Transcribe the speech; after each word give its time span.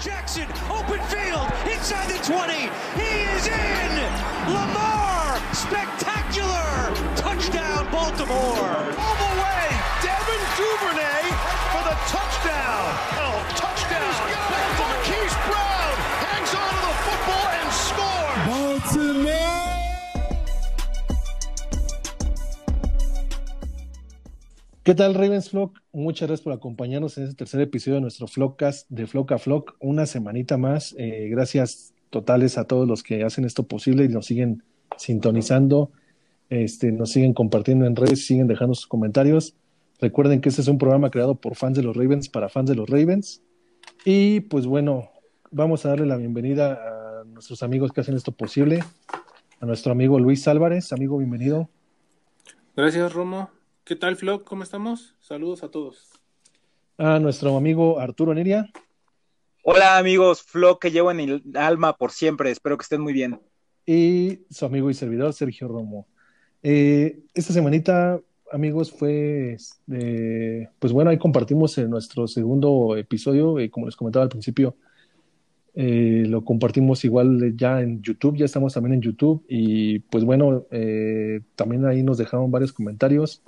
Jackson, 0.00 0.46
open 0.68 1.00
field, 1.08 1.48
inside 1.72 2.08
the 2.08 2.18
20. 2.22 2.52
He 3.00 3.24
is 3.32 3.46
in. 3.46 3.96
Lamar, 4.52 5.40
spectacular. 5.54 7.16
Touchdown, 7.16 7.90
Baltimore. 7.90 9.05
¿Qué 24.86 24.94
tal, 24.94 25.14
Ravens 25.14 25.50
Flock? 25.50 25.80
Muchas 25.92 26.28
gracias 26.28 26.44
por 26.44 26.52
acompañarnos 26.52 27.18
en 27.18 27.24
este 27.24 27.34
tercer 27.34 27.60
episodio 27.60 27.96
de 27.96 28.02
nuestro 28.02 28.28
Flockcast 28.28 28.88
de 28.88 29.08
Flock 29.08 29.32
a 29.32 29.38
Flock. 29.38 29.74
Una 29.80 30.06
semanita 30.06 30.58
más. 30.58 30.94
Eh, 30.96 31.26
gracias 31.28 31.92
totales 32.10 32.56
a 32.56 32.68
todos 32.68 32.86
los 32.86 33.02
que 33.02 33.24
hacen 33.24 33.44
esto 33.44 33.64
posible 33.64 34.04
y 34.04 34.08
nos 34.08 34.26
siguen 34.26 34.62
sintonizando, 34.96 35.90
este, 36.50 36.92
nos 36.92 37.10
siguen 37.10 37.34
compartiendo 37.34 37.84
en 37.84 37.96
redes, 37.96 38.26
siguen 38.26 38.46
dejando 38.46 38.76
sus 38.76 38.86
comentarios. 38.86 39.56
Recuerden 40.00 40.40
que 40.40 40.50
este 40.50 40.60
es 40.62 40.68
un 40.68 40.78
programa 40.78 41.10
creado 41.10 41.34
por 41.34 41.56
fans 41.56 41.76
de 41.76 41.82
los 41.82 41.96
Ravens 41.96 42.28
para 42.28 42.48
fans 42.48 42.70
de 42.70 42.76
los 42.76 42.88
Ravens. 42.88 43.42
Y 44.04 44.38
pues 44.42 44.66
bueno, 44.66 45.10
vamos 45.50 45.84
a 45.84 45.88
darle 45.88 46.06
la 46.06 46.16
bienvenida 46.16 46.74
a 46.74 47.24
nuestros 47.24 47.64
amigos 47.64 47.90
que 47.90 48.02
hacen 48.02 48.14
esto 48.14 48.30
posible. 48.30 48.84
A 49.58 49.66
nuestro 49.66 49.90
amigo 49.90 50.20
Luis 50.20 50.46
Álvarez. 50.46 50.92
Amigo, 50.92 51.18
bienvenido. 51.18 51.68
Gracias, 52.76 53.12
Romo. 53.12 53.55
¿Qué 53.86 53.94
tal, 53.94 54.16
Flock? 54.16 54.42
¿Cómo 54.42 54.64
estamos? 54.64 55.14
Saludos 55.20 55.62
a 55.62 55.70
todos. 55.70 56.10
A 56.98 57.20
nuestro 57.20 57.56
amigo 57.56 58.00
Arturo 58.00 58.34
Neria. 58.34 58.68
Hola 59.62 59.96
amigos, 59.96 60.42
Flock 60.42 60.82
que 60.82 60.90
llevo 60.90 61.12
en 61.12 61.20
el 61.20 61.42
alma 61.54 61.96
por 61.96 62.10
siempre, 62.10 62.50
espero 62.50 62.76
que 62.76 62.82
estén 62.82 63.00
muy 63.00 63.12
bien. 63.12 63.38
Y 63.86 64.40
su 64.50 64.66
amigo 64.66 64.90
y 64.90 64.94
servidor 64.94 65.32
Sergio 65.34 65.68
Romo. 65.68 66.08
Eh, 66.64 67.20
esta 67.32 67.52
semanita, 67.52 68.20
amigos, 68.50 68.90
fue, 68.90 69.56
eh, 69.92 70.68
pues 70.80 70.92
bueno, 70.92 71.10
ahí 71.10 71.18
compartimos 71.18 71.78
en 71.78 71.88
nuestro 71.88 72.26
segundo 72.26 72.96
episodio, 72.96 73.60
eh, 73.60 73.70
como 73.70 73.86
les 73.86 73.94
comentaba 73.94 74.24
al 74.24 74.30
principio, 74.30 74.74
eh, 75.78 76.24
lo 76.26 76.42
compartimos 76.42 77.04
igual 77.04 77.54
ya 77.54 77.82
en 77.82 78.02
YouTube, 78.02 78.36
ya 78.36 78.46
estamos 78.46 78.74
también 78.74 78.94
en 78.94 79.02
YouTube 79.02 79.44
y 79.46 79.98
pues 79.98 80.24
bueno, 80.24 80.64
eh, 80.72 81.42
también 81.54 81.84
ahí 81.84 82.02
nos 82.02 82.18
dejaron 82.18 82.50
varios 82.50 82.72
comentarios. 82.72 83.42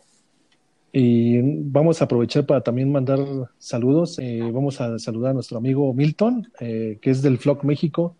Y 0.92 1.41
vamos 1.70 2.00
a 2.00 2.06
aprovechar 2.06 2.47
para 2.47 2.62
también 2.62 2.91
mandar 2.91 3.19
saludos. 3.58 4.19
Eh, 4.19 4.41
vamos 4.53 4.81
a 4.81 4.98
saludar 4.98 5.33
a 5.33 5.34
nuestro 5.34 5.58
amigo 5.58 5.92
Milton, 5.92 6.50
eh, 6.61 6.98
que 7.03 7.11
es 7.11 7.22
del 7.22 7.39
Flock 7.39 7.64
México. 7.64 8.17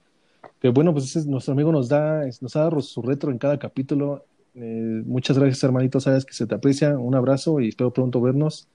Que 0.61 0.69
bueno, 0.69 0.93
pues 0.93 1.27
nuestro 1.27 1.53
amigo 1.53 1.73
nos 1.73 1.89
da, 1.89 2.25
nos 2.41 2.57
ha 2.57 2.61
dado 2.61 2.81
su 2.81 3.01
retro 3.03 3.31
en 3.31 3.39
cada 3.39 3.59
capítulo. 3.59 4.25
Eh, 4.55 5.03
muchas 5.07 5.39
gracias, 5.39 5.63
hermanito. 5.65 6.01
Sabes 6.01 6.25
que 6.25 6.35
se 6.35 6.47
te 6.47 6.55
aprecia. 6.55 6.99
Un 6.99 7.15
abrazo 7.15 7.61
y 7.61 7.69
espero 7.69 7.93
pronto 7.93 8.21
vernos. 8.21 8.69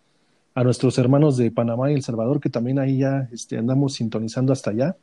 A 0.55 0.63
nuestros 0.63 0.97
hermanos 0.97 1.37
de 1.37 1.51
Panamá 1.51 1.91
y 1.91 1.95
El 1.95 2.03
Salvador, 2.03 2.39
que 2.39 2.49
también 2.49 2.79
ahí 2.79 2.99
ya 2.99 3.27
este, 3.31 3.57
andamos 3.57 3.93
sintonizando 3.93 4.53
hasta 4.53 4.71
allá. 4.71 4.95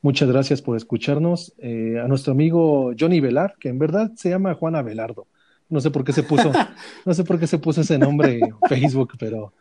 Muchas 0.00 0.28
gracias 0.28 0.62
por 0.62 0.76
escucharnos. 0.76 1.54
Eh, 1.58 2.00
a 2.02 2.08
nuestro 2.08 2.32
amigo 2.32 2.92
Johnny 2.98 3.20
Velar, 3.20 3.56
que 3.58 3.68
en 3.68 3.78
verdad 3.78 4.12
se 4.16 4.30
llama 4.30 4.54
Juan 4.54 4.76
Abelardo. 4.76 5.26
No 5.68 5.80
sé 5.80 5.90
por 5.90 6.04
qué 6.04 6.12
se 6.12 6.22
puso, 6.22 6.52
no 7.04 7.14
sé 7.14 7.24
por 7.24 7.38
qué 7.38 7.46
se 7.46 7.58
puso 7.58 7.82
ese 7.82 7.98
nombre 7.98 8.38
en 8.38 8.54
Facebook, 8.68 9.12
pero 9.18 9.52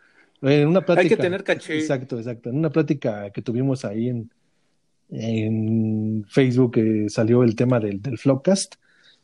en 0.41 0.67
una 0.67 0.81
plática. 0.81 1.01
Hay 1.01 1.09
que 1.09 1.17
tener 1.17 1.43
caché. 1.43 1.79
Exacto, 1.79 2.17
exacto. 2.17 2.49
En 2.49 2.57
una 2.57 2.69
plática 2.69 3.29
que 3.31 3.41
tuvimos 3.41 3.85
ahí 3.85 4.09
en, 4.09 4.31
en 5.09 6.25
Facebook 6.29 6.77
eh, 6.77 7.09
salió 7.09 7.43
el 7.43 7.55
tema 7.55 7.79
del, 7.79 8.01
del 8.01 8.17
Flockcast. 8.17 8.75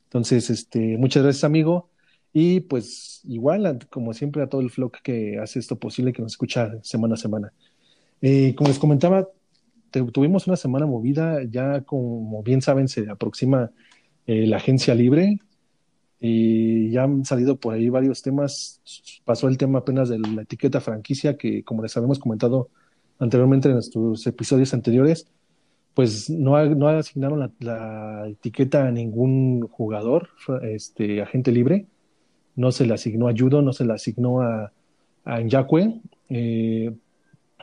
Entonces, 0.06 0.50
este, 0.50 0.98
muchas 0.98 1.24
gracias, 1.24 1.44
amigo. 1.44 1.90
Y 2.34 2.62
pues 2.62 3.22
igual, 3.26 3.80
como 3.90 4.14
siempre, 4.14 4.42
a 4.42 4.48
todo 4.48 4.62
el 4.62 4.72
Flock 4.72 4.98
que 5.04 5.38
hace 5.38 5.60
esto 5.60 5.78
posible, 5.78 6.14
que 6.14 6.24
nos 6.24 6.34
escucha 6.34 6.72
semana 6.82 7.14
a 7.14 7.18
semana. 7.18 7.54
Eh, 8.22 8.56
como 8.56 8.70
les 8.70 8.80
comentaba, 8.80 9.28
te, 9.92 10.02
tuvimos 10.04 10.48
una 10.48 10.56
semana 10.56 10.88
movida, 10.88 11.44
ya 11.44 11.82
como 11.82 12.42
bien 12.42 12.62
saben, 12.62 12.88
se 12.88 13.08
aproxima 13.10 13.72
eh, 14.26 14.48
la 14.48 14.58
agencia 14.58 14.96
libre, 14.96 15.40
y 16.26 16.90
ya 16.90 17.04
han 17.04 17.26
salido 17.26 17.58
por 17.58 17.74
ahí 17.74 17.90
varios 17.90 18.22
temas. 18.22 18.82
Pasó 19.26 19.50
el 19.50 19.58
tema 19.58 19.80
apenas 19.80 20.08
de 20.08 20.20
la 20.20 20.44
etiqueta 20.44 20.80
franquicia, 20.80 21.36
que 21.36 21.66
como 21.66 21.84
les 21.84 21.98
habíamos 21.98 22.18
comentado 22.18 22.70
anteriormente 23.20 23.68
en 23.68 23.74
nuestros 23.74 24.26
episodios 24.26 24.74
anteriores, 24.74 25.28
pues 25.94 26.30
no, 26.30 26.66
no 26.66 26.88
asignaron 26.88 27.52
la, 27.60 28.26
etiqueta 28.30 28.88
a 28.88 28.92
ningún 28.92 29.68
jugador, 29.68 30.30
este 30.62 31.22
agente 31.22 31.52
libre. 31.52 31.88
No 32.56 32.72
se 32.72 32.86
le 32.86 32.94
asignó 32.94 33.28
a 33.28 33.34
Judo, 33.38 33.62
no 33.62 33.74
se 33.74 33.84
le 33.84 33.92
asignó 33.92 34.42
a, 34.42 34.72
a 35.26 35.42
Nyakwe. 35.42 36.00
Eh, 36.30 36.96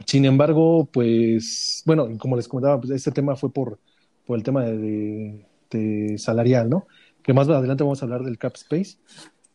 sin 0.05 0.27
embargo, 0.27 0.87
pues, 0.93 1.83
bueno, 1.87 2.07
como 2.19 2.37
les 2.37 2.47
comentaba, 2.47 2.79
pues 2.79 2.91
este 2.91 3.11
tema 3.11 3.37
fue 3.37 3.51
por, 3.51 3.79
por 4.27 4.37
el 4.37 4.45
tema 4.45 4.65
de 4.67 6.19
salarial, 6.19 6.69
¿no? 6.69 6.87
Que 7.23 7.33
más 7.33 7.49
adelante 7.49 7.85
vamos 7.85 8.03
a 8.03 8.05
hablar 8.05 8.23
del 8.23 8.39
cap 8.39 8.55
space, 8.57 8.97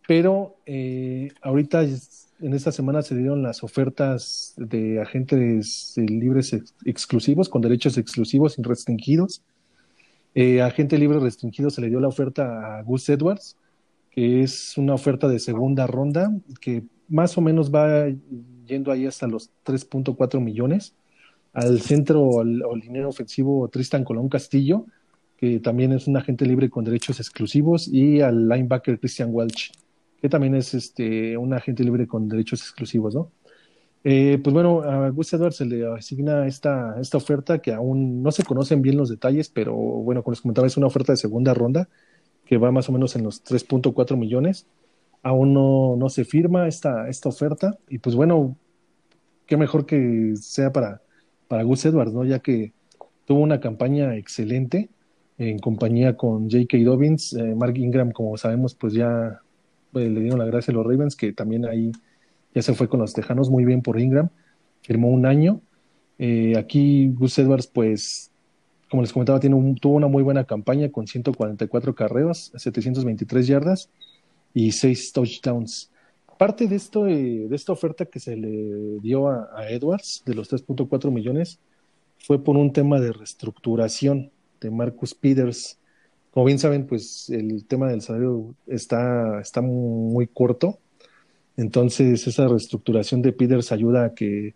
pero 0.08 0.56
eh, 0.66 1.32
ahorita 1.42 1.84
en 1.84 2.54
esta 2.54 2.72
semana 2.72 3.02
se 3.02 3.16
dieron 3.16 3.42
las 3.42 3.64
ofertas 3.64 4.54
de 4.58 5.02
agentes 5.02 5.94
libres 5.98 6.54
ex 6.54 6.74
exclusivos, 6.86 7.50
con 7.50 7.62
derechos 7.62 7.98
exclusivos 7.98 8.60
y 8.60 8.62
restringidos. 8.62 9.42
Eh, 10.34 10.62
agente 10.62 10.98
libre 10.98 11.20
restringido 11.20 11.70
se 11.70 11.82
le 11.82 11.90
dio 11.90 12.00
la 12.00 12.10
oferta 12.10 12.78
a 12.78 12.84
Gus 12.84 13.08
Edwards, 13.10 13.58
que 14.12 14.44
es 14.44 14.78
una 14.78 14.94
oferta 14.94 15.28
de 15.28 15.40
segunda 15.40 15.88
ronda, 15.88 16.32
que 16.60 16.84
más 17.08 17.38
o 17.38 17.42
menos 17.42 17.74
va 17.74 18.08
yendo 18.66 18.92
ahí 18.92 19.06
hasta 19.06 19.28
los 19.28 19.50
3.4 19.66 20.42
millones. 20.42 20.96
Al 21.54 21.80
centro, 21.80 22.42
al, 22.42 22.62
al 22.70 22.82
dinero 22.82 23.08
ofensivo 23.08 23.70
Tristan 23.70 24.04
Colón 24.04 24.28
Castillo, 24.28 24.88
que 25.38 25.60
también 25.60 25.92
es 25.92 26.08
un 26.08 26.18
agente 26.18 26.46
libre 26.46 26.70
con 26.70 26.86
derechos 26.86 27.20
exclusivos, 27.20 27.88
y 27.88 28.22
al 28.22 28.48
linebacker 28.48 29.00
Christian 29.00 29.30
Welch, 29.32 29.72
que 30.22 30.30
también 30.30 30.56
es 30.56 30.74
este, 30.74 31.38
un 31.38 31.54
agente 31.54 31.84
libre 31.84 32.08
con 32.08 32.28
derechos 32.28 32.62
exclusivos, 32.62 33.16
¿no? 33.16 33.32
Eh, 34.08 34.40
pues 34.44 34.54
bueno, 34.54 34.84
a 34.84 35.10
Gus 35.10 35.34
Edwards 35.34 35.56
se 35.56 35.66
le 35.66 35.88
asigna 35.88 36.46
esta, 36.46 36.96
esta 37.02 37.18
oferta 37.18 37.58
que 37.58 37.74
aún 37.74 38.22
no 38.22 38.32
se 38.32 38.44
conocen 38.44 38.84
bien 38.84 38.98
los 38.98 39.10
detalles, 39.10 39.50
pero 39.50 39.74
bueno, 39.76 40.22
como 40.22 40.34
les 40.34 40.42
comentaba, 40.42 40.68
es 40.68 40.78
una 40.78 40.86
oferta 40.86 41.12
de 41.14 41.18
segunda 41.18 41.56
ronda 41.56 41.90
que 42.46 42.58
va 42.58 42.72
más 42.72 42.88
o 42.88 42.92
menos 42.92 43.16
en 43.16 43.24
los 43.24 43.44
3.4 43.44 44.16
millones. 44.16 44.68
Aún 45.24 45.56
no, 45.56 45.96
no 45.98 46.10
se 46.10 46.24
firma 46.24 46.68
esta, 46.68 47.10
esta 47.10 47.30
oferta, 47.30 47.80
y 47.90 47.98
pues 47.98 48.16
bueno, 48.16 48.56
qué 49.48 49.58
mejor 49.58 49.88
que 49.88 50.34
sea 50.36 50.72
para, 50.72 51.02
para 51.48 51.64
Gus 51.64 51.86
Edwards, 51.86 52.14
¿no? 52.14 52.24
Ya 52.26 52.40
que 52.40 52.74
tuvo 53.26 53.40
una 53.40 53.60
campaña 53.60 54.16
excelente 54.16 54.90
en 55.38 55.60
compañía 55.60 56.16
con 56.16 56.50
J.K. 56.50 56.78
Dobbins. 56.84 57.34
Eh, 57.34 57.56
Mark 57.56 57.78
Ingram, 57.78 58.12
como 58.12 58.38
sabemos, 58.38 58.76
pues 58.76 58.94
ya 58.94 59.42
pues, 59.92 60.10
le 60.10 60.22
dieron 60.22 60.40
la 60.40 60.46
gracia 60.46 60.72
a 60.72 60.76
los 60.76 60.86
Ravens, 60.86 61.16
que 61.16 61.34
también 61.34 61.66
ahí 61.66 61.92
ya 62.54 62.62
se 62.62 62.74
fue 62.74 62.88
con 62.88 63.00
los 63.00 63.14
Tejanos 63.14 63.50
muy 63.50 63.66
bien 63.66 63.82
por 63.82 64.00
Ingram. 64.00 64.30
Firmó 64.82 65.10
un 65.10 65.26
año. 65.26 65.62
Eh, 66.18 66.58
aquí 66.58 67.10
Gus 67.10 67.38
Edwards, 67.38 67.68
pues, 67.68 68.32
como 68.90 69.02
les 69.02 69.12
comentaba, 69.12 69.40
tiene 69.40 69.56
un, 69.56 69.76
tuvo 69.76 69.96
una 69.96 70.08
muy 70.08 70.24
buena 70.24 70.46
campaña 70.46 70.90
con 70.90 71.08
144 71.08 71.96
carreras, 71.96 72.52
723 72.56 73.48
yardas 73.48 73.90
y 74.54 74.72
6 74.72 75.12
touchdowns. 75.12 75.92
Parte 76.38 76.68
de, 76.68 76.76
esto, 76.76 77.08
eh, 77.08 77.48
de 77.50 77.56
esta 77.56 77.72
oferta 77.72 78.06
que 78.06 78.20
se 78.20 78.36
le 78.36 79.00
dio 79.02 79.30
a 79.30 79.70
Edwards, 79.70 80.24
de 80.26 80.34
los 80.34 80.52
3.4 80.52 81.12
millones, 81.12 81.60
fue 82.18 82.44
por 82.44 82.58
un 82.58 82.74
tema 82.74 83.00
de 83.00 83.14
reestructuración 83.14 84.32
de 84.60 84.72
Marcus 84.72 85.14
Peters. 85.14 85.80
Como 86.32 86.46
bien 86.46 86.60
saben, 86.60 86.86
pues 86.86 87.30
el 87.30 87.66
tema 87.66 87.90
del 87.90 88.02
salario 88.02 88.56
está, 88.68 89.40
está 89.40 89.62
muy 89.62 90.28
corto. 90.28 90.80
Entonces, 91.58 92.28
esa 92.28 92.48
reestructuración 92.48 93.22
de 93.22 93.32
Peters 93.32 93.72
ayuda 93.72 94.06
a 94.06 94.14
que 94.14 94.56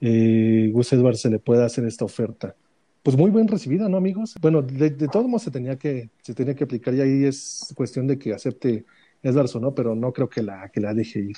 eh, 0.00 0.70
Gus 0.72 0.92
Edwards 0.92 1.20
se 1.20 1.30
le 1.30 1.38
pueda 1.38 1.64
hacer 1.66 1.84
esta 1.84 2.04
oferta. 2.04 2.54
Pues 3.02 3.16
muy 3.16 3.30
bien 3.30 3.48
recibida, 3.48 3.88
¿no, 3.88 3.96
amigos? 3.96 4.34
Bueno, 4.40 4.62
de, 4.62 4.90
de 4.90 5.08
todos 5.08 5.26
modos 5.26 5.42
se 5.42 5.50
tenía 5.50 5.76
que, 5.76 6.10
se 6.22 6.34
tenía 6.34 6.54
que 6.54 6.64
aplicar 6.64 6.94
y 6.94 7.00
ahí 7.00 7.24
es 7.24 7.72
cuestión 7.76 8.06
de 8.06 8.18
que 8.18 8.32
acepte 8.32 8.84
Edwards 9.22 9.54
o 9.56 9.60
no, 9.60 9.74
pero 9.74 9.94
no 9.94 10.12
creo 10.12 10.28
que 10.28 10.42
la, 10.42 10.68
que 10.68 10.80
la 10.80 10.94
deje 10.94 11.20
ir. 11.20 11.36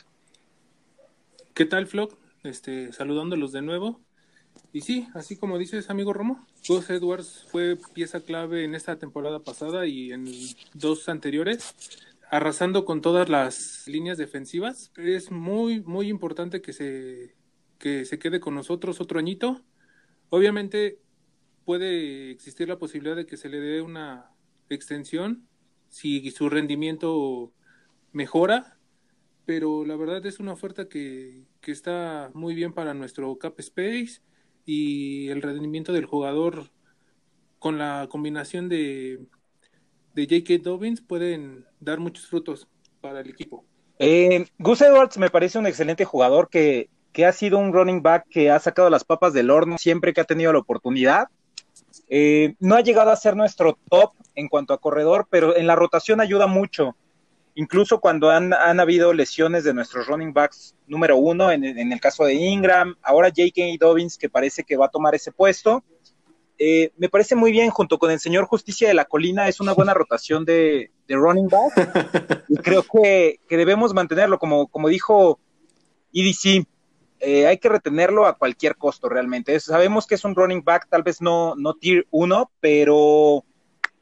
¿Qué 1.55 1.64
tal, 1.64 1.87
Flock? 1.87 2.16
Este, 2.44 2.93
saludándolos 2.93 3.52
de 3.52 3.62
nuevo. 3.62 4.00
Y 4.72 4.82
sí, 4.82 5.08
así 5.14 5.37
como 5.37 5.58
dices, 5.58 5.90
amigo 5.90 6.12
Romo, 6.12 6.46
Gus 6.69 6.90
Edwards 6.90 7.46
fue 7.50 7.78
pieza 7.94 8.20
clave 8.20 8.64
en 8.64 8.75
esta 8.75 8.99
temporada 8.99 9.40
pasada 9.40 9.87
y 9.87 10.12
en 10.12 10.26
dos 10.75 11.08
anteriores, 11.08 11.75
arrasando 12.31 12.84
con 12.84 13.00
todas 13.00 13.28
las 13.28 13.87
líneas 13.87 14.19
defensivas. 14.19 14.93
Es 14.96 15.31
muy, 15.31 15.81
muy 15.81 16.08
importante 16.08 16.60
que 16.60 16.72
se, 16.72 17.34
que 17.78 18.05
se 18.05 18.19
quede 18.19 18.40
con 18.40 18.55
nosotros 18.55 19.00
otro 19.00 19.19
añito. 19.19 19.62
Obviamente, 20.28 20.99
puede 21.64 22.31
existir 22.31 22.69
la 22.69 22.78
posibilidad 22.78 23.16
de 23.16 23.26
que 23.26 23.37
se 23.37 23.49
le 23.49 23.60
dé 23.60 23.81
una 23.81 24.31
extensión 24.69 25.49
si 25.88 26.31
su 26.31 26.50
rendimiento 26.50 27.52
mejora, 28.12 28.78
pero 29.46 29.87
la 29.87 29.96
verdad 29.96 30.25
es 30.26 30.40
una 30.40 30.52
oferta 30.52 30.88
que, 30.88 31.46
que 31.62 31.72
está 31.72 32.31
muy 32.34 32.55
bien 32.55 32.75
para 32.75 32.93
nuestro 32.93 33.38
cap 33.38 33.58
space 33.60 34.20
y 34.69 35.31
el 35.31 35.41
rendimiento 35.41 35.94
del 35.94 36.05
jugador 36.05 36.67
con 37.59 37.79
la 37.79 38.06
combinación 38.11 38.69
de, 38.69 39.19
de 40.15 40.25
J.K. 40.25 40.62
Dobbins 40.62 41.00
pueden 41.00 41.65
dar 41.81 42.00
muchos 42.00 42.26
frutos 42.26 42.69
para 43.00 43.20
el 43.20 43.31
equipo. 43.31 43.65
Eh, 43.99 44.47
Gus 44.59 44.82
Edwards 44.82 45.17
me 45.17 45.31
parece 45.31 45.59
un 45.59 45.67
excelente 45.67 46.05
jugador 46.05 46.50
que, 46.50 46.91
que, 47.12 47.25
ha 47.25 47.32
sido 47.32 47.56
un 47.56 47.73
running 47.73 48.03
back 48.03 48.26
que 48.29 48.50
ha 48.50 48.59
sacado 48.59 48.91
las 48.91 49.05
papas 49.05 49.32
del 49.32 49.50
horno 49.50 49.79
siempre 49.79 50.12
que 50.12 50.20
ha 50.20 50.25
tenido 50.25 50.53
la 50.53 50.59
oportunidad. 50.59 51.29
Eh, 52.11 52.55
no 52.61 52.75
ha 52.75 52.82
llegado 52.82 53.11
a 53.11 53.17
ser 53.17 53.37
nuestro 53.37 53.79
top 53.88 54.12
en 54.35 54.49
cuanto 54.49 54.75
a 54.75 54.81
corredor, 54.82 55.29
pero 55.31 55.56
en 55.56 55.67
la 55.67 55.76
rotación 55.76 56.20
ayuda 56.20 56.47
mucho. 56.47 56.94
Incluso 57.58 57.99
cuando 57.99 58.31
han, 58.31 58.55
han 58.55 58.78
habido 58.78 59.12
lesiones 59.12 59.64
de 59.64 59.75
nuestros 59.75 60.06
running 60.06 60.32
backs 60.32 60.76
número 60.87 61.16
uno, 61.16 61.50
en, 61.50 61.64
en 61.64 61.93
el 61.93 62.00
caso 62.00 62.25
de 62.25 62.34
Ingram, 62.34 62.94
ahora 63.02 63.32
J.K. 63.37 63.62
Dobbins, 63.81 64.16
que 64.16 64.28
parece 64.28 64.62
que 64.62 64.76
va 64.76 64.87
a 64.87 64.90
tomar 64.90 65.16
ese 65.16 65.32
puesto. 65.32 65.82
Eh, 66.56 66.93
me 66.99 67.08
parece 67.08 67.34
muy 67.34 67.50
bien, 67.50 67.70
junto 67.70 67.99
con 67.99 68.12
el 68.12 68.20
señor 68.20 68.44
Justicia 68.44 68.87
de 68.87 68.94
la 68.94 69.06
Colina, 69.06 69.49
es 69.49 69.58
una 69.58 69.72
buena 69.72 69.93
rotación 69.93 70.44
de, 70.44 70.93
running 71.08 71.49
back. 71.49 72.44
y 72.49 72.58
creo 72.58 72.84
que, 72.84 73.40
que, 73.49 73.56
debemos 73.56 73.93
mantenerlo, 73.93 74.38
como, 74.38 74.69
como 74.69 74.88
dijo 74.88 75.40
EDC, 76.12 76.64
eh, 77.19 77.49
hay 77.49 77.58
que 77.58 77.69
retenerlo 77.69 78.26
a 78.26 78.38
cualquier 78.38 78.76
costo 78.76 79.08
realmente. 79.08 79.58
Sabemos 79.58 80.06
que 80.06 80.14
es 80.14 80.25
un 80.25 80.37
running 80.37 80.62
back, 80.62 80.87
tal 80.88 81.02
vez 81.02 81.20
no, 81.20 81.56
no 81.56 81.75
tier 81.75 82.06
1, 82.12 82.52
pero, 82.60 83.44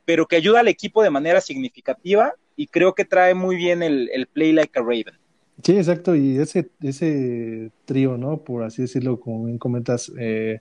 pero 0.05 0.27
que 0.27 0.37
ayuda 0.37 0.61
al 0.61 0.69
equipo 0.69 1.03
de 1.03 1.09
manera 1.09 1.41
significativa 1.41 2.35
y 2.57 2.67
creo 2.67 2.95
que 2.95 3.05
trae 3.05 3.35
muy 3.35 3.57
bien 3.57 3.83
el, 3.83 4.09
el 4.13 4.27
play 4.27 4.53
like 4.53 4.79
a 4.79 4.83
Raven. 4.83 5.15
Sí, 5.63 5.77
exacto, 5.77 6.15
y 6.15 6.39
ese, 6.39 6.71
ese 6.83 7.71
trío, 7.85 8.19
¿no? 8.19 8.39
Por 8.39 8.65
así 8.65 8.83
decirlo, 8.83 9.19
como 9.21 9.45
bien 9.45 9.59
comentas, 9.59 10.13
eh, 10.19 10.61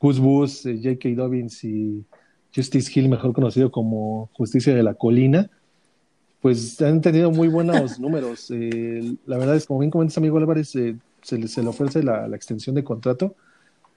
Gus 0.00 0.18
Bus, 0.18 0.66
eh, 0.66 0.80
J.K. 0.82 1.10
Dobbins 1.10 1.62
y 1.64 2.04
Justice 2.54 2.90
Hill, 2.94 3.08
mejor 3.08 3.32
conocido 3.32 3.70
como 3.70 4.30
Justicia 4.32 4.74
de 4.74 4.82
la 4.82 4.94
Colina, 4.94 5.50
pues 6.40 6.80
han 6.82 7.00
tenido 7.00 7.30
muy 7.30 7.48
buenos 7.48 7.98
números. 8.00 8.50
Eh, 8.50 9.16
la 9.26 9.38
verdad 9.38 9.54
es, 9.54 9.66
como 9.66 9.80
bien 9.80 9.90
comentas, 9.90 10.16
amigo 10.18 10.38
Álvarez, 10.38 10.74
eh, 10.76 10.96
se, 11.22 11.38
le, 11.38 11.46
se, 11.46 11.62
le, 11.62 11.68
ofrece 11.68 12.02
la, 12.02 12.26
la, 12.26 12.36
extensión 12.36 12.74
de 12.74 12.84
contrato 12.84 13.36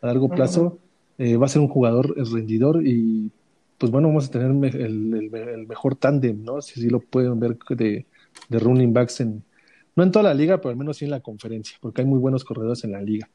a 0.01 0.07
largo 0.07 0.29
plazo. 0.29 0.79
Uh-huh. 1.17 1.39
va 1.39 1.45
a 1.45 1.49
ser 1.49 1.61
un 1.61 1.69
jugador 1.69 2.13
rendidor 2.29 2.85
y, 2.85 3.31
pues 3.77 3.91
bueno, 3.91 4.07
vamos 4.07 4.27
a 4.27 4.31
tener 4.31 4.49
el, 4.75 5.65
mejor 5.67 5.95
tándem, 5.95 6.43
¿no? 6.43 6.61
Si, 6.61 6.89
lo 6.89 6.99
pueden 6.99 7.39
ver 7.39 7.57
de, 7.69 8.05
running 8.49 8.93
backs 8.93 9.21
en, 9.21 9.43
no 9.95 10.03
en 10.03 10.11
toda 10.11 10.23
la 10.23 10.33
liga, 10.33 10.57
pero 10.57 10.69
al 10.69 10.77
menos 10.77 10.97
sí 10.97 11.05
en 11.05 11.11
la 11.11 11.21
conferencia, 11.21 11.77
porque 11.81 12.01
hay 12.01 12.07
muy 12.07 12.19
buenos 12.19 12.43
corredores 12.43 12.83
en 12.83 12.91
la 12.91 13.01
liga. 13.01 13.29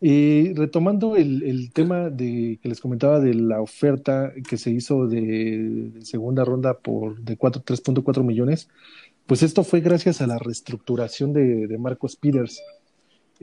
Y 0.00 0.52
retomando 0.54 1.14
el, 1.16 1.70
tema 1.72 2.10
de 2.10 2.58
que 2.60 2.68
les 2.68 2.80
comentaba 2.80 3.20
de 3.20 3.34
la 3.34 3.60
oferta 3.60 4.32
que 4.48 4.56
se 4.56 4.70
hizo 4.72 5.06
de, 5.06 5.92
segunda 6.02 6.44
ronda 6.44 6.78
por 6.78 7.20
de 7.20 7.38
3.4 7.38 8.24
millones, 8.24 8.68
pues 9.26 9.44
esto 9.44 9.62
fue 9.62 9.80
gracias 9.80 10.20
a 10.20 10.26
la 10.26 10.38
reestructuración 10.38 11.32
de 11.32 11.78
Marcos 11.78 12.16
Peters. 12.16 12.60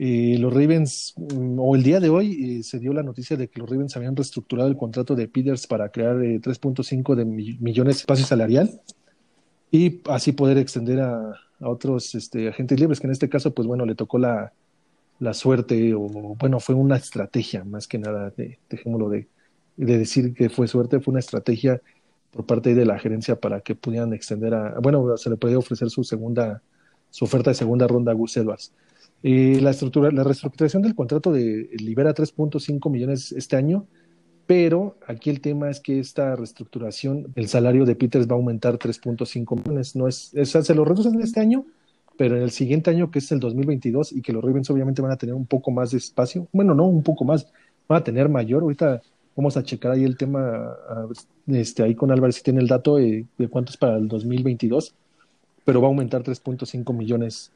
Eh, 0.02 0.38
los 0.38 0.50
Ravens, 0.54 1.12
o 1.58 1.76
el 1.76 1.82
día 1.82 2.00
de 2.00 2.08
hoy, 2.08 2.60
eh, 2.60 2.62
se 2.62 2.78
dio 2.78 2.94
la 2.94 3.02
noticia 3.02 3.36
de 3.36 3.48
que 3.48 3.60
los 3.60 3.68
Ravens 3.68 3.98
habían 3.98 4.16
reestructurado 4.16 4.66
el 4.70 4.76
contrato 4.78 5.14
de 5.14 5.28
Peters 5.28 5.66
para 5.66 5.90
crear 5.90 6.24
eh, 6.24 6.40
3.5 6.40 7.14
de 7.14 7.26
mi, 7.26 7.58
millones 7.60 7.96
de 7.96 8.00
espacio 8.00 8.24
salarial 8.24 8.80
y 9.70 10.00
así 10.08 10.32
poder 10.32 10.56
extender 10.56 11.00
a, 11.00 11.34
a 11.60 11.68
otros 11.68 12.14
este, 12.14 12.48
agentes 12.48 12.80
libres, 12.80 12.98
que 12.98 13.08
en 13.08 13.12
este 13.12 13.28
caso, 13.28 13.52
pues 13.52 13.68
bueno, 13.68 13.84
le 13.84 13.94
tocó 13.94 14.18
la, 14.18 14.54
la 15.18 15.34
suerte, 15.34 15.92
o 15.92 16.00
bueno, 16.00 16.60
fue 16.60 16.74
una 16.74 16.96
estrategia 16.96 17.62
más 17.64 17.86
que 17.86 17.98
nada, 17.98 18.32
de, 18.34 18.58
dejémoslo 18.70 19.10
de, 19.10 19.28
de 19.76 19.98
decir 19.98 20.32
que 20.32 20.48
fue 20.48 20.66
suerte, 20.66 21.00
fue 21.00 21.12
una 21.12 21.20
estrategia 21.20 21.82
por 22.30 22.46
parte 22.46 22.74
de 22.74 22.86
la 22.86 22.98
gerencia 22.98 23.38
para 23.38 23.60
que 23.60 23.74
pudieran 23.74 24.14
extender 24.14 24.54
a, 24.54 24.80
bueno, 24.80 25.18
se 25.18 25.28
le 25.28 25.36
podía 25.36 25.58
ofrecer 25.58 25.90
su 25.90 26.04
segunda, 26.04 26.62
su 27.10 27.26
oferta 27.26 27.50
de 27.50 27.54
segunda 27.54 27.86
ronda 27.86 28.12
a 28.12 28.14
Gus 28.14 28.38
Edwards. 28.38 28.72
Eh, 29.22 29.58
la, 29.60 29.70
estructura, 29.70 30.10
la 30.10 30.24
reestructuración 30.24 30.82
del 30.82 30.94
contrato 30.94 31.30
de 31.30 31.68
libera 31.78 32.14
3.5 32.14 32.90
millones 32.90 33.32
este 33.32 33.56
año, 33.56 33.86
pero 34.46 34.96
aquí 35.06 35.28
el 35.28 35.42
tema 35.42 35.68
es 35.68 35.80
que 35.80 35.98
esta 35.98 36.34
reestructuración, 36.36 37.30
el 37.34 37.48
salario 37.48 37.84
de 37.84 37.96
Peters 37.96 38.26
va 38.26 38.32
a 38.32 38.36
aumentar 38.36 38.78
3.5 38.78 39.56
millones, 39.56 39.94
no 39.94 40.08
es, 40.08 40.32
es, 40.34 40.50
se 40.50 40.74
lo 40.74 40.86
reducen 40.86 41.20
este 41.20 41.40
año, 41.40 41.66
pero 42.16 42.36
en 42.36 42.42
el 42.42 42.50
siguiente 42.50 42.90
año, 42.90 43.10
que 43.10 43.18
es 43.18 43.30
el 43.30 43.40
2022, 43.40 44.12
y 44.12 44.22
que 44.22 44.32
los 44.32 44.42
Ravens 44.42 44.70
obviamente 44.70 45.02
van 45.02 45.12
a 45.12 45.16
tener 45.16 45.34
un 45.34 45.46
poco 45.46 45.70
más 45.70 45.90
de 45.90 45.98
espacio, 45.98 46.48
bueno, 46.52 46.74
no 46.74 46.86
un 46.86 47.02
poco 47.02 47.24
más, 47.24 47.46
van 47.88 48.00
a 48.00 48.04
tener 48.04 48.30
mayor, 48.30 48.62
ahorita 48.62 49.02
vamos 49.36 49.56
a 49.58 49.62
checar 49.62 49.92
ahí 49.92 50.04
el 50.04 50.16
tema, 50.16 50.76
este, 51.46 51.82
ahí 51.82 51.94
con 51.94 52.10
Álvarez 52.10 52.36
si 52.36 52.42
tiene 52.42 52.60
el 52.60 52.68
dato 52.68 52.96
de, 52.96 53.26
de 53.36 53.48
cuánto 53.48 53.70
es 53.70 53.76
para 53.76 53.98
el 53.98 54.08
2022, 54.08 54.94
pero 55.64 55.82
va 55.82 55.88
a 55.88 55.90
aumentar 55.90 56.22
3.5 56.22 56.96
millones 56.96 57.52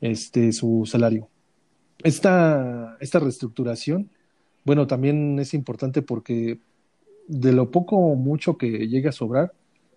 este, 0.00 0.52
su 0.52 0.84
salario. 0.86 1.28
Esta, 2.02 2.96
esta 3.00 3.18
reestructuración, 3.18 4.10
bueno, 4.64 4.86
también 4.86 5.38
es 5.38 5.54
importante 5.54 6.02
porque 6.02 6.60
de 7.28 7.52
lo 7.52 7.70
poco 7.70 7.96
o 7.96 8.16
mucho 8.16 8.56
que 8.56 8.88
llegue 8.88 9.08
a 9.08 9.12
sobrar, 9.12 9.52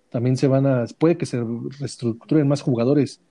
también 0.09 0.37
se 0.37 0.47
van 0.47 0.67
a, 0.67 0.85
puede 0.97 1.17
que 1.17 1.25
se 1.25 1.43
reestructuren 1.79 2.47
más 2.47 2.61
jugadores 2.61 3.21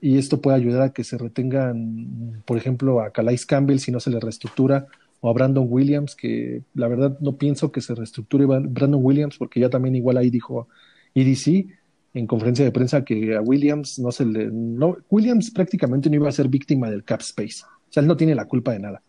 y 0.00 0.18
esto 0.18 0.40
puede 0.40 0.56
ayudar 0.56 0.82
a 0.82 0.92
que 0.92 1.04
se 1.04 1.18
retengan, 1.18 2.42
por 2.44 2.56
ejemplo, 2.56 3.00
a 3.00 3.10
Calais 3.10 3.46
Campbell 3.46 3.78
si 3.78 3.92
no 3.92 4.00
se 4.00 4.10
le 4.10 4.18
reestructura, 4.18 4.88
o 5.20 5.30
a 5.30 5.32
Brandon 5.32 5.66
Williams, 5.68 6.16
que 6.16 6.64
la 6.74 6.88
verdad 6.88 7.16
no 7.20 7.36
pienso 7.36 7.70
que 7.70 7.80
se 7.80 7.94
reestructure 7.94 8.44
Brandon 8.44 9.00
Williams, 9.00 9.38
porque 9.38 9.60
ya 9.60 9.70
también 9.70 9.94
igual 9.94 10.16
ahí 10.16 10.30
dijo 10.30 10.66
EDC 11.14 11.66
en 12.14 12.26
conferencia 12.26 12.64
de 12.64 12.72
prensa 12.72 13.04
que 13.04 13.36
a 13.36 13.40
Williams 13.40 13.98
no 13.98 14.12
se 14.12 14.24
le... 14.26 14.50
No, 14.50 14.96
Williams 15.10 15.50
prácticamente 15.50 16.10
no 16.10 16.16
iba 16.16 16.28
a 16.28 16.32
ser 16.32 16.48
víctima 16.48 16.90
del 16.90 17.04
cap 17.04 17.20
space, 17.20 17.64
o 17.64 17.92
sea, 17.92 18.02
él 18.02 18.06
no 18.06 18.16
tiene 18.16 18.34
la 18.34 18.46
culpa 18.46 18.72
de 18.72 18.80
nada. 18.80 19.02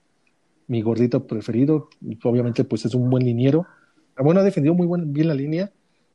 Mi 0.67 0.81
gordito 0.81 1.27
preferido, 1.27 1.89
obviamente 2.23 2.63
pues 2.63 2.85
es 2.85 2.95
un 2.95 3.09
buen 3.09 3.25
liniero. 3.25 3.65
Bueno, 4.17 4.39
ha 4.39 4.43
defendido 4.43 4.73
muy 4.73 4.87
buen, 4.87 5.11
bien 5.11 5.27
la 5.27 5.33
línea, 5.33 5.71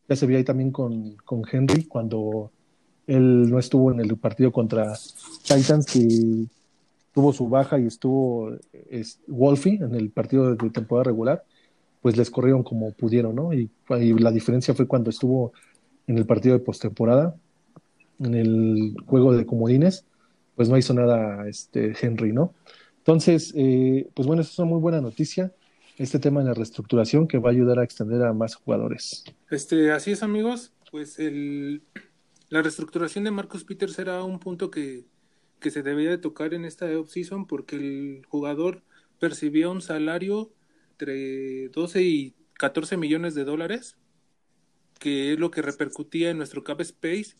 ya 0.08 0.16
se 0.16 0.26
vio 0.26 0.38
ahí 0.38 0.44
también 0.44 0.70
con, 0.70 1.16
con 1.24 1.42
Henry 1.50 1.84
cuando 1.84 2.50
él 3.06 3.50
no 3.50 3.58
estuvo 3.58 3.90
en 3.90 4.00
el 4.00 4.16
partido 4.16 4.52
contra 4.52 4.94
Titans, 5.42 5.86
que 5.86 6.46
tuvo 7.12 7.32
su 7.32 7.48
baja 7.48 7.78
y 7.78 7.86
estuvo 7.86 8.52
es, 8.90 9.18
Wolfie 9.26 9.76
en 9.82 9.94
el 9.94 10.10
partido 10.10 10.54
de 10.54 10.70
temporada 10.70 11.04
regular, 11.04 11.44
pues 12.00 12.16
les 12.16 12.30
corrieron 12.30 12.62
como 12.62 12.92
pudieron, 12.92 13.34
¿no? 13.34 13.52
Y 13.52 13.70
la 13.88 14.30
diferencia 14.30 14.74
fue 14.74 14.86
cuando 14.86 15.10
estuvo 15.10 15.52
en 16.08 16.18
el 16.18 16.26
partido 16.26 16.58
de 16.58 16.64
postemporada, 16.64 17.36
en 18.18 18.34
el 18.34 18.96
juego 19.06 19.36
de 19.36 19.46
comodines, 19.46 20.04
pues 20.56 20.68
no 20.68 20.76
hizo 20.76 20.92
nada 20.92 21.48
este 21.48 21.94
Henry, 22.00 22.32
¿no? 22.32 22.54
Entonces, 22.98 23.54
eh, 23.56 24.08
pues 24.14 24.26
bueno, 24.26 24.42
eso 24.42 24.50
es 24.50 24.58
una 24.58 24.68
muy 24.68 24.80
buena 24.80 25.00
noticia 25.00 25.52
este 25.98 26.18
tema 26.18 26.40
de 26.40 26.46
la 26.46 26.54
reestructuración 26.54 27.26
que 27.26 27.38
va 27.38 27.50
a 27.50 27.52
ayudar 27.52 27.78
a 27.78 27.84
extender 27.84 28.22
a 28.22 28.32
más 28.32 28.54
jugadores. 28.54 29.24
Este, 29.50 29.90
así 29.90 30.12
es, 30.12 30.22
amigos. 30.22 30.72
Pues 30.90 31.18
el, 31.18 31.82
la 32.48 32.62
reestructuración 32.62 33.24
de 33.24 33.30
Marcus 33.30 33.64
Peters 33.64 33.98
era 33.98 34.22
un 34.22 34.38
punto 34.38 34.70
que, 34.70 35.06
que 35.60 35.70
se 35.70 35.82
debía 35.82 36.10
de 36.10 36.18
tocar 36.18 36.54
en 36.54 36.64
esta 36.64 36.86
offseason 36.98 37.46
porque 37.46 37.76
el 37.76 38.22
jugador 38.28 38.82
percibía 39.18 39.68
un 39.68 39.82
salario 39.82 40.52
entre 40.92 41.68
12 41.68 42.02
y 42.02 42.34
14 42.54 42.96
millones 42.96 43.34
de 43.34 43.44
dólares, 43.44 43.96
que 44.98 45.32
es 45.32 45.38
lo 45.38 45.50
que 45.50 45.62
repercutía 45.62 46.30
en 46.30 46.38
nuestro 46.38 46.64
cap 46.64 46.80
space 46.80 47.34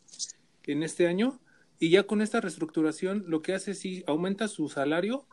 en 0.65 0.83
este 0.83 1.07
año. 1.07 1.41
Y 1.79 1.91
ya 1.91 2.05
con 2.05 2.21
esta 2.23 2.41
reestructuración 2.41 3.25
lo 3.27 3.43
que 3.43 3.55
hace 3.55 3.73
es 3.73 3.79
sí 3.79 4.05
aumenta 4.07 4.49
su 4.49 4.69
salario, 4.69 5.27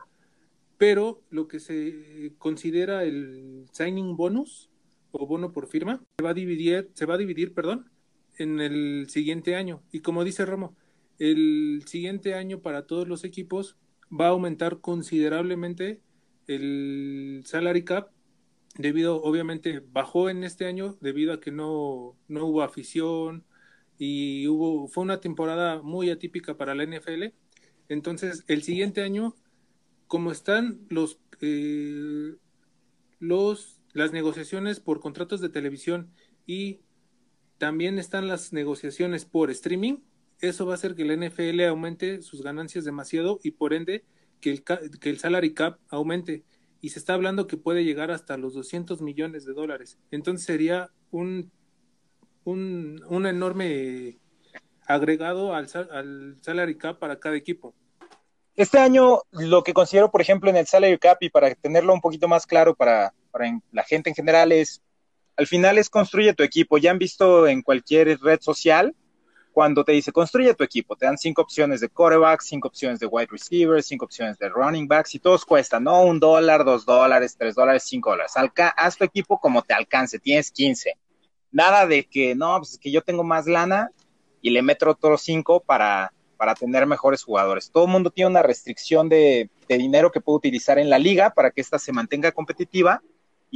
pero 0.78 1.22
lo 1.30 1.48
que 1.48 1.60
se 1.60 2.32
considera 2.38 3.04
el 3.04 3.66
signing 3.72 4.16
bonus 4.16 4.70
o 5.10 5.26
bono 5.26 5.52
por 5.52 5.66
firma 5.68 6.02
se 6.18 6.22
va 6.22 6.30
a 6.30 6.34
dividir, 6.34 6.90
se 6.94 7.06
va 7.06 7.14
a 7.14 7.18
dividir, 7.18 7.54
perdón, 7.54 7.90
en 8.38 8.60
el 8.60 9.06
siguiente 9.08 9.56
año. 9.56 9.82
Y 9.90 10.00
como 10.00 10.24
dice 10.24 10.44
Romo, 10.44 10.76
el 11.18 11.82
siguiente 11.86 12.34
año 12.34 12.60
para 12.60 12.86
todos 12.86 13.08
los 13.08 13.24
equipos 13.24 13.76
va 14.08 14.26
a 14.26 14.30
aumentar 14.30 14.80
considerablemente 14.80 16.00
el 16.46 17.42
salary 17.44 17.84
cap 17.84 18.10
debido 18.78 19.22
obviamente 19.22 19.82
bajó 19.92 20.30
en 20.30 20.44
este 20.44 20.66
año 20.66 20.96
debido 21.00 21.32
a 21.32 21.40
que 21.40 21.50
no, 21.50 22.16
no 22.28 22.46
hubo 22.46 22.62
afición 22.62 23.44
y 23.98 24.46
hubo 24.48 24.88
fue 24.88 25.04
una 25.04 25.20
temporada 25.20 25.82
muy 25.82 26.10
atípica 26.10 26.56
para 26.56 26.74
la 26.74 26.84
NFL 26.84 27.32
entonces 27.88 28.44
el 28.48 28.62
siguiente 28.62 29.02
año 29.02 29.34
como 30.06 30.30
están 30.32 30.80
los 30.88 31.18
eh, 31.40 32.36
los 33.18 33.80
las 33.92 34.12
negociaciones 34.12 34.78
por 34.78 35.00
contratos 35.00 35.40
de 35.40 35.48
televisión 35.48 36.12
y 36.44 36.80
también 37.58 37.98
están 37.98 38.28
las 38.28 38.52
negociaciones 38.52 39.24
por 39.24 39.50
streaming, 39.50 39.98
eso 40.40 40.66
va 40.66 40.72
a 40.72 40.74
hacer 40.74 40.94
que 40.94 41.04
la 41.04 41.16
NFL 41.16 41.62
aumente 41.62 42.20
sus 42.20 42.42
ganancias 42.42 42.84
demasiado 42.84 43.40
y 43.42 43.52
por 43.52 43.72
ende 43.72 44.04
que 44.40 44.50
el, 44.50 44.62
que 44.62 45.08
el 45.10 45.18
salary 45.18 45.54
cap 45.54 45.78
aumente. 45.88 46.44
Y 46.80 46.90
se 46.90 46.98
está 46.98 47.14
hablando 47.14 47.46
que 47.46 47.56
puede 47.56 47.84
llegar 47.84 48.10
hasta 48.10 48.36
los 48.36 48.54
200 48.54 49.00
millones 49.02 49.44
de 49.44 49.54
dólares. 49.54 49.98
Entonces 50.10 50.46
sería 50.46 50.90
un, 51.10 51.50
un, 52.44 53.02
un 53.08 53.26
enorme 53.26 54.18
agregado 54.86 55.54
al, 55.54 55.66
al 55.90 56.36
salary 56.40 56.76
cap 56.76 56.98
para 56.98 57.18
cada 57.18 57.36
equipo. 57.36 57.74
Este 58.54 58.78
año, 58.78 59.20
lo 59.32 59.62
que 59.62 59.74
considero, 59.74 60.10
por 60.10 60.22
ejemplo, 60.22 60.48
en 60.48 60.56
el 60.56 60.66
salary 60.66 60.98
cap 60.98 61.18
y 61.20 61.28
para 61.28 61.54
tenerlo 61.54 61.92
un 61.92 62.00
poquito 62.00 62.26
más 62.26 62.46
claro 62.46 62.74
para, 62.74 63.12
para 63.30 63.60
la 63.70 63.82
gente 63.82 64.08
en 64.08 64.16
general 64.16 64.50
es, 64.50 64.80
al 65.36 65.46
final 65.46 65.76
es 65.76 65.90
construye 65.90 66.32
tu 66.32 66.42
equipo. 66.42 66.78
Ya 66.78 66.90
han 66.90 66.98
visto 66.98 67.46
en 67.46 67.60
cualquier 67.60 68.18
red 68.20 68.40
social, 68.40 68.94
cuando 69.56 69.84
te 69.84 69.92
dice 69.92 70.12
construye 70.12 70.52
tu 70.52 70.64
equipo, 70.64 70.96
te 70.96 71.06
dan 71.06 71.16
cinco 71.16 71.40
opciones 71.40 71.80
de 71.80 71.88
quarterback, 71.88 72.42
cinco 72.42 72.68
opciones 72.68 73.00
de 73.00 73.06
wide 73.06 73.28
receiver, 73.30 73.82
cinco 73.82 74.04
opciones 74.04 74.36
de 74.36 74.50
running 74.50 74.86
backs 74.86 75.14
y 75.14 75.18
todos 75.18 75.46
cuestan, 75.46 75.84
¿no? 75.84 76.02
Un 76.02 76.20
dólar, 76.20 76.62
dos 76.62 76.84
dólares, 76.84 77.36
tres 77.38 77.54
dólares, 77.54 77.82
cinco 77.86 78.10
dólares. 78.10 78.34
haz 78.76 78.98
tu 78.98 79.04
equipo 79.04 79.40
como 79.40 79.62
te 79.62 79.72
alcance, 79.72 80.18
tienes 80.18 80.50
quince. 80.50 80.98
Nada 81.50 81.86
de 81.86 82.04
que, 82.04 82.34
no, 82.34 82.58
pues 82.58 82.72
es 82.72 82.78
que 82.78 82.90
yo 82.90 83.00
tengo 83.00 83.24
más 83.24 83.46
lana 83.46 83.90
y 84.42 84.50
le 84.50 84.60
meto 84.60 84.90
otros 84.90 85.22
cinco 85.22 85.60
para, 85.60 86.12
para 86.36 86.54
tener 86.54 86.84
mejores 86.84 87.22
jugadores. 87.22 87.70
Todo 87.70 87.86
el 87.86 87.92
mundo 87.92 88.10
tiene 88.10 88.32
una 88.32 88.42
restricción 88.42 89.08
de, 89.08 89.48
dinero 89.66 90.12
que 90.12 90.20
puede 90.20 90.36
utilizar 90.36 90.78
en 90.78 90.90
la 90.90 90.98
liga 90.98 91.30
para 91.30 91.50
que 91.50 91.62
ésta 91.62 91.78
se 91.78 91.92
mantenga 91.92 92.30
competitiva 92.30 93.00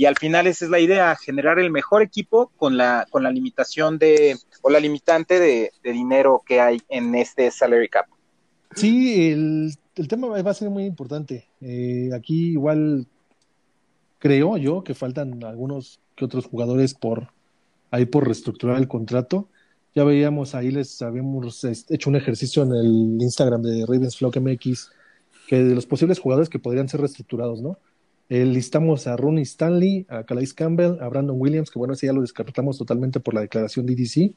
y 0.00 0.06
al 0.06 0.16
final 0.16 0.46
esa 0.46 0.64
es 0.64 0.70
la 0.70 0.80
idea, 0.80 1.14
generar 1.14 1.58
el 1.58 1.70
mejor 1.70 2.00
equipo 2.00 2.50
con 2.56 2.78
la, 2.78 3.06
con 3.10 3.22
la 3.22 3.30
limitación 3.30 3.98
de, 3.98 4.34
o 4.62 4.70
la 4.70 4.80
limitante 4.80 5.38
de, 5.38 5.72
dinero 5.84 6.40
que 6.46 6.58
hay 6.58 6.80
en 6.88 7.14
este 7.14 7.50
salary 7.50 7.90
cap. 7.90 8.06
Sí, 8.74 9.30
el, 9.30 10.08
tema 10.08 10.28
va 10.28 10.50
a 10.50 10.54
ser 10.54 10.70
muy 10.70 10.84
importante. 10.84 11.48
Eh, 11.60 12.08
aquí 12.14 12.52
igual 12.52 13.06
creo 14.18 14.56
yo 14.56 14.82
que 14.82 14.94
faltan 14.94 15.44
algunos 15.44 16.00
que 16.16 16.24
otros 16.24 16.46
jugadores 16.46 16.94
por 16.94 17.28
ahí 17.90 18.06
por 18.06 18.24
reestructurar 18.24 18.78
el 18.78 18.88
contrato. 18.88 19.48
Ya 19.94 20.04
veíamos 20.04 20.54
ahí, 20.54 20.70
les 20.70 21.02
habíamos 21.02 21.62
hecho 21.90 22.08
un 22.08 22.16
ejercicio 22.16 22.62
en 22.62 22.72
el 22.72 23.20
Instagram 23.20 23.60
de 23.60 23.84
Ravens 23.84 24.16
Flock 24.16 24.38
MX, 24.38 24.92
que 25.46 25.62
de 25.62 25.74
los 25.74 25.84
posibles 25.84 26.20
jugadores 26.20 26.48
que 26.48 26.58
podrían 26.58 26.88
ser 26.88 27.00
reestructurados, 27.00 27.60
¿no? 27.60 27.76
Eh, 28.30 28.44
listamos 28.44 29.08
a 29.08 29.16
Ronnie 29.16 29.42
Stanley, 29.42 30.06
a 30.08 30.22
Calais 30.22 30.54
Campbell, 30.54 30.98
a 31.00 31.08
Brandon 31.08 31.36
Williams, 31.36 31.68
que 31.68 31.80
bueno, 31.80 31.94
ese 31.94 32.06
ya 32.06 32.12
lo 32.12 32.20
descartamos 32.20 32.78
totalmente 32.78 33.18
por 33.18 33.34
la 33.34 33.40
declaración 33.40 33.86
de 33.86 33.96
DDC. 33.96 34.34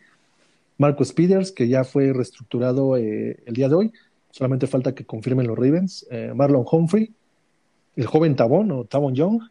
Marcus 0.80 1.14
Peters, 1.14 1.52
que 1.52 1.68
ya 1.68 1.84
fue 1.84 2.12
reestructurado 2.12 2.98
eh, 2.98 3.38
el 3.46 3.54
día 3.54 3.70
de 3.70 3.76
hoy, 3.76 3.92
solamente 4.32 4.66
falta 4.66 4.96
que 4.96 5.06
confirmen 5.06 5.46
los 5.46 5.56
Ravens. 5.56 6.08
Eh, 6.10 6.34
Marlon 6.34 6.66
Humphrey, 6.70 7.14
el 7.96 8.08
joven 8.08 8.36
Tabón 8.36 8.72
o 8.72 8.84
Tabon 8.86 9.14
Young, 9.14 9.42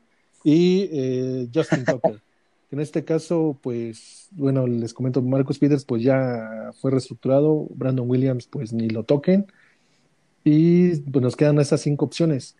y 0.42 1.48
Justin 1.54 1.84
Tucker. 1.84 2.20
En 2.72 2.80
este 2.80 3.04
caso, 3.04 3.58
pues, 3.62 4.28
bueno, 4.30 4.66
les 4.66 4.94
comento, 4.94 5.20
Marcus 5.20 5.58
Peters, 5.58 5.84
pues 5.84 6.02
ya 6.02 6.70
fue 6.80 6.90
reestructurado, 6.90 7.66
Brandon 7.74 8.08
Williams, 8.08 8.46
pues 8.46 8.72
ni 8.72 8.88
lo 8.88 9.04
toquen. 9.04 9.44
Y 10.42 10.96
pues 11.00 11.22
nos 11.22 11.36
quedan 11.36 11.60
esas 11.60 11.82
cinco 11.82 12.06
opciones. 12.06 12.56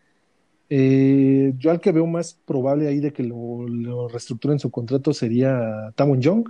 Eh, 0.74 1.52
yo 1.58 1.70
al 1.70 1.80
que 1.80 1.92
veo 1.92 2.06
más 2.06 2.32
probable 2.32 2.88
ahí 2.88 2.98
de 2.98 3.12
que 3.12 3.22
lo, 3.22 3.68
lo 3.68 4.08
reestructuren 4.08 4.58
su 4.58 4.70
contrato 4.70 5.12
sería 5.12 5.92
Tamon 5.96 6.22
Young 6.22 6.48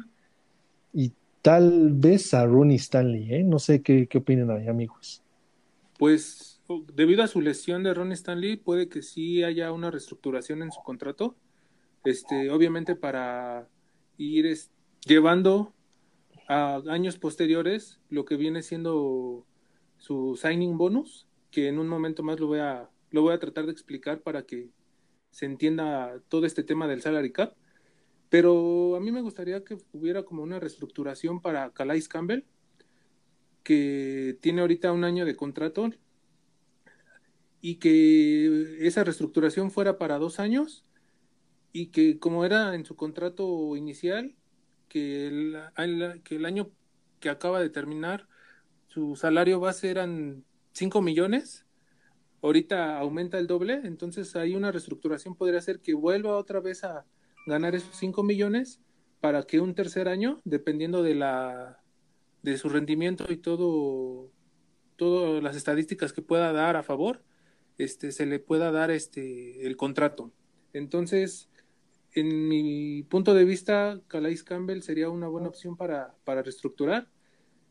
y 0.92 1.12
tal 1.40 1.90
vez 1.92 2.32
a 2.32 2.46
Ronnie 2.46 2.76
Stanley, 2.76 3.34
¿eh? 3.34 3.42
No 3.42 3.58
sé 3.58 3.82
qué, 3.82 4.06
qué 4.06 4.18
opinan 4.18 4.52
ahí, 4.52 4.68
amigos. 4.68 5.22
Pues 5.98 6.60
debido 6.94 7.24
a 7.24 7.26
su 7.26 7.40
lesión 7.40 7.82
de 7.82 7.94
Ronnie 7.94 8.14
Stanley, 8.14 8.56
puede 8.56 8.88
que 8.88 9.02
sí 9.02 9.42
haya 9.42 9.72
una 9.72 9.90
reestructuración 9.90 10.62
en 10.62 10.70
su 10.70 10.80
contrato 10.82 11.34
este, 12.04 12.50
obviamente 12.50 12.96
para 12.96 13.68
ir 14.18 14.56
llevando 15.06 15.72
a 16.48 16.82
años 16.88 17.18
posteriores 17.18 18.00
lo 18.08 18.24
que 18.24 18.36
viene 18.36 18.62
siendo 18.62 19.46
su 19.98 20.38
signing 20.40 20.76
bonus, 20.76 21.26
que 21.50 21.68
en 21.68 21.78
un 21.78 21.88
momento 21.88 22.22
más 22.22 22.40
lo 22.40 22.48
voy 22.48 22.58
a, 22.58 22.90
lo 23.12 23.22
voy 23.22 23.34
a 23.34 23.38
tratar 23.38 23.66
de 23.66 23.72
explicar 23.72 24.20
para 24.20 24.42
que 24.42 24.70
se 25.30 25.46
entienda 25.46 26.20
todo 26.28 26.46
este 26.46 26.62
tema 26.64 26.88
del 26.88 27.02
salary 27.02 27.32
cap. 27.32 27.54
Pero 28.28 28.96
a 28.96 29.00
mí 29.00 29.12
me 29.12 29.22
gustaría 29.22 29.62
que 29.64 29.78
hubiera 29.92 30.24
como 30.24 30.42
una 30.42 30.58
reestructuración 30.58 31.40
para 31.40 31.70
Calais 31.72 32.08
Campbell, 32.08 32.44
que 33.62 34.38
tiene 34.40 34.62
ahorita 34.62 34.92
un 34.92 35.04
año 35.04 35.24
de 35.24 35.36
contrato, 35.36 35.90
y 37.60 37.76
que 37.76 38.86
esa 38.86 39.04
reestructuración 39.04 39.70
fuera 39.70 39.96
para 39.96 40.18
dos 40.18 40.40
años 40.40 40.84
y 41.72 41.86
que 41.86 42.18
como 42.18 42.44
era 42.44 42.74
en 42.74 42.84
su 42.84 42.96
contrato 42.96 43.76
inicial, 43.76 44.34
que 44.88 45.28
el, 45.28 46.44
año 46.44 46.70
que 47.20 47.30
acaba 47.30 47.60
de 47.60 47.70
terminar, 47.70 48.28
su 48.88 49.16
salario 49.16 49.58
base 49.58 49.90
eran 49.90 50.44
5 50.72 51.00
millones, 51.00 51.64
ahorita 52.42 52.98
aumenta 52.98 53.38
el 53.38 53.46
doble, 53.46 53.80
entonces 53.84 54.36
hay 54.36 54.54
una 54.54 54.72
reestructuración, 54.72 55.34
podría 55.34 55.60
ser 55.60 55.80
que 55.80 55.94
vuelva 55.94 56.36
otra 56.36 56.60
vez 56.60 56.84
a 56.84 57.06
ganar 57.46 57.74
esos 57.74 57.96
5 57.96 58.22
millones 58.22 58.80
para 59.20 59.44
que 59.44 59.60
un 59.60 59.74
tercer 59.74 60.08
año, 60.08 60.40
dependiendo 60.44 61.02
de 61.02 61.14
la 61.14 61.78
de 62.42 62.58
su 62.58 62.68
rendimiento 62.68 63.32
y 63.32 63.36
todo 63.36 64.30
todas 64.96 65.42
las 65.42 65.56
estadísticas 65.56 66.12
que 66.12 66.22
pueda 66.22 66.52
dar 66.52 66.76
a 66.76 66.82
favor, 66.82 67.24
este 67.78 68.12
se 68.12 68.26
le 68.26 68.38
pueda 68.40 68.70
dar 68.70 68.90
este 68.90 69.66
el 69.66 69.76
contrato. 69.76 70.32
Entonces, 70.72 71.48
en 72.14 72.48
mi 72.48 73.02
punto 73.04 73.34
de 73.34 73.44
vista, 73.44 74.00
Calais 74.08 74.42
Campbell 74.44 74.82
sería 74.82 75.08
una 75.08 75.28
buena 75.28 75.48
opción 75.48 75.76
para, 75.76 76.14
para 76.24 76.42
reestructurar. 76.42 77.08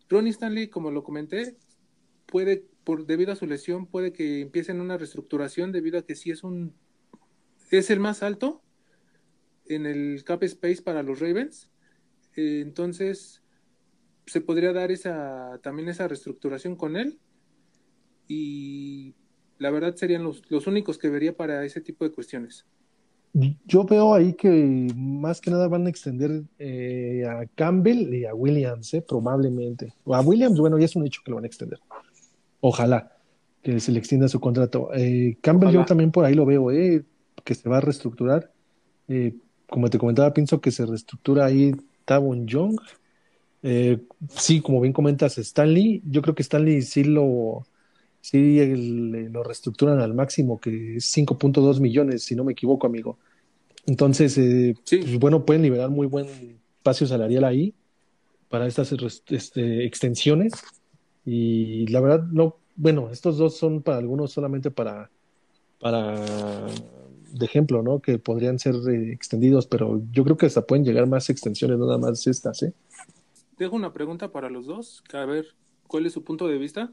Ronnie 0.09 0.31
Stanley, 0.31 0.67
como 0.67 0.91
lo 0.91 1.03
comenté, 1.03 1.57
puede, 2.25 2.65
por 2.83 3.05
debido 3.05 3.31
a 3.31 3.35
su 3.35 3.45
lesión, 3.45 3.85
puede 3.85 4.13
que 4.13 4.41
empiece 4.41 4.71
en 4.71 4.81
una 4.81 4.97
reestructuración 4.97 5.71
debido 5.71 5.99
a 5.99 6.05
que 6.05 6.15
sí 6.15 6.31
es 6.31 6.43
un 6.43 6.73
es 7.69 7.89
el 7.89 7.99
más 7.99 8.21
alto 8.21 8.61
en 9.65 9.85
el 9.85 10.23
cap 10.23 10.43
space 10.43 10.81
para 10.81 11.03
los 11.03 11.19
Ravens. 11.19 11.69
Eh, 12.35 12.59
entonces, 12.61 13.41
se 14.25 14.41
podría 14.41 14.73
dar 14.73 14.91
esa 14.91 15.59
también 15.63 15.89
esa 15.89 16.07
reestructuración 16.07 16.75
con 16.75 16.97
él. 16.97 17.19
Y 18.27 19.15
la 19.57 19.71
verdad 19.71 19.95
serían 19.95 20.23
los, 20.23 20.49
los 20.49 20.67
únicos 20.67 20.97
que 20.97 21.09
vería 21.09 21.35
para 21.35 21.65
ese 21.65 21.81
tipo 21.81 22.03
de 22.03 22.11
cuestiones. 22.11 22.65
Yo 23.65 23.85
veo 23.85 24.13
ahí 24.13 24.33
que 24.33 24.87
más 24.95 25.39
que 25.39 25.51
nada 25.51 25.69
van 25.69 25.85
a 25.85 25.89
extender 25.89 26.43
eh, 26.59 27.23
a 27.25 27.45
Campbell 27.55 28.13
y 28.13 28.25
a 28.25 28.33
Williams, 28.33 28.93
eh, 28.93 29.01
probablemente. 29.01 29.93
O 30.03 30.13
a 30.13 30.21
Williams, 30.21 30.59
bueno, 30.59 30.77
ya 30.77 30.85
es 30.85 30.95
un 30.97 31.05
hecho 31.05 31.21
que 31.23 31.31
lo 31.31 31.35
van 31.35 31.45
a 31.45 31.47
extender. 31.47 31.79
Ojalá 32.61 33.11
que 33.61 33.79
se 33.79 33.91
le 33.91 33.99
extienda 33.99 34.27
su 34.27 34.39
contrato. 34.39 34.89
Eh, 34.93 35.37
Campbell 35.41 35.71
yo 35.71 35.85
también 35.85 36.11
por 36.11 36.25
ahí 36.25 36.33
lo 36.33 36.45
veo, 36.45 36.71
eh, 36.71 37.03
que 37.43 37.53
se 37.53 37.69
va 37.69 37.77
a 37.77 37.81
reestructurar. 37.81 38.51
como 39.67 39.89
te 39.89 39.97
comentaba, 39.97 40.33
pienso 40.33 40.61
que 40.61 40.71
se 40.71 40.85
reestructura 40.85 41.45
ahí 41.45 41.73
Tavon 42.05 42.47
Young. 42.47 42.79
sí, 44.29 44.61
como 44.61 44.81
bien 44.81 44.93
comentas, 44.93 45.37
Stanley. 45.37 46.01
Yo 46.05 46.21
creo 46.21 46.33
que 46.35 46.41
Stanley 46.43 46.81
sí 46.81 47.03
lo 47.03 47.65
sí 48.21 48.59
lo 49.29 49.43
reestructuran 49.43 49.99
al 49.99 50.13
máximo, 50.13 50.59
que 50.59 50.97
es 50.97 51.17
5.2 51.17 51.79
millones, 51.79 52.23
si 52.23 52.35
no 52.35 52.43
me 52.43 52.53
equivoco, 52.53 52.87
amigo. 52.87 53.17
Entonces, 53.87 54.37
eh, 54.37 54.75
pues, 54.87 55.19
bueno, 55.19 55.45
pueden 55.45 55.63
liberar 55.63 55.89
muy 55.89 56.07
buen 56.07 56.27
espacio 56.77 57.07
salarial 57.07 57.43
ahí 57.43 57.73
para 58.47 58.67
estas 58.67 58.93
este, 59.27 59.85
extensiones. 59.85 60.53
Y 61.25 61.87
la 61.87 62.01
verdad, 62.01 62.23
no, 62.23 62.57
bueno, 62.75 63.09
estos 63.11 63.37
dos 63.37 63.57
son 63.57 63.81
para 63.81 63.97
algunos 63.97 64.31
solamente 64.31 64.71
para, 64.71 65.09
para 65.79 66.15
de 67.31 67.45
ejemplo, 67.45 67.81
¿no? 67.81 67.99
Que 67.99 68.19
podrían 68.19 68.59
ser 68.59 68.75
eh, 68.89 69.11
extendidos, 69.11 69.67
pero 69.67 70.01
yo 70.11 70.23
creo 70.23 70.37
que 70.37 70.45
hasta 70.45 70.65
pueden 70.65 70.85
llegar 70.85 71.07
más 71.07 71.29
extensiones, 71.29 71.77
no 71.77 71.85
nada 71.85 71.97
más 71.97 72.25
estas, 72.27 72.63
¿eh? 72.63 72.73
Dejo 73.57 73.75
una 73.75 73.93
pregunta 73.93 74.31
para 74.31 74.49
los 74.49 74.65
dos, 74.65 75.03
a 75.13 75.25
ver 75.25 75.45
cuál 75.87 76.05
es 76.05 76.13
su 76.13 76.23
punto 76.23 76.47
de 76.47 76.57
vista. 76.57 76.91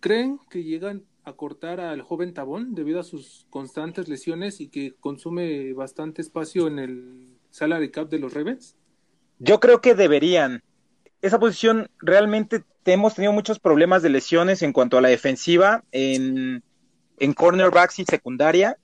¿Creen 0.00 0.38
que 0.50 0.64
llegan 0.64 1.04
a 1.24 1.34
cortar 1.34 1.80
al 1.80 2.02
joven 2.02 2.34
Tabón 2.34 2.74
debido 2.74 3.00
a 3.00 3.04
sus 3.04 3.46
constantes 3.50 4.08
lesiones 4.08 4.60
y 4.60 4.68
que 4.68 4.94
consume 5.00 5.72
bastante 5.72 6.22
espacio 6.22 6.66
en 6.66 6.78
el 6.78 7.38
salary 7.50 7.90
cap 7.90 8.08
de 8.08 8.18
los 8.18 8.34
Ravens? 8.34 8.76
Yo 9.38 9.60
creo 9.60 9.80
que 9.80 9.94
deberían. 9.94 10.62
Esa 11.22 11.38
posición 11.38 11.90
realmente 11.98 12.64
hemos 12.86 13.14
tenido 13.14 13.32
muchos 13.32 13.58
problemas 13.58 14.02
de 14.02 14.08
lesiones 14.08 14.62
en 14.62 14.72
cuanto 14.72 14.98
a 14.98 15.00
la 15.00 15.08
defensiva, 15.08 15.84
en, 15.92 16.62
en 17.18 17.32
cornerbacks 17.34 17.98
y 17.98 18.04
secundaria. 18.04 18.78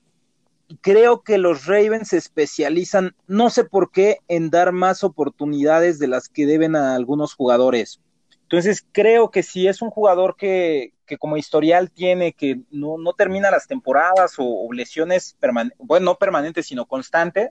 creo 0.81 1.21
que 1.21 1.37
los 1.37 1.65
Ravens 1.65 2.09
se 2.09 2.17
especializan, 2.17 3.15
no 3.25 3.49
sé 3.49 3.63
por 3.63 3.91
qué, 3.91 4.17
en 4.27 4.49
dar 4.49 4.71
más 4.71 5.03
oportunidades 5.03 5.97
de 5.99 6.07
las 6.07 6.29
que 6.29 6.45
deben 6.45 6.75
a 6.75 6.95
algunos 6.95 7.33
jugadores. 7.33 8.01
Entonces, 8.43 8.85
creo 8.91 9.29
que 9.29 9.43
si 9.43 9.67
es 9.67 9.81
un 9.81 9.89
jugador 9.89 10.35
que, 10.37 10.93
que 11.05 11.17
como 11.17 11.37
historial 11.37 11.89
tiene, 11.91 12.33
que 12.33 12.61
no, 12.69 12.97
no 12.97 13.13
termina 13.13 13.49
las 13.49 13.67
temporadas 13.67 14.35
o, 14.37 14.71
lesiones, 14.71 15.35
bueno, 15.79 16.05
no 16.05 16.15
permanentes, 16.15 16.67
sino 16.67 16.85
constantes, 16.85 17.49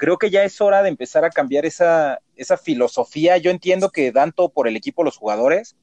creo 0.00 0.16
que 0.16 0.30
ya 0.30 0.44
es 0.44 0.62
hora 0.62 0.82
de 0.82 0.88
empezar 0.88 1.26
a 1.26 1.30
cambiar 1.30 1.66
esa, 1.66 2.20
esa 2.34 2.56
filosofía. 2.56 3.36
Yo 3.36 3.50
entiendo 3.50 3.90
que 3.90 4.12
dan 4.12 4.32
todo 4.32 4.48
por 4.48 4.66
el 4.66 4.74
equipo 4.74 5.04
los 5.04 5.18
jugadores, 5.18 5.76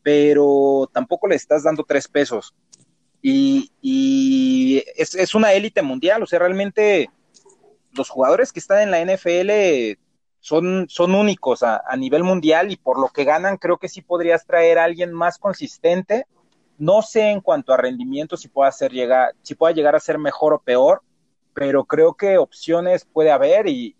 pero 0.00 0.88
tampoco 0.92 1.26
le 1.26 1.34
estás 1.34 1.64
dando 1.64 1.82
tres 1.82 2.06
pesos. 2.06 2.54
Y, 3.20 4.84
es, 4.96 5.16
es, 5.16 5.34
una 5.34 5.54
élite 5.54 5.82
mundial, 5.82 6.22
o 6.22 6.26
sea, 6.26 6.38
realmente 6.38 7.10
los 7.94 8.08
jugadores 8.08 8.52
que 8.52 8.60
están 8.60 8.80
en 8.80 8.92
la 8.92 9.04
NFL 9.04 9.98
son, 10.38 10.86
son 10.88 11.12
únicos 11.12 11.64
a, 11.64 11.82
a, 11.84 11.96
nivel 11.96 12.22
mundial 12.22 12.70
y 12.70 12.76
por 12.76 13.00
lo 13.00 13.08
que 13.08 13.24
ganan 13.24 13.56
creo 13.56 13.78
que 13.78 13.88
sí 13.88 14.02
podrías 14.02 14.46
traer 14.46 14.78
a 14.78 14.84
alguien 14.84 15.12
más 15.12 15.36
consistente. 15.36 16.26
No 16.78 17.02
sé 17.02 17.30
en 17.30 17.40
cuanto 17.40 17.72
a 17.72 17.76
rendimiento 17.76 18.36
si 18.36 18.46
pueda, 18.46 18.68
hacer 18.68 18.92
llegar, 18.92 19.34
si 19.42 19.56
pueda 19.56 19.74
llegar 19.74 19.96
a 19.96 20.00
ser 20.00 20.18
mejor 20.18 20.52
o 20.52 20.60
peor, 20.60 21.02
pero 21.54 21.84
creo 21.84 22.14
que 22.14 22.38
opciones 22.38 23.04
puede 23.04 23.30
haber 23.30 23.68
y, 23.68 23.94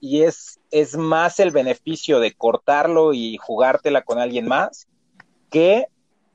y, 0.00 0.22
es, 0.22 0.60
es 0.70 0.96
más 0.96 1.38
el 1.40 1.52
beneficio 1.52 2.18
de 2.18 2.32
cortarlo 2.32 3.14
y 3.14 3.36
jugártela 3.36 4.02
con 4.02 4.18
alguien 4.18 4.48
más 4.48 4.88
que, 5.50 5.86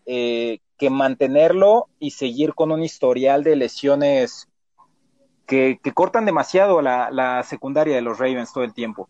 eh, 0.06 0.60
que 0.78 0.90
mantenerlo 0.90 1.90
y 2.00 2.12
seguir 2.12 2.54
con 2.54 2.72
un 2.72 2.82
historial 2.84 3.44
de 3.44 3.58
lesiones 3.58 4.48
que, 5.48 5.80
cortan 5.94 6.26
demasiado 6.26 6.82
la, 6.82 7.44
secundaria 7.48 7.96
de 7.96 8.02
los 8.02 8.20
Ravens 8.20 8.54
todo 8.54 8.64
el 8.64 8.74
tiempo. 8.74 9.10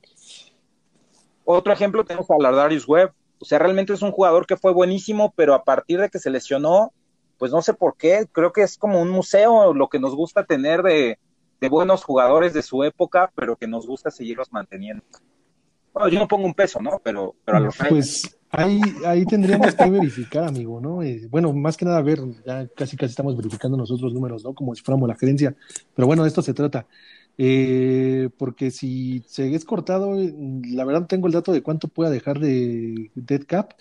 Otro 1.43 1.73
ejemplo 1.73 2.03
tenemos 2.03 2.29
a 2.29 2.35
Lardarius 2.39 2.87
Webb. 2.87 3.13
O 3.39 3.45
sea, 3.45 3.59
realmente 3.59 3.93
es 3.93 4.01
un 4.01 4.11
jugador 4.11 4.47
que 4.47 4.57
fue 4.57 4.73
buenísimo, 4.73 5.33
pero 5.35 5.53
a 5.53 5.63
partir 5.63 5.99
de 5.99 6.09
que 6.09 6.19
se 6.19 6.29
lesionó, 6.29 6.91
pues 7.37 7.51
no 7.51 7.61
sé 7.61 7.73
por 7.73 7.95
qué, 7.97 8.27
creo 8.31 8.51
que 8.51 8.63
es 8.63 8.77
como 8.77 9.01
un 9.01 9.09
museo 9.09 9.73
lo 9.73 9.89
que 9.89 9.99
nos 9.99 10.15
gusta 10.15 10.45
tener 10.45 10.81
de, 10.83 11.17
buenos 11.69 12.03
jugadores 12.03 12.53
de 12.53 12.61
su 12.61 12.83
época, 12.83 13.31
pero 13.35 13.55
que 13.55 13.67
nos 13.67 13.85
gusta 13.85 14.11
seguirlos 14.11 14.51
manteniendo. 14.51 15.03
Bueno, 15.93 16.09
yo 16.09 16.19
no 16.19 16.27
pongo 16.27 16.45
un 16.45 16.53
peso, 16.53 16.81
¿no? 16.81 17.01
Pero, 17.03 17.35
pero 17.43 17.57
a 17.57 17.61
los 17.61 17.75
Pues 17.89 18.37
ahí, 18.51 18.79
ahí 19.05 19.25
tendríamos 19.25 19.73
que 19.73 19.89
verificar, 19.89 20.43
amigo, 20.43 20.79
¿no? 20.79 21.01
Eh, 21.01 21.27
bueno, 21.29 21.53
más 21.53 21.75
que 21.75 21.85
nada, 21.85 21.97
a 21.97 22.03
ver, 22.03 22.19
ya 22.45 22.67
casi 22.67 22.95
casi 22.95 23.11
estamos 23.11 23.35
verificando 23.35 23.77
nosotros 23.77 24.13
números, 24.13 24.43
¿no? 24.43 24.53
Como 24.53 24.75
si 24.75 24.83
fuéramos 24.83 25.09
la 25.09 25.15
gerencia. 25.15 25.55
Pero 25.95 26.07
bueno, 26.07 26.23
de 26.23 26.29
esto 26.29 26.41
se 26.41 26.53
trata. 26.53 26.85
Eh, 27.39 28.29
porque 28.37 28.71
si 28.71 29.23
se 29.27 29.53
es 29.53 29.63
cortado, 29.63 30.15
la 30.15 30.85
verdad 30.85 31.01
no 31.01 31.07
tengo 31.07 31.27
el 31.27 31.33
dato 31.33 31.51
de 31.51 31.61
cuánto 31.61 31.87
pueda 31.87 32.09
dejar 32.09 32.39
de 32.39 33.11
dead 33.15 33.43
cap. 33.45 33.73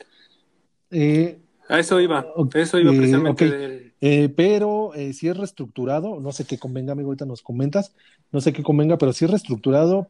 Eh, 0.91 1.41
a 1.69 1.79
eso 1.79 2.01
iba, 2.01 2.27
eso 2.55 2.79
iba 2.79 2.93
precisamente. 2.93 3.93
pero 4.37 4.93
si 5.13 5.29
es 5.29 5.37
reestructurado, 5.37 6.21
no 6.21 6.33
sé 6.33 6.45
qué 6.45 6.59
convenga, 6.59 6.93
amigo, 6.93 7.09
ahorita 7.09 7.27
nos 7.27 7.43
comentas, 7.43 7.95
no 8.33 8.41
sé 8.41 8.53
qué 8.53 8.63
convenga, 8.63 8.99
pero 8.99 9.13
si 9.13 9.25
es 9.25 9.31
reestructurado, 9.31 10.09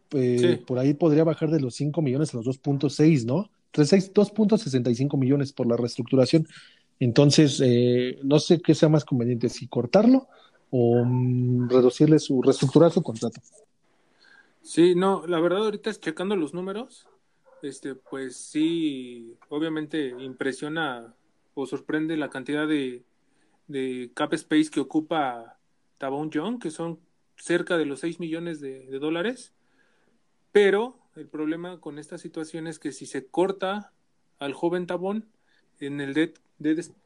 por 0.67 0.79
ahí 0.79 0.95
podría 0.95 1.25
bajar 1.25 1.51
de 1.51 1.61
los 1.61 1.75
5 1.75 2.03
millones 2.03 2.35
a 2.35 2.39
los 2.39 2.47
2.6, 2.47 3.25
¿no? 3.25 3.51
2.65 3.73 5.19
millones 5.19 5.53
por 5.53 5.67
la 5.67 5.77
reestructuración. 5.77 6.47
Entonces, 6.99 7.61
eh, 7.63 8.19
no 8.23 8.39
sé 8.39 8.61
qué 8.61 8.75
sea 8.75 8.89
más 8.89 9.05
conveniente, 9.05 9.49
si 9.49 9.69
cortarlo 9.69 10.29
o 10.71 11.05
mm, 11.05 11.69
reducirle 11.69 12.19
su, 12.19 12.43
reestructurar 12.43 12.91
su 12.91 13.03
contrato. 13.03 13.41
Sí, 14.63 14.95
no, 14.95 15.27
la 15.27 15.41
verdad 15.41 15.65
ahorita 15.65 15.91
es 15.91 16.01
checando 16.01 16.35
los 16.37 16.55
números, 16.55 17.07
este, 17.63 17.95
pues 17.95 18.37
sí, 18.37 19.37
obviamente 19.49 20.15
impresiona 20.19 21.15
o 21.57 21.67
sorprende 21.67 22.17
la 22.17 22.31
cantidad 22.31 22.69
de, 22.69 23.03
de 23.67 24.13
cap 24.15 24.33
space 24.35 24.71
que 24.71 24.81
ocupa 24.81 25.59
Tabón 25.99 26.31
Young, 26.31 26.61
que 26.61 26.71
son 26.71 27.01
cerca 27.37 27.77
de 27.77 27.87
los 27.87 28.01
6 28.01 28.21
millones 28.21 28.61
de 28.61 28.87
dólares, 29.01 29.53
pero 30.53 30.99
el 31.17 31.27
problema 31.27 31.81
con 31.81 31.99
esta 31.99 32.19
situación 32.19 32.67
es 32.67 32.79
que 32.79 32.93
si 32.93 33.07
se 33.07 33.27
corta 33.27 33.93
al 34.39 34.53
joven 34.53 34.87
Tabón, 34.87 35.27
en 35.81 36.01
el 36.01 36.15
dead, 36.15 36.31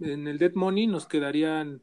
en 0.00 0.28
el 0.28 0.38
dead 0.38 0.54
money 0.54 0.86
nos 0.86 1.06
quedarían 1.06 1.82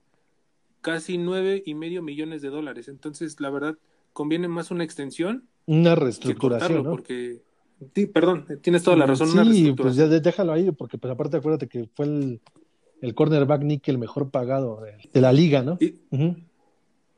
casi 0.81 1.17
nueve 1.17 1.63
y 1.65 1.73
medio 1.73 2.01
millones 2.01 2.41
de 2.41 2.49
dólares. 2.49 2.87
Entonces, 2.87 3.39
la 3.39 3.49
verdad, 3.49 3.77
conviene 4.13 4.47
más 4.47 4.71
una 4.71 4.83
extensión. 4.83 5.47
Una 5.65 5.95
reestructuración, 5.95 6.83
¿no? 6.83 6.91
Porque, 6.91 7.41
sí, 7.93 8.07
perdón, 8.07 8.45
tienes 8.61 8.83
toda 8.83 8.97
la 8.97 9.05
razón. 9.05 9.29
Sí, 9.53 9.73
pues 9.73 9.95
ya 9.95 10.07
déjalo 10.07 10.53
ahí, 10.53 10.71
porque 10.71 10.97
pues 10.97 11.11
aparte 11.11 11.37
acuérdate 11.37 11.67
que 11.67 11.89
fue 11.95 12.05
el, 12.05 12.41
el 13.01 13.15
cornerback 13.15 13.63
Nick 13.63 13.87
el 13.87 13.97
mejor 13.97 14.29
pagado 14.29 14.81
de, 14.81 15.21
la 15.21 15.33
liga, 15.33 15.63
¿no? 15.63 15.77
Y, 15.79 15.95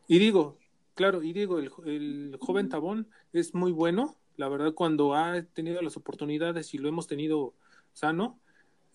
y, 0.08 0.20
digo, 0.20 0.58
claro, 0.96 1.24
y 1.24 1.34
digo, 1.34 1.60
el, 1.60 1.72
el 1.86 2.38
joven 2.40 2.70
Tabón 2.70 3.08
es 3.34 3.54
muy 3.54 3.72
bueno, 3.72 4.18
la 4.38 4.48
verdad, 4.48 4.74
cuando 4.74 5.16
ha 5.16 5.42
tenido 5.42 5.82
las 5.82 5.98
oportunidades 5.98 6.74
y 6.74 6.78
lo 6.78 6.88
hemos 6.88 7.08
tenido 7.08 7.54
sano, 7.94 8.40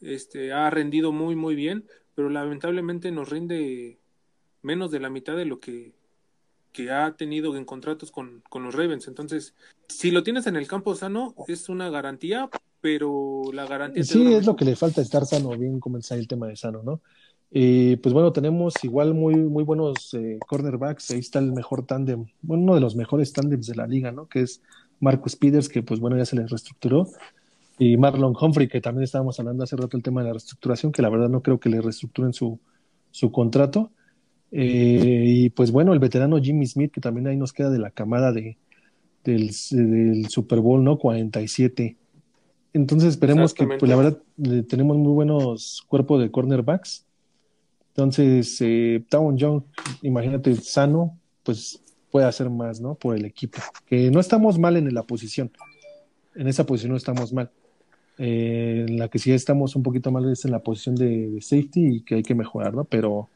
este, 0.01 0.53
ha 0.53 0.71
rendido 0.71 1.13
muy, 1.13 1.37
muy 1.37 1.55
bien, 1.55 1.87
pero 2.15 2.31
lamentablemente 2.31 3.11
nos 3.11 3.29
rinde 3.29 3.99
menos 4.63 4.91
de 4.91 5.01
la 5.01 5.11
mitad 5.11 5.37
de 5.37 5.45
lo 5.45 5.61
que, 5.61 5.93
que 6.75 6.91
ha 6.91 7.13
tenido 7.13 7.57
en 7.57 7.65
contratos 7.65 8.11
con, 8.11 8.43
con 8.51 8.65
los 8.65 8.75
Ravens. 8.75 9.07
Entonces, 9.07 9.55
si 9.89 10.11
lo 10.11 10.25
tienes 10.25 10.47
en 10.49 10.57
el 10.57 10.67
campo 10.67 10.95
sano, 10.97 11.35
es 11.47 11.69
una 11.69 11.89
garantía, 11.89 12.51
pero 12.81 13.45
la 13.53 13.65
garantía... 13.65 14.03
Sí, 14.03 14.35
es 14.35 14.45
lo 14.45 14.57
que 14.57 14.65
le 14.65 14.75
falta 14.75 15.01
estar 15.01 15.25
sano, 15.25 15.57
bien 15.57 15.79
comenzar 15.79 16.19
el 16.19 16.27
tema 16.27 16.49
de 16.49 16.57
sano, 16.57 16.83
¿no? 16.83 17.01
Eh, 17.53 17.99
pues 18.03 18.13
bueno, 18.13 18.33
tenemos 18.33 18.75
igual 18.83 19.15
muy, 19.15 19.37
muy 19.37 19.63
buenos 19.63 20.13
eh, 20.15 20.41
cornerbacks. 20.47 21.13
Ahí 21.13 21.21
está 21.21 21.39
el 21.39 21.53
mejor 21.53 21.87
tándem, 21.87 22.27
bueno, 22.43 22.65
uno 22.65 22.75
de 22.75 22.81
los 22.81 22.97
mejores 22.97 23.33
tándems 23.33 23.69
de 23.69 23.77
la 23.77 23.87
liga, 23.87 24.11
¿no? 24.11 24.27
Que 24.27 24.41
es 24.41 24.61
Marcus 24.99 25.37
Peters, 25.37 25.69
que 25.69 25.83
pues 25.83 26.01
bueno, 26.01 26.17
ya 26.17 26.25
se 26.25 26.35
les 26.35 26.51
reestructuró, 26.51 27.09
y 27.79 27.97
Marlon 27.97 28.35
Humphrey, 28.41 28.69
que 28.69 28.81
también 28.81 29.05
estábamos 29.05 29.39
hablando 29.39 29.63
hace 29.65 29.77
rato 29.77 29.97
el 29.97 30.03
tema 30.03 30.23
de 30.23 30.29
la 30.29 30.33
reestructuración, 30.33 30.91
que 30.91 31.03
la 31.03 31.09
verdad 31.09 31.29
no 31.29 31.43
creo 31.43 31.61
que 31.61 31.69
le 31.69 31.81
reestructuren 31.81 32.33
su, 32.33 32.59
su 33.13 33.31
contrato. 33.31 33.93
Eh, 34.53 35.25
y 35.27 35.51
pues 35.51 35.73
bueno, 35.73 35.93
el 35.93 35.99
veterano 35.99 36.41
Jimmy 36.41 36.67
Smith, 36.67 36.93
que 36.93 37.01
también 37.01 37.27
ahí 37.27 37.37
nos 37.37 37.53
queda 37.53 37.71
de 37.71 37.79
la 37.79 37.91
camada 37.91 38.33
de, 38.33 38.57
del, 39.25 39.51
del 39.71 40.29
Super 40.29 40.61
Bowl, 40.61 40.83
¿no? 40.85 40.99
47. 40.99 41.97
Entonces 42.73 43.11
esperemos 43.11 43.55
que, 43.55 43.67
pues 43.67 43.89
la 43.89 43.97
verdad, 43.97 44.19
tenemos 44.69 44.97
muy 44.97 45.13
buenos 45.13 45.85
cuerpos 45.89 46.21
de 46.21 46.31
cornerbacks. 46.31 47.07
Entonces, 47.91 48.57
eh, 48.61 49.05
Tawon 49.09 49.37
Young, 49.37 49.63
imagínate, 50.03 50.57
sano, 50.57 51.17
pues 51.45 51.81
puede 52.11 52.27
hacer 52.27 52.51
más, 52.51 52.81
¿no? 52.81 52.97
Por 52.97 53.17
el 53.17 53.25
equipo. 53.25 53.59
Que 53.87 54.11
no 54.11 54.19
estamos 54.19 54.59
mal 54.59 54.77
en 54.77 54.93
la 54.93 55.05
posición. 55.05 55.53
En 56.35 56.49
esa 56.49 56.67
posición 56.67 56.91
no 56.91 56.97
estamos 56.97 57.33
mal. 57.33 57.51
Eh, 58.19 58.87
en 58.89 58.99
la 58.99 59.09
que 59.09 59.19
sí 59.19 59.33
estamos 59.33 59.75
un 59.75 59.83
poquito 59.83 60.13
mal 60.13 60.31
es 60.31 60.45
en 60.45 60.53
la 60.53 60.61
posición 60.61 60.95
de, 60.97 61.39
safety 61.41 61.97
y 61.97 62.01
que 62.03 62.17
hay 62.17 62.23
que 62.23 62.35
mejorar, 62.35 62.75
¿no? 62.75 62.85
Pero 62.85 63.29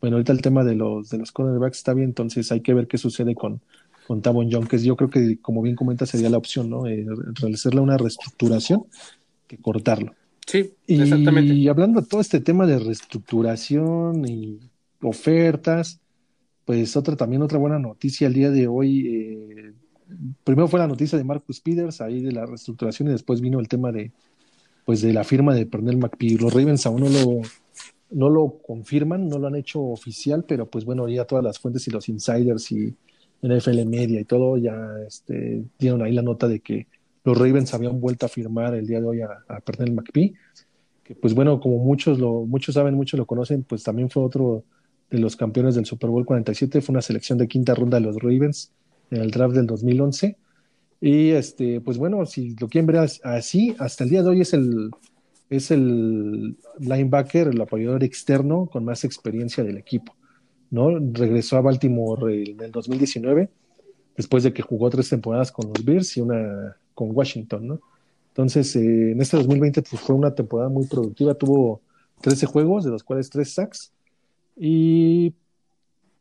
bueno, 0.00 0.16
ahorita 0.16 0.32
el 0.32 0.42
tema 0.42 0.64
de 0.64 0.74
los, 0.74 1.10
de 1.10 1.18
los 1.18 1.32
cornerbacks 1.32 1.78
está 1.78 1.94
bien, 1.94 2.08
entonces 2.08 2.50
hay 2.52 2.60
que 2.60 2.74
ver 2.74 2.86
qué 2.86 2.98
sucede 2.98 3.34
con, 3.34 3.60
con 4.06 4.22
Tavon 4.22 4.48
Young, 4.48 4.66
que 4.66 4.78
yo 4.78 4.96
creo 4.96 5.10
que, 5.10 5.38
como 5.40 5.62
bien 5.62 5.76
comenta, 5.76 6.06
sería 6.06 6.30
la 6.30 6.38
opción, 6.38 6.70
¿no? 6.70 6.86
Eh, 6.86 7.06
realizarle 7.34 7.80
una 7.80 7.96
reestructuración 7.96 8.84
que 9.46 9.58
cortarlo. 9.58 10.14
Sí, 10.46 10.72
exactamente. 10.86 11.54
Y 11.54 11.68
hablando 11.68 12.00
de 12.00 12.06
todo 12.06 12.20
este 12.20 12.40
tema 12.40 12.66
de 12.66 12.78
reestructuración 12.78 14.26
y 14.26 14.58
ofertas, 15.02 16.00
pues 16.64 16.96
otra 16.96 17.16
también 17.16 17.42
otra 17.42 17.58
buena 17.58 17.78
noticia 17.78 18.26
el 18.26 18.34
día 18.34 18.50
de 18.50 18.66
hoy. 18.66 19.06
Eh, 19.06 19.72
primero 20.44 20.66
fue 20.66 20.80
la 20.80 20.88
noticia 20.88 21.18
de 21.18 21.24
Marcus 21.24 21.60
Peters, 21.60 22.00
ahí 22.00 22.20
de 22.20 22.32
la 22.32 22.46
reestructuración, 22.46 23.08
y 23.08 23.12
después 23.12 23.40
vino 23.40 23.60
el 23.60 23.68
tema 23.68 23.92
de 23.92 24.12
pues 24.84 25.02
de 25.02 25.12
la 25.12 25.24
firma 25.24 25.54
de 25.54 25.66
Pernell 25.66 25.98
McPhee. 25.98 26.38
Los 26.38 26.52
Ravens 26.52 26.86
aún 26.86 27.02
no 27.02 27.08
lo, 27.08 27.42
no 28.10 28.28
lo 28.28 28.58
confirman, 28.66 29.28
no 29.28 29.38
lo 29.38 29.46
han 29.46 29.56
hecho 29.56 29.80
oficial, 29.80 30.44
pero 30.46 30.66
pues 30.66 30.84
bueno, 30.84 31.08
ya 31.08 31.24
todas 31.24 31.44
las 31.44 31.58
fuentes 31.58 31.86
y 31.88 31.90
los 31.90 32.08
insiders 32.08 32.70
y 32.72 32.94
NFL 33.42 33.86
Media 33.86 34.20
y 34.20 34.24
todo 34.24 34.58
ya 34.58 34.76
este, 35.06 35.64
dieron 35.78 36.02
ahí 36.02 36.12
la 36.12 36.22
nota 36.22 36.48
de 36.48 36.60
que 36.60 36.86
los 37.24 37.36
Ravens 37.36 37.72
habían 37.74 38.00
vuelto 38.00 38.26
a 38.26 38.28
firmar 38.28 38.74
el 38.74 38.86
día 38.86 39.00
de 39.00 39.06
hoy 39.06 39.20
a, 39.20 39.28
a 39.48 39.60
Pernell 39.60 39.92
McPhee, 39.92 40.34
que 41.04 41.14
pues 41.14 41.34
bueno, 41.34 41.60
como 41.60 41.78
muchos 41.78 42.18
lo, 42.18 42.44
muchos 42.46 42.74
saben, 42.74 42.94
muchos 42.94 43.18
lo 43.18 43.26
conocen, 43.26 43.62
pues 43.62 43.82
también 43.82 44.10
fue 44.10 44.22
otro 44.22 44.64
de 45.10 45.18
los 45.18 45.36
campeones 45.36 45.74
del 45.74 45.86
Super 45.86 46.10
Bowl 46.10 46.24
47, 46.24 46.80
fue 46.80 46.92
una 46.92 47.02
selección 47.02 47.38
de 47.38 47.48
quinta 47.48 47.74
ronda 47.74 47.98
de 47.98 48.06
los 48.06 48.16
Ravens 48.16 48.72
en 49.10 49.20
el 49.20 49.30
draft 49.30 49.54
del 49.54 49.66
2011. 49.66 50.36
Y 51.00 51.30
este, 51.30 51.80
pues 51.80 51.98
bueno, 51.98 52.24
si 52.26 52.54
lo 52.56 52.68
quieren 52.68 52.86
ver 52.86 53.08
así, 53.24 53.74
hasta 53.78 54.04
el 54.04 54.10
día 54.10 54.22
de 54.22 54.28
hoy 54.28 54.40
es 54.42 54.52
el, 54.52 54.90
es 55.50 55.70
el 55.70 56.56
linebacker, 56.78 57.48
el 57.48 57.60
apoyador 57.60 58.04
externo 58.04 58.66
con 58.66 58.84
más 58.84 59.04
experiencia 59.04 59.64
del 59.64 59.76
equipo. 59.76 60.14
¿no? 60.70 60.98
Regresó 61.12 61.56
a 61.56 61.60
Baltimore 61.60 62.42
en 62.42 62.60
el 62.60 62.70
2019, 62.70 63.50
después 64.16 64.44
de 64.44 64.52
que 64.52 64.62
jugó 64.62 64.88
tres 64.88 65.08
temporadas 65.08 65.50
con 65.50 65.68
los 65.68 65.84
Bears 65.84 66.16
y 66.16 66.20
una 66.20 66.76
con 66.94 67.10
Washington, 67.12 67.66
¿no? 67.66 67.80
Entonces, 68.28 68.76
eh, 68.76 69.12
en 69.12 69.20
este 69.20 69.36
2020 69.36 69.82
pues, 69.82 70.00
fue 70.00 70.14
una 70.14 70.34
temporada 70.34 70.68
muy 70.68 70.86
productiva, 70.86 71.34
tuvo 71.34 71.80
13 72.20 72.46
juegos, 72.46 72.84
de 72.84 72.90
los 72.90 73.02
cuales 73.02 73.28
3 73.30 73.52
sacks, 73.52 73.92
y 74.56 75.34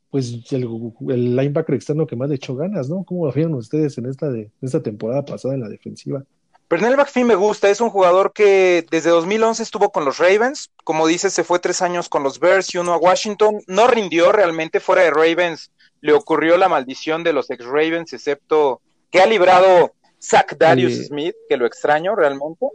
pues 0.09 0.33
el, 0.51 1.35
linebacker 1.35 1.75
externo 1.75 2.07
que 2.07 2.15
más 2.15 2.29
le 2.29 2.35
echó 2.35 2.55
ganas, 2.55 2.89
¿no? 2.89 3.03
¿Cómo 3.03 3.27
lo 3.27 3.31
vieron 3.31 3.53
ustedes 3.53 3.97
en 3.99 4.07
esta, 4.07 4.29
de, 4.31 4.41
en 4.41 4.51
esta 4.61 4.81
temporada 4.81 5.23
pasada 5.23 5.53
en 5.53 5.61
la 5.61 5.69
defensiva? 5.69 6.23
Pernell 6.69 6.97
McPhee 6.97 7.23
me 7.23 7.33
gusta, 7.33 7.67
es 7.71 7.81
un 7.81 7.89
jugador 7.89 8.31
que 8.31 8.85
desde 8.91 9.09
2011 9.09 9.63
estuvo 9.63 9.91
con 9.91 10.05
los 10.05 10.19
Ravens, 10.19 10.69
como 10.83 11.07
dices, 11.07 11.33
se 11.33 11.43
fue 11.43 11.57
tres 11.57 11.81
años 11.81 12.09
con 12.09 12.21
los 12.21 12.39
Bears 12.39 12.75
y 12.75 12.77
uno 12.77 12.93
a 12.93 12.97
Washington, 12.97 13.59
no 13.65 13.87
rindió 13.87 14.31
realmente 14.31 14.79
fuera 14.79 15.01
de 15.01 15.09
Ravens, 15.09 15.71
le 16.01 16.13
ocurrió 16.13 16.57
la 16.57 16.69
maldición 16.69 17.23
de 17.23 17.33
los 17.33 17.49
ex 17.49 17.65
Ravens, 17.65 18.13
excepto 18.13 18.81
que 19.09 19.19
ha 19.19 19.25
librado 19.25 19.93
Zach 20.21 20.55
Darius 20.59 20.93
Sí. 20.93 21.05
Smith, 21.05 21.35
que 21.49 21.57
lo 21.57 21.65
extraño 21.65 22.15
realmente, 22.15 22.67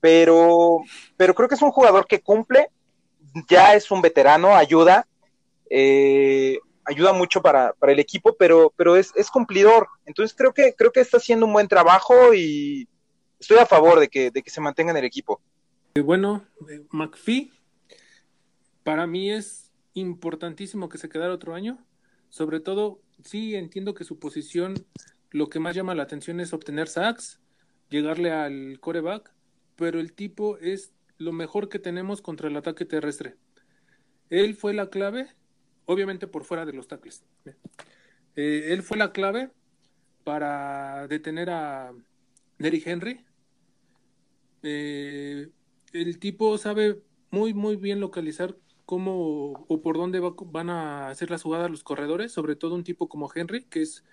pero, 0.00 0.78
pero 1.16 1.36
creo 1.36 1.48
que 1.48 1.54
es 1.54 1.62
un 1.62 1.70
jugador 1.70 2.08
que 2.08 2.20
cumple, 2.20 2.68
ya 3.48 3.76
es 3.76 3.92
un 3.92 4.02
veterano, 4.02 4.56
ayuda, 4.56 5.06
eh, 5.70 6.58
ayuda 6.84 7.12
mucho 7.12 7.40
para, 7.40 7.74
para 7.74 7.92
el 7.92 8.00
equipo, 8.00 8.34
pero, 8.36 8.72
pero 8.74 8.96
es, 8.96 9.12
es 9.14 9.30
cumplidor. 9.30 9.86
Entonces 10.04 10.36
creo 10.36 10.52
que, 10.52 10.74
creo 10.74 10.90
que 10.90 11.00
está 11.00 11.18
haciendo 11.18 11.46
un 11.46 11.52
buen 11.52 11.68
trabajo 11.68 12.34
y 12.34 12.88
estoy 13.38 13.58
a 13.58 13.66
favor 13.66 14.00
de 14.00 14.08
que, 14.08 14.30
de 14.30 14.42
que 14.42 14.50
se 14.50 14.60
mantenga 14.60 14.90
en 14.90 14.98
el 14.98 15.04
equipo. 15.04 15.40
Eh, 15.94 16.00
Bueno, 16.00 16.44
eh, 16.70 16.84
McPhee, 16.90 17.52
para 18.82 19.06
mí 19.06 19.30
es 19.30 19.72
importantísimo 19.94 20.88
que 20.88 20.98
se 20.98 21.08
quedara 21.08 21.34
otro 21.34 21.54
año. 21.54 21.78
Sobre 22.28 22.60
todo, 22.60 23.00
sí 23.22 23.54
entiendo 23.54 23.94
que 23.94 24.04
su 24.04 24.18
posición, 24.18 24.74
lo 25.30 25.48
que 25.48 25.60
más 25.60 25.74
llama 25.74 25.94
la 25.94 26.02
atención 26.02 26.40
es 26.40 26.52
obtener 26.52 26.88
sacks, 26.88 27.40
llegarle 27.90 28.32
al 28.32 28.80
coreback, 28.80 29.32
pero 29.76 30.00
el 30.00 30.12
tipo 30.12 30.58
es 30.58 30.92
lo 31.18 31.32
mejor 31.32 31.68
que 31.68 31.78
tenemos 31.78 32.22
contra 32.22 32.48
el 32.48 32.56
ataque 32.56 32.84
terrestre. 32.84 33.36
Él 34.30 34.54
fue 34.54 34.74
la 34.74 34.90
clave, 34.90 35.28
obviamente 35.86 36.26
por 36.26 36.44
fuera 36.44 36.64
de 36.66 36.72
los 36.72 36.88
tackles. 36.88 37.24
Eh, 38.36 38.72
él 38.72 38.82
fue 38.82 38.96
la 38.96 39.12
clave 39.12 39.50
para 40.24 41.06
detener 41.06 41.50
a 41.50 41.92
Derrick 42.58 42.86
Henry. 42.86 43.24
Eh, 44.62 45.50
el 45.92 46.18
tipo 46.18 46.56
sabe 46.58 47.02
muy, 47.30 47.54
muy 47.54 47.76
bien 47.76 48.00
localizar 48.00 48.56
cómo 48.86 49.52
o 49.68 49.80
por 49.82 49.96
dónde 49.96 50.20
va- 50.20 50.34
van 50.46 50.70
a 50.70 51.08
hacer 51.08 51.30
las 51.30 51.42
jugadas 51.42 51.70
los 51.70 51.84
corredores, 51.84 52.32
sobre 52.32 52.56
todo 52.56 52.74
un 52.74 52.84
tipo 52.84 53.08
como 53.08 53.30
Henry, 53.34 53.64
que 53.64 53.82
es 53.82 54.04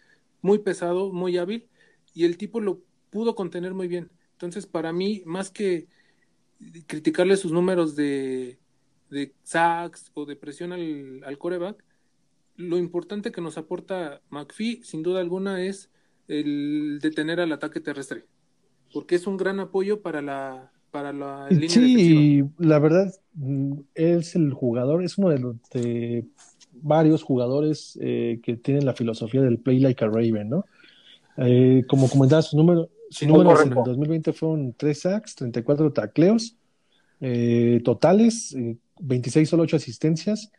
muy 0.41 0.60
pesado, 0.60 1.12
muy 1.13 1.38
hábil, 1.38 1.69
y 2.13 2.25
el 2.25 2.38
tipo 2.38 2.60
lo 2.62 2.82
pudo 3.10 3.36
contener 3.36 3.73
muy 3.73 3.88
bien. 3.88 4.12
Entonces, 4.34 4.65
para 4.67 4.91
mí, 4.93 5.23
más 5.25 5.51
que 5.51 5.88
criticarle 6.88 7.38
sus 7.38 7.51
números 7.51 7.95
de, 7.95 8.60
de 9.10 9.34
sacks 9.43 10.12
o 10.13 10.25
de 10.25 10.36
presión 10.36 10.71
al, 10.73 11.23
al 11.25 11.38
coreback, 11.38 11.84
lo 12.58 12.77
importante 12.77 13.32
que 13.32 13.41
nos 13.41 13.58
aporta 13.58 14.21
McPhee, 14.30 14.84
sin 14.84 15.04
duda 15.04 15.21
alguna, 15.21 15.63
es 15.65 15.91
el 16.27 16.99
detener 17.01 17.39
al 17.41 17.51
ataque 17.54 17.82
terrestre, 17.82 18.27
porque 18.91 19.15
es 19.15 19.27
un 19.27 19.38
gran 19.38 19.60
apoyo 19.60 20.01
para 20.01 20.21
la, 20.21 20.71
para 20.91 21.13
la 21.13 21.51
línea 21.51 21.80
defensiva. 21.82 22.23
Sí, 22.23 22.43
la 22.58 22.80
verdad, 22.80 23.13
mm, 23.34 23.73
es 23.95 24.36
el 24.36 24.54
jugador, 24.54 25.04
es 25.04 25.17
uno 25.17 25.30
de 25.30 25.39
los 25.39 25.56
de 25.73 26.25
varios 26.73 27.23
jugadores 27.23 27.97
eh, 28.01 28.39
que 28.43 28.58
tienen 28.58 28.86
la 28.86 28.93
filosofía 28.93 29.41
del 29.41 29.60
play 29.60 29.80
like 29.80 30.04
a 30.04 30.08
Raven, 30.08 30.49
¿no? 30.49 30.65
Eh, 31.38 31.84
como 31.88 32.10
comentaba, 32.10 32.41
su 32.41 32.58
número, 32.58 32.89
sus 33.10 33.27
Sí, 33.27 33.27
números 33.27 33.62
en 33.65 33.73
el 33.73 33.84
2020 33.84 34.34
fueron 34.34 34.73
3 34.77 34.99
sacks, 34.99 35.36
34 35.36 35.91
tacleos 35.93 36.58
eh, 37.21 37.82
totales, 37.84 38.54
eh, 38.56 38.77
26 38.99 39.47
solo 39.47 39.63
8 39.63 39.77
asistencias 39.77 40.51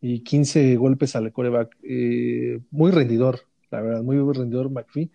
y 0.00 0.20
15 0.20 0.76
golpes 0.76 1.16
al 1.16 1.32
coreback. 1.32 1.76
Eh, 1.82 2.60
muy 2.70 2.90
rendidor, 2.90 3.40
la 3.70 3.80
verdad, 3.80 4.02
muy 4.02 4.16
rendidor 4.34 4.70
McPhee. 4.70 5.10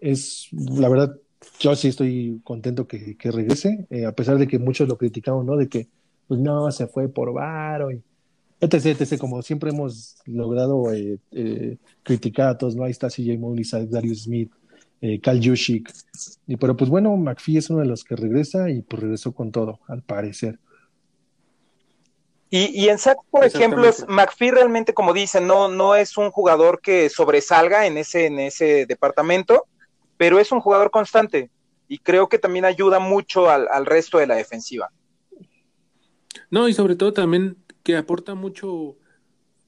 Es, 0.00 0.48
la 0.52 0.88
verdad, 0.88 1.16
yo 1.58 1.74
sí 1.76 1.88
estoy 1.88 2.40
contento 2.44 2.86
que, 2.86 3.16
que 3.16 3.30
regrese, 3.30 3.86
eh, 3.90 4.04
a 4.04 4.12
pesar 4.12 4.38
de 4.38 4.46
que 4.46 4.58
muchos 4.58 4.88
lo 4.88 4.98
criticaron, 4.98 5.46
¿no? 5.46 5.56
De 5.56 5.68
que, 5.68 5.88
pues 6.28 6.40
no, 6.40 6.70
se 6.70 6.86
fue 6.86 7.08
por 7.08 7.32
varo 7.32 7.90
y 7.90 8.02
etc, 8.60 8.86
etc, 8.86 9.18
como 9.18 9.42
siempre 9.42 9.70
hemos 9.70 10.16
logrado 10.24 10.92
eh, 10.92 11.18
eh, 11.32 11.76
criticar 12.02 12.48
a 12.48 12.58
todos, 12.58 12.74
¿no? 12.74 12.84
Ahí 12.84 12.90
está 12.90 13.08
CJ 13.08 13.38
Mosley, 13.38 13.64
Zach 13.64 13.82
Darius 13.82 14.24
Smith, 14.24 14.50
eh, 15.00 15.20
Cal 15.20 15.40
Juszczyk, 15.42 15.92
y 16.46 16.56
pero 16.56 16.76
pues 16.76 16.88
bueno, 16.88 17.16
McPhee 17.16 17.58
es 17.58 17.70
uno 17.70 17.80
de 17.80 17.86
los 17.86 18.02
que 18.02 18.16
regresa 18.16 18.70
y 18.70 18.80
pues 18.82 19.02
regresó 19.02 19.32
con 19.32 19.52
todo, 19.52 19.80
al 19.88 20.02
parecer. 20.02 20.58
Y, 22.48 22.84
y 22.84 22.88
en 22.88 22.98
sack, 22.98 23.18
por 23.30 23.44
ejemplo. 23.44 23.90
McPhee 24.08 24.52
realmente, 24.52 24.94
como 24.94 25.12
dicen, 25.12 25.46
no, 25.48 25.68
no 25.68 25.96
es 25.96 26.16
un 26.16 26.30
jugador 26.30 26.80
que 26.80 27.10
sobresalga 27.10 27.86
en 27.86 27.98
ese, 27.98 28.26
en 28.26 28.38
ese 28.38 28.86
departamento, 28.86 29.66
pero 30.16 30.38
es 30.38 30.52
un 30.52 30.60
jugador 30.60 30.90
constante 30.90 31.50
y 31.88 31.98
creo 31.98 32.28
que 32.28 32.38
también 32.38 32.64
ayuda 32.64 32.98
mucho 32.98 33.48
al, 33.50 33.86
resto 33.86 34.18
de 34.18 34.26
la 34.26 34.34
defensiva. 34.34 34.90
No, 36.50 36.68
y 36.68 36.74
sobre 36.74 36.96
todo 36.96 37.12
también 37.12 37.56
que 37.82 37.96
aporta 37.96 38.34
mucho 38.34 38.96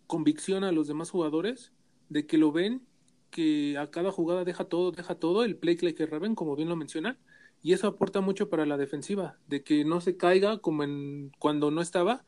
convicción 0.07 0.65
a 0.65 0.73
los 0.73 0.89
demás 0.89 1.11
jugadores 1.11 1.73
de 2.09 2.27
que 2.27 2.39
lo 2.39 2.51
ven, 2.51 2.87
que 3.31 3.77
a 3.79 3.91
cada 3.91 4.11
jugada 4.11 4.45
deja 4.45 4.65
todo, 4.65 4.91
deja 4.91 5.15
todo, 5.15 5.45
el 5.45 5.57
play 5.57 5.79
a 5.81 6.07
Raven, 6.07 6.35
como 6.35 6.57
bien 6.57 6.69
lo 6.69 6.77
mencionan, 6.77 7.19
y 7.63 7.73
eso 7.73 7.87
aporta 7.87 8.21
mucho 8.21 8.49
para 8.49 8.67
la 8.67 8.77
defensiva, 8.77 9.39
de 9.47 9.63
que 9.63 9.85
no 9.85 10.01
se 10.01 10.17
caiga 10.17 10.59
como 10.59 10.85
en 10.85 11.33
cuando 11.39 11.71
no 11.71 11.81
estaba, 11.83 12.25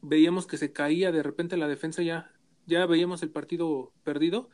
veíamos 0.00 0.46
que 0.46 0.56
se 0.56 0.72
caía 0.72 1.12
de 1.12 1.22
repente 1.22 1.56
la 1.56 1.68
defensa 1.68 2.02
ya, 2.02 2.32
ya 2.66 2.86
veíamos 2.86 3.22
el 3.22 3.30
partido 3.30 3.92
perdido. 4.02 4.50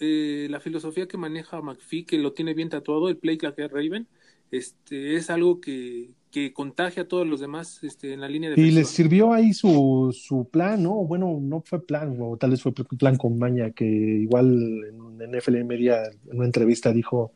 Eh, 0.00 0.48
la 0.50 0.60
filosofía 0.60 1.06
que 1.06 1.18
maneja 1.18 1.60
McPhee, 1.62 2.04
que 2.06 2.18
lo 2.18 2.32
tiene 2.32 2.54
bien 2.54 2.70
tatuado, 2.70 3.08
el 3.08 3.18
play 3.18 3.38
a 3.42 3.68
Raven, 3.68 4.08
este, 4.50 5.16
es 5.16 5.30
algo 5.30 5.60
que, 5.60 6.14
que 6.30 6.52
contagia 6.52 7.04
a 7.04 7.08
todos 7.08 7.26
los 7.26 7.40
demás 7.40 7.82
este, 7.84 8.12
en 8.14 8.20
la 8.20 8.28
línea 8.28 8.50
Y 8.56 8.70
defensiva. 8.70 8.80
les 8.80 8.88
sirvió 8.88 9.32
ahí 9.32 9.52
su, 9.52 10.14
su 10.18 10.48
plan, 10.50 10.82
¿no? 10.82 10.94
Bueno, 11.04 11.38
no 11.40 11.62
fue 11.64 11.84
plan, 11.84 12.16
o 12.20 12.36
tal 12.36 12.50
vez 12.50 12.62
fue 12.62 12.72
plan 12.72 13.16
con 13.16 13.38
maña, 13.38 13.70
que 13.70 13.84
igual 13.86 14.46
en, 14.88 15.22
en 15.22 15.34
FL 15.36 15.64
Media, 15.64 16.02
en 16.04 16.36
una 16.36 16.46
entrevista, 16.46 16.92
dijo 16.92 17.34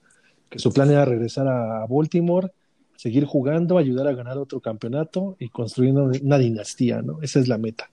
que 0.51 0.59
su 0.59 0.73
plan 0.73 0.91
era 0.91 1.05
regresar 1.05 1.49
a 1.49 1.87
Baltimore, 1.89 2.51
seguir 2.97 3.25
jugando, 3.27 3.79
ayudar 3.79 4.09
a 4.09 4.15
ganar 4.15 4.39
otro 4.39 4.61
campeonato 4.61 5.37
y 5.39 5.49
construyendo 5.51 6.05
una 6.23 6.39
dinastía, 6.39 7.03
¿no? 7.03 7.21
Esa 7.23 7.41
es 7.41 7.49
la 7.49 7.59
meta. 7.59 7.91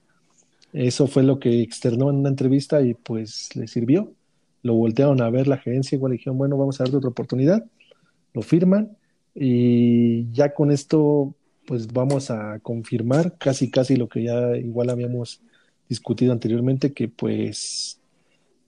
Eso 0.72 1.06
fue 1.06 1.22
lo 1.22 1.38
que 1.38 1.62
externó 1.62 2.10
en 2.10 2.16
una 2.16 2.30
entrevista 2.30 2.82
y 2.82 2.94
pues 2.94 3.54
le 3.56 3.68
sirvió. 3.68 4.14
Lo 4.62 4.74
voltearon 4.74 5.20
a 5.20 5.30
ver 5.30 5.48
la 5.48 5.58
gerencia, 5.58 5.96
igual 5.96 6.12
dijeron, 6.12 6.38
bueno, 6.38 6.56
vamos 6.56 6.80
a 6.80 6.84
darte 6.84 6.96
otra 6.96 7.10
oportunidad. 7.10 7.64
Lo 8.32 8.42
firman 8.42 8.96
y 9.34 10.30
ya 10.32 10.54
con 10.54 10.70
esto 10.70 11.34
pues 11.66 11.92
vamos 11.92 12.30
a 12.30 12.58
confirmar 12.60 13.38
casi 13.38 13.70
casi 13.70 13.96
lo 13.96 14.08
que 14.08 14.24
ya 14.24 14.56
igual 14.56 14.90
habíamos 14.90 15.40
discutido 15.88 16.32
anteriormente, 16.32 16.92
que 16.92 17.08
pues 17.08 18.00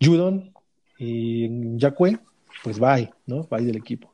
Judon 0.00 0.52
y 0.98 1.78
Jacque, 1.78 2.18
pues 2.62 2.78
bye, 2.78 3.11
¿no? 3.26 3.44
Bye 3.44 3.64
del 3.64 3.76
equipo. 3.76 4.12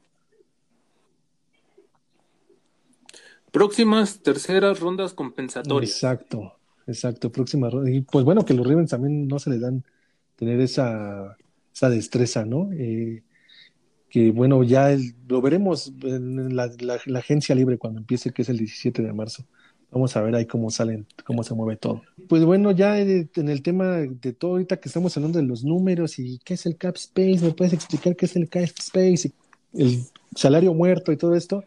Próximas 3.51 4.21
terceras 4.23 4.79
rondas 4.79 5.13
compensatorias. 5.13 5.91
Exacto, 5.91 6.53
exacto, 6.87 7.33
próxima 7.33 7.69
ronda. 7.69 7.91
Y 7.91 8.01
pues 8.03 8.25
bueno, 8.25 8.45
que 8.45 8.55
los 8.55 8.67
Ravens 8.67 8.91
también 8.91 9.27
no 9.27 9.39
se 9.41 9.51
les 9.51 9.61
dan 9.61 9.83
tener 10.37 10.61
esa, 10.61 11.37
esa 11.73 11.91
destreza, 11.91 12.45
¿no? 12.45 12.71
Eh, 12.73 13.23
que 14.11 14.33
bueno, 14.33 14.63
ya 14.65 14.97
lo 15.29 15.41
veremos 15.41 15.93
en 16.03 16.57
la, 16.57 16.71
agencia 17.15 17.55
libre 17.55 17.79
cuando 17.79 18.01
empiece, 18.01 18.33
que 18.33 18.43
es 18.43 18.49
el 18.49 18.59
17 18.59 19.03
de 19.03 19.13
marzo. 19.13 19.45
Vamos 19.93 20.17
a 20.17 20.23
ver 20.23 20.35
ahí 20.35 20.47
cómo 20.47 20.71
salen, 20.71 21.07
cómo 21.25 21.43
se 21.43 21.55
mueve 21.55 21.77
todo. 21.77 22.03
Pues 22.29 22.45
bueno, 22.45 22.71
ya 22.73 22.99
eh, 23.01 23.29
en 23.35 23.49
el 23.49 23.63
tema 23.63 23.99
de 23.99 24.33
todo, 24.33 24.53
ahorita 24.53 24.79
que 24.79 24.89
estamos 24.89 25.17
hablando 25.17 25.39
de 25.39 25.47
los 25.47 25.65
números 25.65 26.19
y 26.19 26.41
qué 26.45 26.55
es 26.55 26.67
el 26.67 26.77
cap 26.77 26.97
space, 26.97 27.39
¿me 27.41 27.53
puedes 27.53 27.73
explicar 27.73 28.17
qué 28.17 28.27
es 28.27 28.37
el 28.37 28.49
cap 28.49 28.65
space 28.65 29.33
el 29.73 30.03
salario 30.35 30.75
muerto 30.75 31.13
y 31.13 31.17
todo 31.17 31.35
esto? 31.35 31.65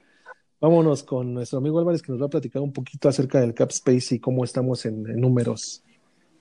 Vámonos 0.59 1.03
con 1.03 1.33
nuestro 1.33 1.59
amigo 1.59 1.79
Álvarez 1.79 2.01
que 2.01 2.11
nos 2.11 2.21
va 2.21 2.27
a 2.27 2.29
platicar 2.29 2.61
un 2.61 2.71
poquito 2.71 3.09
acerca 3.09 3.39
del 3.41 3.53
cap 3.53 3.71
space 3.71 4.15
y 4.15 4.19
cómo 4.19 4.43
estamos 4.43 4.85
en, 4.85 5.09
en 5.09 5.19
números 5.19 5.83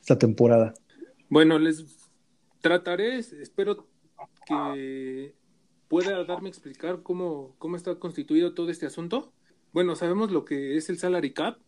esta 0.01 0.19
temporada. 0.19 0.75
Bueno, 1.29 1.59
les 1.59 2.02
trataré, 2.63 3.19
espero 3.19 3.87
que 4.47 5.35
pueda 5.89 6.25
darme 6.25 6.49
a 6.49 6.51
explicar 6.51 7.03
cómo, 7.03 7.55
cómo 7.59 7.77
está 7.77 7.97
constituido 7.97 8.55
todo 8.55 8.71
este 8.71 8.87
asunto. 8.87 9.35
Bueno, 9.73 9.95
sabemos 9.95 10.31
lo 10.31 10.47
que 10.47 10.79
es 10.79 10.89
el 10.89 10.97
salary 10.97 11.35
cap, 11.35 11.59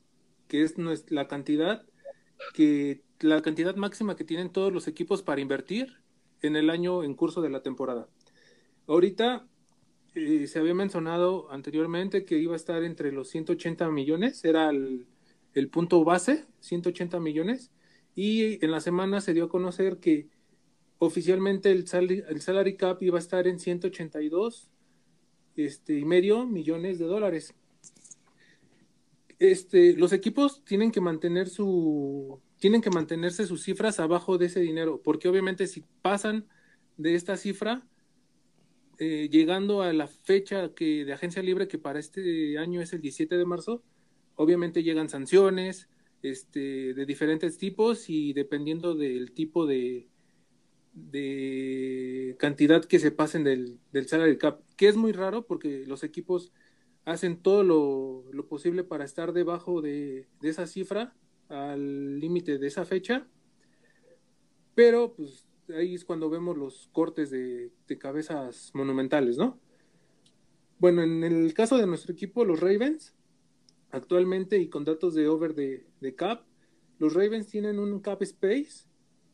que 0.48 0.62
es 0.62 0.76
la 1.10 1.28
cantidad 1.28 1.84
que 2.52 3.02
la 3.20 3.42
cantidad 3.42 3.76
máxima 3.76 4.16
que 4.16 4.24
tienen 4.24 4.50
todos 4.50 4.72
los 4.72 4.88
equipos 4.88 5.22
para 5.22 5.40
invertir 5.40 5.96
en 6.42 6.56
el 6.56 6.68
año 6.68 7.04
en 7.04 7.14
curso 7.14 7.40
de 7.42 7.48
la 7.48 7.62
temporada. 7.62 8.08
Ahorita 8.86 9.46
eh, 10.14 10.46
se 10.46 10.58
había 10.58 10.74
mencionado 10.74 11.50
anteriormente 11.50 12.24
que 12.24 12.38
iba 12.38 12.52
a 12.52 12.56
estar 12.56 12.82
entre 12.84 13.12
los 13.12 13.28
180 13.30 13.90
millones, 13.90 14.44
era 14.44 14.70
el, 14.70 15.06
el 15.54 15.68
punto 15.68 16.04
base, 16.04 16.44
180 16.60 17.18
millones, 17.20 17.70
y 18.14 18.62
en 18.64 18.70
la 18.70 18.80
semana 18.80 19.20
se 19.20 19.32
dio 19.32 19.44
a 19.44 19.48
conocer 19.48 19.98
que 19.98 20.28
oficialmente 21.04 21.70
el, 21.70 21.86
salary 21.86 22.76
cap 22.76 23.02
iba 23.02 23.18
a 23.18 23.20
estar 23.20 23.46
en 23.46 23.58
182 23.58 24.70
este, 25.56 25.98
y 25.98 26.04
medio 26.04 26.46
millones 26.46 26.98
de 26.98 27.06
dólares. 27.06 27.54
Este, 29.38 29.94
los 29.94 30.12
equipos 30.12 30.64
tienen 30.64 30.90
que 30.90 31.00
mantener 31.00 31.48
su 31.48 32.40
tienen 32.58 32.80
que 32.80 32.90
mantenerse 32.90 33.46
sus 33.46 33.62
cifras 33.62 34.00
abajo 34.00 34.38
de 34.38 34.46
ese 34.46 34.60
dinero, 34.60 35.02
porque 35.02 35.28
obviamente 35.28 35.66
si 35.66 35.84
pasan 36.00 36.46
de 36.96 37.14
esta 37.14 37.36
cifra, 37.36 37.86
eh, 38.98 39.28
llegando 39.30 39.82
a 39.82 39.92
la 39.92 40.06
fecha 40.06 40.72
que 40.72 41.04
de 41.04 41.12
agencia 41.12 41.42
libre 41.42 41.68
que 41.68 41.78
para 41.78 41.98
este 41.98 42.56
año 42.58 42.80
es 42.80 42.92
el 42.94 43.02
17 43.02 43.36
de 43.36 43.44
marzo, 43.44 43.82
obviamente 44.36 44.82
llegan 44.82 45.10
sanciones 45.10 45.88
este, 46.22 46.94
de 46.94 47.04
diferentes 47.04 47.58
tipos 47.58 48.08
y 48.08 48.32
dependiendo 48.32 48.94
del 48.94 49.32
tipo 49.32 49.66
de, 49.66 50.08
de 50.94 52.36
cantidad 52.38 52.84
que 52.84 52.98
se 52.98 53.10
pasen 53.10 53.44
del, 53.44 53.78
del 53.92 54.08
salary 54.08 54.38
cap, 54.38 54.60
que 54.76 54.88
es 54.88 54.96
muy 54.96 55.12
raro 55.12 55.46
porque 55.46 55.84
los 55.86 56.04
equipos 56.04 56.52
hacen 57.04 57.42
todo 57.42 57.62
lo, 57.64 58.24
lo 58.32 58.46
posible 58.46 58.84
para 58.84 59.04
estar 59.04 59.32
debajo 59.32 59.82
de, 59.82 60.28
de 60.40 60.48
esa 60.48 60.66
cifra 60.66 61.14
al 61.48 62.18
límite 62.20 62.58
de 62.58 62.66
esa 62.66 62.84
fecha, 62.84 63.26
pero 64.74 65.14
pues 65.14 65.46
ahí 65.76 65.94
es 65.94 66.04
cuando 66.04 66.30
vemos 66.30 66.56
los 66.56 66.88
cortes 66.92 67.30
de, 67.30 67.70
de, 67.86 67.98
cabezas 67.98 68.70
monumentales, 68.74 69.36
¿no? 69.36 69.58
Bueno, 70.78 71.02
en 71.02 71.22
el 71.24 71.54
caso 71.54 71.76
de 71.76 71.86
nuestro 71.86 72.12
equipo, 72.12 72.44
los 72.44 72.60
Ravens, 72.60 73.14
actualmente 73.90 74.58
y 74.58 74.68
con 74.68 74.84
datos 74.84 75.14
de 75.14 75.28
over 75.28 75.54
de, 75.54 75.86
de 76.00 76.14
cap, 76.14 76.44
los 76.98 77.14
Ravens 77.14 77.48
tienen 77.48 77.78
un 77.78 78.00
cap 78.00 78.22
space 78.22 78.86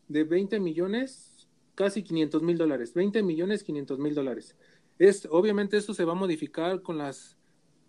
de 0.09 0.25
20 0.25 0.61
millones, 0.61 1.30
casi 1.75 2.03
500 2.03 2.43
mil 2.43 2.59
dólares, 2.59 2.95
20 2.95 3.23
millones 3.23 3.65
500 3.65 3.99
mil 3.99 4.15
dólares. 4.15 4.57
Es, 4.99 5.27
obviamente 5.31 5.77
esto 5.77 5.95
se 5.95 6.05
va 6.05 6.13
a 6.13 6.17
modificar 6.17 6.83
con 6.83 6.99
las 6.99 7.39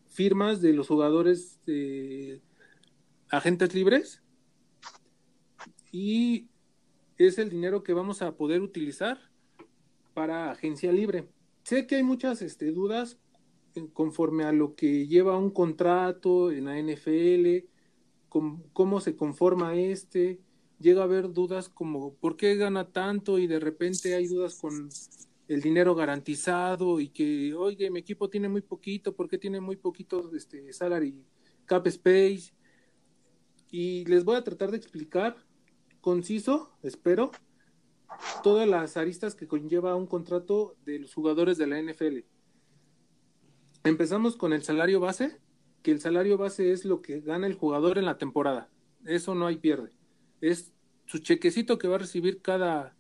firmas 0.08 0.62
de 0.62 0.74
los 0.74 0.88
jugadores 0.88 1.60
de 1.66 2.42
agentes 3.30 3.74
libres 3.74 4.22
y 5.92 6.50
es 7.18 7.38
el 7.38 7.50
dinero 7.50 7.84
que 7.84 7.94
vamos 7.94 8.22
a 8.22 8.36
poder 8.36 8.62
utilizar 8.62 9.20
para 10.14 10.52
agencia 10.52 10.92
libre. 10.92 11.28
Sé 11.64 11.88
que 11.88 11.96
hay 11.96 12.04
muchas 12.04 12.42
este, 12.42 12.72
dudas 12.72 13.20
conforme 13.94 14.44
a 14.44 14.52
lo 14.52 14.76
que 14.76 15.08
lleva 15.08 15.38
un 15.38 15.52
contrato 15.52 16.52
en 16.52 16.66
la 16.66 16.78
NFL, 16.78 17.68
cómo 18.30 19.00
se 19.02 19.16
conforma 19.16 19.76
este, 19.76 20.42
llega 20.82 21.02
a 21.02 21.06
haber 21.06 21.32
dudas 21.32 21.70
como 21.70 22.16
por 22.16 22.36
qué 22.36 22.56
gana 22.56 22.90
tanto 22.92 23.40
y 23.40 23.48
de 23.48 23.60
repente 23.60 24.16
hay 24.16 24.28
dudas 24.28 24.56
con 24.56 24.90
el 25.48 25.62
dinero 25.62 25.96
garantizado 25.96 27.00
y 27.00 27.10
que, 27.10 27.54
oye, 27.54 27.90
mi 27.90 28.00
equipo 28.00 28.30
tiene 28.30 28.50
muy 28.50 28.62
poquito, 28.62 29.16
¿por 29.16 29.28
qué 29.28 29.38
tiene 29.38 29.60
muy 29.60 29.76
poquito 29.76 30.32
este, 30.36 30.72
salary 30.74 31.26
cap 31.66 31.86
space? 31.88 32.54
Y 33.70 34.06
les 34.06 34.24
voy 34.24 34.36
a 34.36 34.44
tratar 34.44 34.72
de 34.72 34.78
explicar 34.78 35.38
conciso, 36.02 36.72
espero, 36.84 37.32
todas 38.44 38.68
las 38.68 38.98
aristas 38.98 39.36
que 39.36 39.48
conlleva 39.48 39.96
un 39.96 40.08
contrato 40.08 40.76
de 40.86 41.00
los 41.00 41.14
jugadores 41.14 41.58
de 41.58 41.68
la 41.68 41.82
NFL. 41.82 42.20
Empezamos 43.84 44.36
con 44.36 44.54
el 44.54 44.64
salario 44.64 45.00
base, 45.00 45.40
que 45.82 45.92
el 45.92 46.00
salario 46.00 46.38
base 46.38 46.72
es 46.72 46.86
lo 46.86 47.02
que 47.02 47.22
gana 47.22 47.48
el 47.48 47.56
jugador 47.56 47.98
en 47.98 48.06
la 48.06 48.18
temporada. 48.18 48.70
Eso 49.06 49.34
no 49.36 49.48
hay 49.48 49.58
pierde. 49.58 50.01
Es 50.42 50.74
su 51.06 51.20
chequecito 51.20 51.78
que 51.78 51.88
va 51.88 51.96
a 51.96 52.00
recibir 52.00 52.42
cada, 52.42 52.96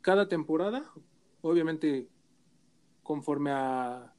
cada 0.00 0.28
temporada, 0.28 0.92
obviamente 1.40 2.08
conforme 3.02 3.50
a 3.52 4.14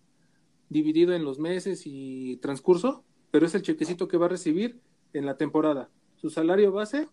dividido 0.69 1.13
en 1.13 1.25
los 1.25 1.37
meses 1.37 1.83
y 1.85 2.37
transcurso, 2.37 3.03
pero 3.29 3.45
es 3.45 3.53
el 3.55 3.61
chequecito 3.61 4.07
que 4.07 4.17
va 4.17 4.27
a 4.27 4.29
recibir 4.29 4.81
en 5.13 5.25
la 5.25 5.37
temporada. 5.37 5.89
Su 6.15 6.29
salario 6.29 6.71
base 6.71 7.09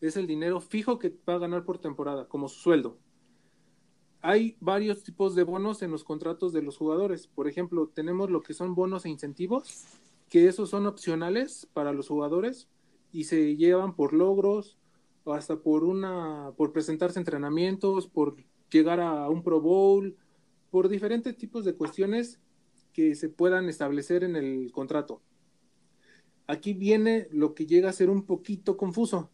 es 0.00 0.16
el 0.16 0.26
dinero 0.26 0.60
fijo 0.60 0.98
que 0.98 1.12
va 1.28 1.34
a 1.34 1.38
ganar 1.38 1.64
por 1.64 1.78
temporada, 1.78 2.28
como 2.28 2.48
su 2.48 2.60
sueldo. 2.60 2.98
Hay 4.20 4.56
varios 4.60 5.02
tipos 5.02 5.34
de 5.34 5.42
bonos 5.42 5.82
en 5.82 5.90
los 5.90 6.04
contratos 6.04 6.52
de 6.52 6.62
los 6.62 6.76
jugadores. 6.76 7.26
Por 7.26 7.48
ejemplo, 7.48 7.88
tenemos 7.88 8.30
lo 8.30 8.40
que 8.40 8.54
son 8.54 8.76
bonos 8.76 9.04
e 9.04 9.08
incentivos, 9.08 9.84
que 10.28 10.46
esos 10.46 10.70
son 10.70 10.86
opcionales 10.86 11.68
para 11.72 11.92
los 11.92 12.06
jugadores 12.06 12.68
y 13.12 13.24
se 13.24 13.56
llevan 13.56 13.94
por 13.94 14.12
logros 14.12 14.78
o 15.24 15.34
hasta 15.34 15.60
por 15.60 15.84
una 15.84 16.52
por 16.56 16.72
presentarse 16.72 17.18
entrenamientos, 17.18 18.08
por 18.08 18.36
llegar 18.70 19.00
a 19.00 19.28
un 19.28 19.42
Pro 19.42 19.60
Bowl, 19.60 20.16
por 20.70 20.88
diferentes 20.88 21.36
tipos 21.36 21.64
de 21.64 21.74
cuestiones 21.74 22.40
que 22.92 23.14
se 23.14 23.28
puedan 23.28 23.68
establecer 23.68 24.24
en 24.24 24.36
el 24.36 24.72
contrato. 24.72 25.22
Aquí 26.46 26.72
viene 26.72 27.28
lo 27.30 27.54
que 27.54 27.66
llega 27.66 27.88
a 27.88 27.92
ser 27.92 28.10
un 28.10 28.24
poquito 28.24 28.76
confuso 28.76 29.30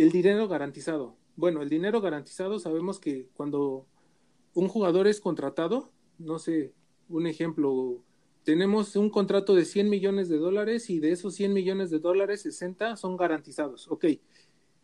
el 0.00 0.10
dinero 0.10 0.48
garantizado. 0.48 1.16
Bueno, 1.36 1.62
el 1.62 1.68
dinero 1.68 2.00
garantizado 2.00 2.58
sabemos 2.58 2.98
que 2.98 3.28
cuando 3.34 3.86
un 4.54 4.68
jugador 4.68 5.06
es 5.06 5.20
contratado, 5.20 5.90
no 6.18 6.38
sé, 6.38 6.72
un 7.08 7.26
ejemplo, 7.26 8.02
tenemos 8.44 8.96
un 8.96 9.10
contrato 9.10 9.54
de 9.54 9.64
100 9.64 9.88
millones 9.88 10.28
de 10.28 10.38
dólares 10.38 10.90
y 10.90 10.98
de 10.98 11.12
esos 11.12 11.34
100 11.34 11.52
millones 11.52 11.90
de 11.90 11.98
dólares, 11.98 12.42
60 12.42 12.96
son 12.96 13.16
garantizados. 13.16 13.88
Ok, 13.88 14.06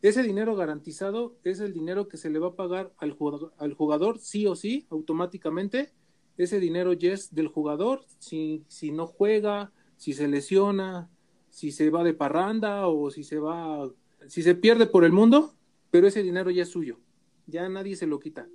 ese 0.01 0.23
dinero 0.23 0.55
garantizado 0.55 1.37
es 1.45 1.61
el 1.61 1.73
dinero 1.73 2.09
que 2.09 2.17
se 2.17 2.31
le 2.31 2.39
va 2.39 2.49
a 2.49 2.57
pagar 2.57 2.93
al 2.99 3.13
jugador, 3.13 3.53
al 3.59 3.75
jugador 3.75 4.19
sí 4.19 4.47
o 4.47 4.55
sí, 4.55 4.87
automáticamente. 4.91 5.93
Ese 6.37 6.61
dinero 6.61 6.93
ya 6.93 7.13
es 7.13 7.35
del 7.35 7.49
jugador, 7.49 8.05
si, 8.19 8.65
si 8.69 8.93
no 8.93 9.09
juega, 9.09 9.73
si 9.97 10.13
se 10.13 10.29
lesiona, 10.29 11.11
si 11.51 11.73
se 11.73 11.91
va 11.91 12.05
de 12.05 12.15
parranda 12.15 12.87
o 12.87 13.11
si 13.11 13.25
se 13.25 13.41
va 13.41 13.91
si 14.27 14.43
se 14.43 14.55
pierde 14.55 14.87
por 14.87 15.05
el 15.05 15.13
mundo, 15.13 15.55
pero 15.91 16.07
ese 16.07 16.23
dinero 16.23 16.51
ya 16.51 16.63
es 16.63 16.71
suyo, 16.71 16.99
ya 17.47 17.69
nadie 17.69 17.97
se 17.97 18.07
lo 18.07 18.21
quita. 18.21 18.49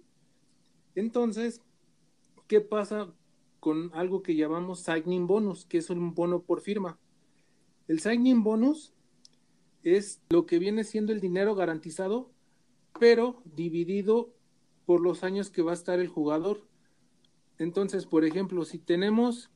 Entonces, 0.95 1.61
¿qué 2.47 2.61
pasa 2.61 3.13
con 3.63 3.91
algo 3.93 4.23
que 4.23 4.35
llamamos 4.35 4.81
signing 4.81 5.25
bonus, 5.25 5.63
que 5.63 5.77
es 5.77 5.89
un 5.89 6.13
bono 6.13 6.41
por 6.41 6.59
firma? 6.59 6.99
El 7.87 8.01
signing 8.01 8.43
bonus 8.43 8.93
es 9.83 10.21
lo 10.29 10.45
que 10.45 10.59
viene 10.59 10.83
siendo 10.83 11.13
el 11.13 11.21
dinero 11.21 11.55
garantizado, 11.55 12.29
pero 12.99 13.41
dividido 13.45 14.33
por 14.85 14.99
los 14.99 15.23
años 15.23 15.49
que 15.49 15.61
va 15.61 15.71
a 15.71 15.75
estar 15.75 16.01
el 16.01 16.09
jugador. 16.09 16.67
Entonces, 17.57 18.05
por 18.05 18.25
ejemplo, 18.25 18.65
si 18.65 18.79
tenemos 18.79 19.49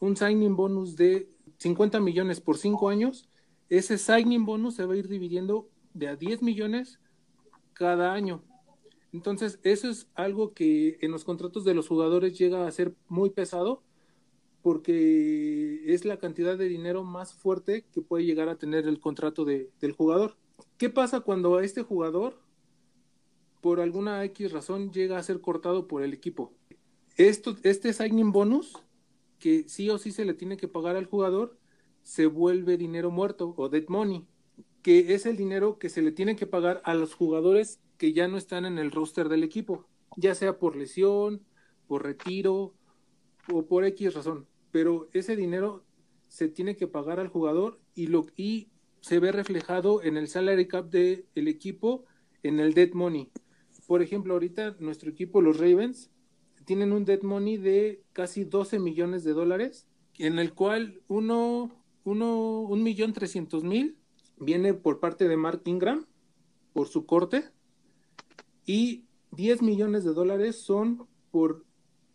un 0.00 0.18
signing 0.18 0.54
bonus 0.54 0.94
de 0.94 1.30
50 1.56 2.00
millones 2.00 2.42
por 2.42 2.58
5 2.58 2.90
años, 2.90 3.30
ese 3.70 3.96
signing 3.96 4.44
bonus 4.44 4.74
se 4.74 4.84
va 4.84 4.92
a 4.92 4.98
ir 4.98 5.08
dividiendo 5.08 5.70
de 5.94 6.08
a 6.08 6.16
10 6.16 6.42
millones 6.42 7.00
cada 7.72 8.12
año. 8.12 8.44
Entonces, 9.14 9.60
eso 9.62 9.88
es 9.88 10.08
algo 10.16 10.54
que 10.54 10.98
en 11.00 11.12
los 11.12 11.22
contratos 11.22 11.64
de 11.64 11.72
los 11.72 11.86
jugadores 11.86 12.36
llega 12.36 12.66
a 12.66 12.72
ser 12.72 12.96
muy 13.06 13.30
pesado 13.30 13.80
porque 14.60 15.84
es 15.94 16.04
la 16.04 16.18
cantidad 16.18 16.58
de 16.58 16.68
dinero 16.68 17.04
más 17.04 17.32
fuerte 17.32 17.84
que 17.92 18.00
puede 18.00 18.24
llegar 18.24 18.48
a 18.48 18.56
tener 18.56 18.88
el 18.88 18.98
contrato 18.98 19.44
de, 19.44 19.70
del 19.80 19.92
jugador. 19.92 20.34
¿Qué 20.78 20.90
pasa 20.90 21.20
cuando 21.20 21.60
este 21.60 21.82
jugador, 21.82 22.40
por 23.60 23.78
alguna 23.78 24.24
X 24.24 24.50
razón, 24.50 24.90
llega 24.90 25.16
a 25.16 25.22
ser 25.22 25.40
cortado 25.40 25.86
por 25.86 26.02
el 26.02 26.12
equipo? 26.12 26.52
Esto, 27.16 27.56
este 27.62 27.92
signing 27.92 28.32
bonus, 28.32 28.72
que 29.38 29.68
sí 29.68 29.90
o 29.90 29.98
sí 29.98 30.10
se 30.10 30.24
le 30.24 30.34
tiene 30.34 30.56
que 30.56 30.66
pagar 30.66 30.96
al 30.96 31.06
jugador, 31.06 31.56
se 32.02 32.26
vuelve 32.26 32.76
dinero 32.76 33.12
muerto 33.12 33.54
o 33.56 33.68
dead 33.68 33.84
money, 33.86 34.26
que 34.82 35.14
es 35.14 35.24
el 35.24 35.36
dinero 35.36 35.78
que 35.78 35.88
se 35.88 36.02
le 36.02 36.10
tiene 36.10 36.34
que 36.34 36.48
pagar 36.48 36.82
a 36.84 36.94
los 36.94 37.14
jugadores 37.14 37.78
que 37.98 38.12
ya 38.12 38.28
no 38.28 38.36
están 38.36 38.64
en 38.64 38.78
el 38.78 38.90
roster 38.90 39.28
del 39.28 39.42
equipo, 39.42 39.86
ya 40.16 40.34
sea 40.34 40.58
por 40.58 40.76
lesión, 40.76 41.42
por 41.86 42.02
retiro 42.02 42.74
o 43.52 43.66
por 43.66 43.84
X 43.84 44.14
razón. 44.14 44.46
Pero 44.70 45.08
ese 45.12 45.36
dinero 45.36 45.84
se 46.28 46.48
tiene 46.48 46.76
que 46.76 46.86
pagar 46.86 47.20
al 47.20 47.28
jugador 47.28 47.80
y, 47.94 48.08
lo, 48.08 48.26
y 48.36 48.68
se 49.00 49.18
ve 49.18 49.32
reflejado 49.32 50.02
en 50.02 50.16
el 50.16 50.28
salary 50.28 50.66
cap 50.66 50.90
del 50.90 51.26
el 51.34 51.48
equipo, 51.48 52.04
en 52.42 52.60
el 52.60 52.74
dead 52.74 52.92
money. 52.92 53.30
Por 53.86 54.02
ejemplo, 54.02 54.34
ahorita 54.34 54.76
nuestro 54.80 55.10
equipo, 55.10 55.40
los 55.40 55.58
Ravens, 55.58 56.10
tienen 56.64 56.92
un 56.92 57.04
dead 57.04 57.22
money 57.22 57.58
de 57.58 58.02
casi 58.12 58.44
12 58.44 58.78
millones 58.78 59.22
de 59.22 59.32
dólares, 59.32 59.86
en 60.18 60.38
el 60.38 60.54
cual 60.54 61.02
uno 61.08 61.84
uno, 62.04 62.60
un 62.60 62.82
millón 62.82 63.12
trescientos 63.12 63.64
mil 63.64 63.98
viene 64.36 64.74
por 64.74 65.00
parte 65.00 65.26
de 65.26 65.36
Mark 65.36 65.62
Ingram 65.64 66.06
por 66.72 66.88
su 66.88 67.06
corte 67.06 67.50
y 68.66 69.04
10 69.32 69.62
millones 69.62 70.04
de 70.04 70.12
dólares 70.12 70.56
son 70.56 71.06
por 71.30 71.64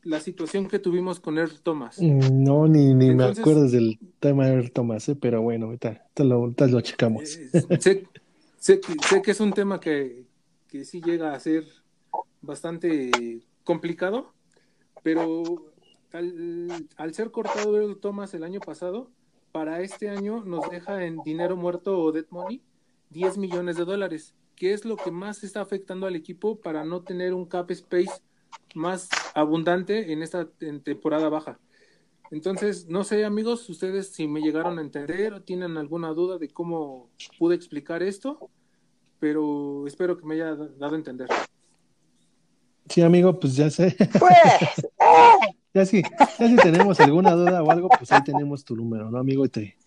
la 0.03 0.19
situación 0.19 0.67
que 0.67 0.79
tuvimos 0.79 1.19
con 1.19 1.37
Earl 1.37 1.59
Thomas. 1.61 1.99
Mm, 1.99 2.43
no, 2.43 2.67
ni, 2.67 2.93
ni 2.93 3.13
me 3.13 3.25
acuerdo 3.25 3.67
del 3.67 3.99
tema 4.19 4.45
de 4.45 4.53
Earl 4.53 4.71
Thomas, 4.71 5.07
¿eh? 5.09 5.15
pero 5.15 5.41
bueno, 5.41 5.67
ahorita, 5.67 6.05
lo, 6.17 6.47
lo, 6.47 6.81
checamos. 6.81 7.37
Eh, 7.37 7.49
sé, 7.79 8.07
sé, 8.57 8.81
sé, 9.07 9.21
que 9.21 9.31
es 9.31 9.39
un 9.39 9.51
tema 9.51 9.79
que, 9.79 10.25
que 10.67 10.85
sí 10.85 11.01
llega 11.01 11.33
a 11.33 11.39
ser 11.39 11.65
bastante 12.41 13.11
complicado, 13.63 14.33
pero 15.03 15.43
al, 16.13 16.87
al 16.95 17.13
ser 17.13 17.31
cortado 17.31 17.77
Earl 17.77 17.99
Thomas 17.99 18.33
el 18.33 18.43
año 18.43 18.61
pasado, 18.61 19.11
para 19.51 19.81
este 19.81 20.09
año 20.09 20.43
nos 20.45 20.69
deja 20.69 21.03
en 21.05 21.17
dinero 21.23 21.57
muerto 21.57 21.99
o 21.99 22.11
dead 22.11 22.25
money 22.29 22.61
10 23.09 23.37
millones 23.37 23.77
de 23.77 23.85
dólares, 23.85 24.35
que 24.59 24.73
es 24.73 24.83
lo 24.83 24.97
que 24.97 25.09
más 25.09 25.43
está 25.43 25.61
afectando 25.61 26.05
al 26.05 26.17
equipo 26.17 26.59
para 26.59 26.83
no 26.83 27.01
tener 27.01 27.33
un 27.33 27.45
cap 27.45 27.71
space 27.71 28.21
más 28.75 29.07
abundante 29.33 30.11
en 30.11 30.21
esta 30.21 30.49
temporada 30.83 31.29
baja. 31.29 31.57
Entonces, 32.29 32.87
no 32.87 33.05
sé, 33.05 33.23
amigos, 33.23 33.67
ustedes 33.69 34.09
si 34.09 34.27
me 34.27 34.41
llegaron 34.41 34.77
a 34.77 34.81
entender 34.81 35.33
o 35.33 35.41
tienen 35.41 35.77
alguna 35.77 36.09
duda 36.09 36.37
de 36.37 36.49
cómo 36.49 37.09
pude 37.39 37.55
explicar 37.55 38.03
esto, 38.03 38.51
pero 39.19 39.87
espero 39.87 40.17
que 40.17 40.25
me 40.25 40.35
haya 40.35 40.55
dado 40.55 40.93
a 40.93 40.97
entender. 40.97 41.29
Sí, 42.89 43.01
amigo, 43.01 43.39
pues 43.39 43.55
ya 43.55 43.69
sé. 43.69 43.95
Pues, 44.19 44.33
eh. 44.61 45.55
ya 45.73 45.85
sí, 45.85 46.03
ya 46.37 46.47
si 46.49 46.55
tenemos 46.57 46.99
alguna 46.99 47.31
duda 47.31 47.63
o 47.63 47.71
algo, 47.71 47.87
pues 47.87 48.11
ahí 48.11 48.23
tenemos 48.23 48.65
tu 48.65 48.75
número, 48.75 49.09
¿no, 49.09 49.19
amigo? 49.19 49.45
Y 49.45 49.49
te, 49.49 49.77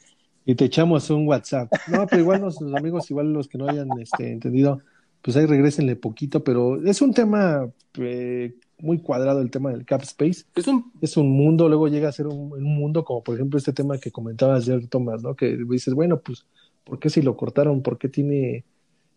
y 0.44 0.54
te 0.54 0.64
echamos 0.64 1.08
un 1.10 1.26
WhatsApp. 1.26 1.72
No, 1.88 2.06
pero 2.06 2.22
igual 2.22 2.40
los, 2.40 2.60
amigos, 2.74 3.10
igual 3.10 3.32
los 3.32 3.48
que 3.48 3.58
no 3.58 3.68
hayan 3.68 3.88
este, 4.00 4.32
entendido, 4.32 4.80
pues 5.20 5.36
ahí 5.36 5.46
regresenle 5.46 5.96
poquito, 5.96 6.42
pero 6.42 6.84
es 6.84 7.00
un 7.00 7.14
tema 7.14 7.70
eh, 7.98 8.54
muy 8.78 8.98
cuadrado 8.98 9.40
el 9.40 9.50
tema 9.50 9.70
del 9.70 9.84
cap 9.84 10.02
space. 10.02 10.44
Es 10.54 10.66
un, 10.66 10.92
es 11.00 11.16
un 11.16 11.30
mundo, 11.30 11.68
luego 11.68 11.88
llega 11.88 12.08
a 12.08 12.12
ser 12.12 12.26
un, 12.26 12.52
un 12.52 12.76
mundo 12.76 13.04
como 13.04 13.22
por 13.22 13.36
ejemplo 13.36 13.58
este 13.58 13.72
tema 13.72 13.98
que 13.98 14.10
comentabas 14.10 14.62
ayer, 14.68 14.86
Tomás, 14.88 15.22
¿no? 15.22 15.36
Que 15.36 15.56
dices, 15.68 15.94
bueno, 15.94 16.20
pues, 16.20 16.44
¿por 16.84 16.98
qué 16.98 17.08
si 17.08 17.22
lo 17.22 17.36
cortaron? 17.36 17.82
¿Por 17.82 17.98
qué 17.98 18.08
tiene 18.08 18.64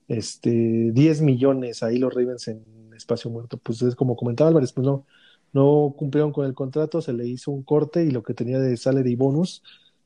este 0.08 0.92
10 0.92 1.22
millones 1.22 1.82
ahí 1.82 1.98
los 1.98 2.14
Ravens 2.14 2.48
en 2.48 2.64
espacio 2.96 3.32
muerto? 3.32 3.58
Pues 3.58 3.82
es 3.82 3.96
como 3.96 4.16
comentaba 4.16 4.50
Álvarez, 4.50 4.72
pues 4.72 4.86
no, 4.86 5.06
no 5.54 5.96
cumplieron 5.98 6.32
con 6.32 6.46
el 6.46 6.54
contrato, 6.54 7.02
se 7.02 7.14
le 7.14 7.26
hizo 7.26 7.50
un 7.50 7.64
corte 7.64 8.04
y 8.04 8.12
lo 8.12 8.22
que 8.22 8.36
tenía 8.36 8.60
de 8.60 8.78
salary 8.78 9.16
bonus 9.16 9.64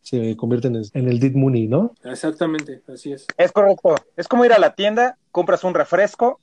se 0.09 0.35
convierte 0.35 0.67
en 0.67 1.07
el, 1.07 1.19
Dead 1.19 1.33
Money, 1.33 1.67
¿no? 1.67 1.93
Exactamente, 2.03 2.81
así 2.91 3.11
es. 3.11 3.27
Es 3.37 3.51
correcto. 3.51 3.95
Es 4.17 4.27
como 4.27 4.43
ir 4.43 4.53
a 4.53 4.59
la 4.59 4.73
tienda, 4.73 5.17
compras 5.31 5.63
un 5.63 5.73
refresco, 5.73 6.39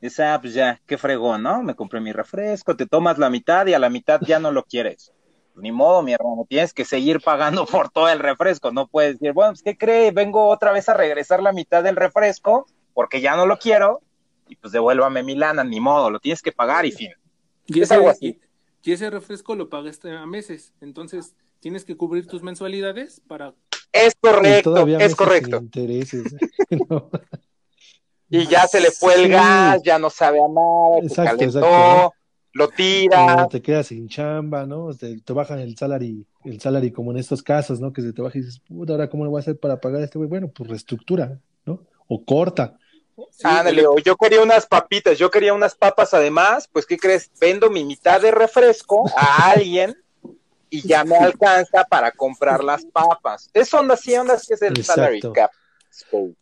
Dice, 0.00 0.24
ah, 0.24 0.38
pues 0.40 0.54
ya, 0.54 0.80
qué 0.86 0.96
fregón, 0.96 1.42
¿no? 1.42 1.62
Me 1.62 1.74
compré 1.74 2.00
mi 2.00 2.10
refresco, 2.10 2.74
te 2.74 2.86
tomas 2.86 3.18
la 3.18 3.28
mitad 3.28 3.66
y 3.66 3.74
a 3.74 3.78
la 3.78 3.90
mitad 3.90 4.18
ya 4.22 4.38
no 4.38 4.50
lo 4.50 4.64
quieres. 4.64 5.12
Ni 5.56 5.72
modo, 5.72 6.00
mi 6.00 6.14
hermano, 6.14 6.46
tienes 6.48 6.72
que 6.72 6.86
seguir 6.86 7.20
pagando 7.20 7.66
por 7.66 7.90
todo 7.90 8.08
el 8.08 8.18
refresco. 8.18 8.72
No 8.72 8.86
puedes 8.88 9.18
decir, 9.18 9.34
bueno, 9.34 9.52
pues, 9.52 9.62
¿qué 9.62 9.76
cree? 9.76 10.10
Vengo 10.10 10.48
otra 10.48 10.72
vez 10.72 10.88
a 10.88 10.94
regresar 10.94 11.42
la 11.42 11.52
mitad 11.52 11.84
del 11.84 11.96
refresco 11.96 12.66
porque 12.94 13.20
ya 13.20 13.36
no 13.36 13.44
lo 13.44 13.58
quiero 13.58 14.00
y 14.48 14.56
pues 14.56 14.72
devuélvame 14.72 15.22
mi 15.22 15.36
lana, 15.36 15.64
ni 15.64 15.80
modo, 15.80 16.10
lo 16.10 16.18
tienes 16.18 16.40
que 16.40 16.50
pagar 16.50 16.86
y 16.86 16.92
fin. 16.92 17.12
Y 17.66 17.82
es 17.82 17.92
algo 17.92 18.08
así. 18.08 18.40
Y 18.82 18.92
ese 18.92 19.10
refresco 19.10 19.54
lo 19.54 19.68
pagaste 19.68 20.10
a 20.16 20.24
meses, 20.24 20.72
entonces 20.80 21.36
tienes 21.60 21.84
que 21.84 21.96
cubrir 21.96 22.26
tus 22.26 22.42
mensualidades 22.42 23.20
para... 23.26 23.54
Es 23.92 24.14
correcto, 24.20 24.86
es 24.86 25.14
correcto. 25.14 25.56
Intereses, 25.58 26.34
¿no? 26.88 27.10
y 28.30 28.46
ya 28.46 28.66
se 28.68 28.80
le 28.80 28.92
fue 28.92 29.14
el 29.14 29.28
gas, 29.28 29.82
ya 29.82 29.98
no 29.98 30.08
sabe 30.08 30.38
a 30.38 30.48
nada, 30.48 30.98
exacto, 31.02 31.36
calentó, 31.36 32.14
lo 32.52 32.68
tira. 32.68 33.48
te 33.48 33.60
quedas 33.60 33.88
sin 33.88 34.08
chamba, 34.08 34.66
¿no? 34.66 34.90
Te, 34.94 35.32
bajan 35.32 35.58
el 35.58 35.76
salary, 35.76 36.24
el 36.44 36.60
salary 36.60 36.92
como 36.92 37.10
en 37.10 37.18
estos 37.18 37.42
casos, 37.42 37.80
¿no? 37.80 37.92
Que 37.92 38.02
se 38.02 38.12
te 38.12 38.22
baja 38.22 38.38
y 38.38 38.42
dices, 38.42 38.60
puta, 38.60 38.92
ahora 38.92 39.10
cómo 39.10 39.24
lo 39.24 39.30
voy 39.30 39.38
a 39.38 39.42
hacer 39.42 39.58
para 39.58 39.80
pagar 39.80 40.00
a 40.00 40.04
este 40.04 40.18
güey. 40.18 40.28
Bueno, 40.28 40.48
pues 40.48 40.70
reestructura, 40.70 41.38
¿no? 41.64 41.84
O 42.08 42.24
corta. 42.24 42.76
Ándale, 43.44 43.86
o 43.86 43.98
yo 43.98 44.16
quería 44.16 44.42
unas 44.42 44.66
papitas, 44.66 45.18
yo 45.18 45.30
quería 45.30 45.52
unas 45.52 45.74
papas 45.74 46.14
además, 46.14 46.68
pues 46.72 46.86
¿qué 46.86 46.96
crees? 46.96 47.30
Vendo 47.40 47.68
mi 47.68 47.84
mitad 47.84 48.20
de 48.20 48.30
refresco 48.30 49.04
a 49.16 49.50
alguien 49.50 49.96
y 50.70 50.86
ya 50.86 51.04
me 51.04 51.16
alcanza 51.16 51.84
para 51.84 52.12
comprar 52.12 52.62
las 52.62 52.84
papas. 52.86 53.50
Es 53.52 53.74
onda 53.74 53.94
así, 53.94 54.14
onda 54.14 54.34
así 54.34 54.54
es 54.54 54.62
el 54.62 54.82
salary 54.84 55.20
cap. 55.20 55.50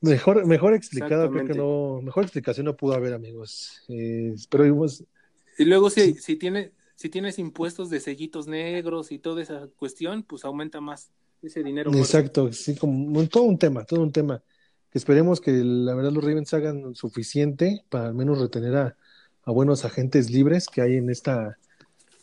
Mejor, 0.01 0.47
mejor 0.47 0.75
explicado, 0.75 1.31
creo 1.31 1.47
que 1.47 1.55
no, 1.55 2.01
mejor 2.03 2.25
explicación 2.25 2.67
no 2.67 2.77
pudo 2.77 2.95
haber, 2.95 3.15
amigos. 3.15 3.83
Eh, 3.89 4.35
pero 4.51 4.67
Y 4.67 5.65
luego 5.65 5.89
si, 5.89 6.15
si 6.15 6.37
tiene, 6.37 6.73
si 6.95 7.09
tienes 7.09 7.39
impuestos 7.39 7.89
de 7.89 8.01
sellitos 8.01 8.47
negros 8.47 9.11
y 9.11 9.19
toda 9.19 9.43
esa 9.43 9.67
cuestión, 9.79 10.23
pues 10.23 10.45
aumenta 10.45 10.81
más 10.81 11.11
ese 11.43 11.63
dinero. 11.63 11.91
Exacto, 11.95 12.53
sí, 12.53 12.77
como 12.77 13.27
todo 13.27 13.45
un 13.45 13.59
tema, 13.59 13.85
todo 13.85 14.03
un 14.03 14.13
tema. 14.13 14.43
Que 14.91 14.99
esperemos 14.99 15.41
que 15.41 15.53
la 15.53 15.95
verdad 15.95 16.13
los 16.13 16.25
Ravens 16.25 16.53
hagan 16.55 16.95
suficiente 16.95 17.85
para 17.89 18.09
al 18.09 18.15
menos 18.15 18.39
retener 18.39 18.77
a, 18.77 18.97
a 19.45 19.51
buenos 19.51 19.85
agentes 19.85 20.31
libres 20.31 20.67
que 20.67 20.83
hay 20.83 20.97
en 20.97 21.11
esta, 21.11 21.59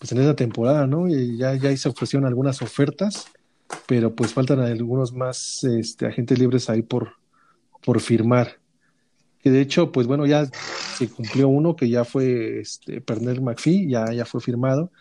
pues 0.06 0.12
en 0.14 0.20
esta 0.20 0.36
temporada, 0.36 0.88
¿no? 0.88 1.08
Y 1.08 1.38
ya, 1.38 1.56
ya 1.56 1.76
se 1.76 1.90
ofrecieron 1.90 2.28
algunas 2.28 2.62
ofertas 2.62 3.28
pero 3.88 4.16
pues 4.16 4.34
faltan 4.34 4.60
algunos 4.60 5.14
más 5.14 5.64
este, 5.64 6.06
agentes 6.06 6.40
libres 6.40 6.70
ahí 6.70 6.82
por, 6.82 7.14
por 7.84 8.00
firmar. 8.00 8.60
Que 9.40 9.52
de 9.52 9.62
hecho, 9.62 9.92
pues 9.92 10.08
bueno, 10.08 10.26
ya 10.26 10.48
se 10.98 11.10
cumplió 11.10 11.48
uno 11.48 11.76
que 11.76 11.90
ya 11.90 12.04
fue 12.04 12.60
este, 12.60 13.02
Pernell 13.02 13.42
McPhee, 13.42 13.90
ya, 13.90 14.12
ya 14.12 14.26
fue 14.26 14.42
firmado. 14.42 14.92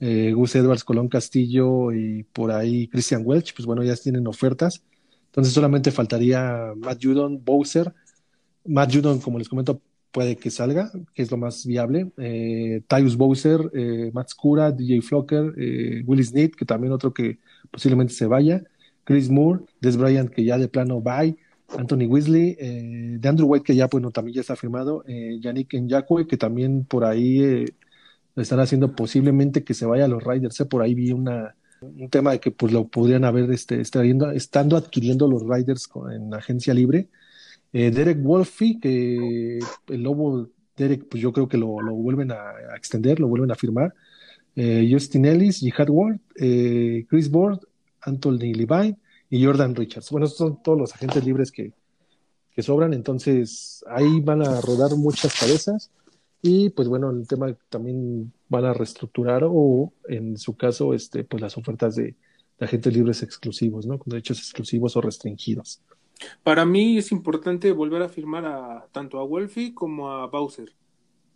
Eh, 0.00 0.32
Gus 0.32 0.54
Edwards, 0.56 0.84
Colón 0.84 1.08
Castillo 1.08 1.92
y 1.92 2.24
por 2.24 2.50
ahí 2.50 2.88
Christian 2.88 3.22
Welch, 3.24 3.54
pues 3.54 3.64
bueno, 3.64 3.82
ya 3.82 3.96
tienen 3.96 4.26
ofertas. 4.26 4.82
Entonces 5.26 5.54
solamente 5.54 5.90
faltaría 5.90 6.72
Matt 6.76 7.02
Judon, 7.02 7.42
Bowser. 7.42 7.94
Matt 8.66 8.94
Judon, 8.94 9.20
como 9.20 9.38
les 9.38 9.48
comento, 9.48 9.80
puede 10.14 10.36
que 10.36 10.50
salga, 10.50 10.92
que 11.12 11.22
es 11.22 11.30
lo 11.32 11.36
más 11.36 11.66
viable. 11.66 12.12
Eh, 12.18 12.82
Tyus 12.86 13.16
Bowser, 13.16 13.60
eh, 13.74 14.12
Matt 14.14 14.30
DJ 14.76 15.02
Flocker, 15.02 15.52
eh, 15.58 16.04
Willis 16.06 16.32
Need, 16.32 16.52
que 16.52 16.64
también 16.64 16.92
otro 16.92 17.12
que 17.12 17.40
posiblemente 17.72 18.14
se 18.14 18.26
vaya, 18.26 18.62
Chris 19.02 19.28
Moore, 19.28 19.64
Des 19.80 19.96
Bryant, 19.96 20.30
que 20.30 20.44
ya 20.44 20.56
de 20.56 20.68
plano 20.68 21.00
bye, 21.00 21.36
Anthony 21.68 22.06
Weasley, 22.06 22.56
eh, 22.60 23.16
de 23.18 23.28
Andrew 23.28 23.48
White, 23.48 23.64
que 23.64 23.74
ya, 23.74 23.88
bueno, 23.88 24.12
también 24.12 24.36
ya 24.36 24.40
está 24.42 24.54
firmado, 24.54 25.04
eh, 25.08 25.38
Yannick 25.40 25.74
que 26.28 26.36
también 26.36 26.84
por 26.84 27.04
ahí 27.04 27.42
eh, 27.42 27.64
están 28.36 28.60
haciendo 28.60 28.94
posiblemente 28.94 29.64
que 29.64 29.74
se 29.74 29.86
vaya 29.86 30.04
a 30.04 30.08
los 30.08 30.22
Riders, 30.22 30.64
por 30.70 30.82
ahí 30.82 30.94
vi 30.94 31.10
una, 31.10 31.56
un 31.80 32.08
tema 32.08 32.32
de 32.32 32.40
que 32.40 32.50
pues 32.52 32.72
lo 32.72 32.86
podrían 32.86 33.24
haber 33.24 33.50
este, 33.50 33.80
estando 33.80 34.76
adquiriendo 34.76 35.28
los 35.28 35.42
Riders 35.42 35.88
en 36.12 36.32
agencia 36.34 36.72
libre. 36.72 37.08
Derek 37.74 38.22
Wolfe, 38.22 38.78
que 38.80 39.58
el 39.88 40.02
lobo 40.02 40.48
Derek, 40.76 41.08
pues 41.08 41.20
yo 41.20 41.32
creo 41.32 41.48
que 41.48 41.56
lo, 41.56 41.66
vuelven 41.66 42.30
a, 42.30 42.76
extender, 42.76 43.18
lo 43.18 43.26
vuelven 43.26 43.50
a 43.50 43.56
firmar 43.56 43.92
eh, 44.56 44.88
Justin 44.90 45.24
Ellis, 45.24 45.58
Jihad 45.58 45.88
Ward, 45.88 46.20
eh, 46.36 47.04
Chris 47.08 47.28
Board, 47.28 47.60
Anthony 48.00 48.54
Levine 48.54 48.96
y 49.28 49.44
Jordan 49.44 49.74
Richards. 49.74 50.10
Bueno, 50.10 50.26
estos 50.26 50.38
son 50.38 50.62
todos 50.62 50.78
los 50.78 50.94
agentes 50.94 51.24
libres 51.24 51.50
que, 51.50 51.72
sobran, 52.62 52.94
entonces 52.94 53.84
ahí 53.88 54.20
van 54.20 54.42
a 54.42 54.60
rodar 54.60 54.94
muchas 54.96 55.36
cabezas 55.40 55.90
y 56.40 56.70
pues 56.70 56.86
bueno, 56.86 57.10
el 57.10 57.26
tema 57.26 57.52
también 57.68 58.32
van 58.48 58.64
a 58.66 58.72
reestructurar 58.72 59.42
o 59.44 59.92
en 60.08 60.38
su 60.38 60.56
caso, 60.56 60.94
este, 60.94 61.24
pues 61.24 61.42
las 61.42 61.56
ofertas 61.56 61.96
de, 61.96 62.14
de 62.58 62.64
agentes 62.64 62.94
libres 62.94 63.24
exclusivos, 63.24 63.86
¿no? 63.86 63.98
Con 63.98 64.12
derechos 64.12 64.38
exclusivos 64.38 64.96
o 64.96 65.00
restringidos. 65.00 65.80
Para 66.42 66.64
mí 66.64 66.98
es 66.98 67.12
importante 67.12 67.72
volver 67.72 68.02
a 68.02 68.08
firmar 68.08 68.44
a 68.46 68.86
tanto 68.92 69.18
a 69.18 69.24
Wolfie 69.24 69.74
como 69.74 70.10
a 70.10 70.26
Bowser 70.26 70.72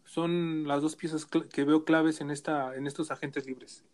son 0.09 0.67
las 0.67 0.83
dos 0.83 0.97
piezas 0.97 1.27
que 1.27 1.65
veo 1.65 1.85
claves 1.85 2.21
en, 2.21 2.31
esta, 2.31 2.75
en 2.75 2.87
estos 2.87 3.11
agentes 3.11 3.47
libres. 3.47 3.85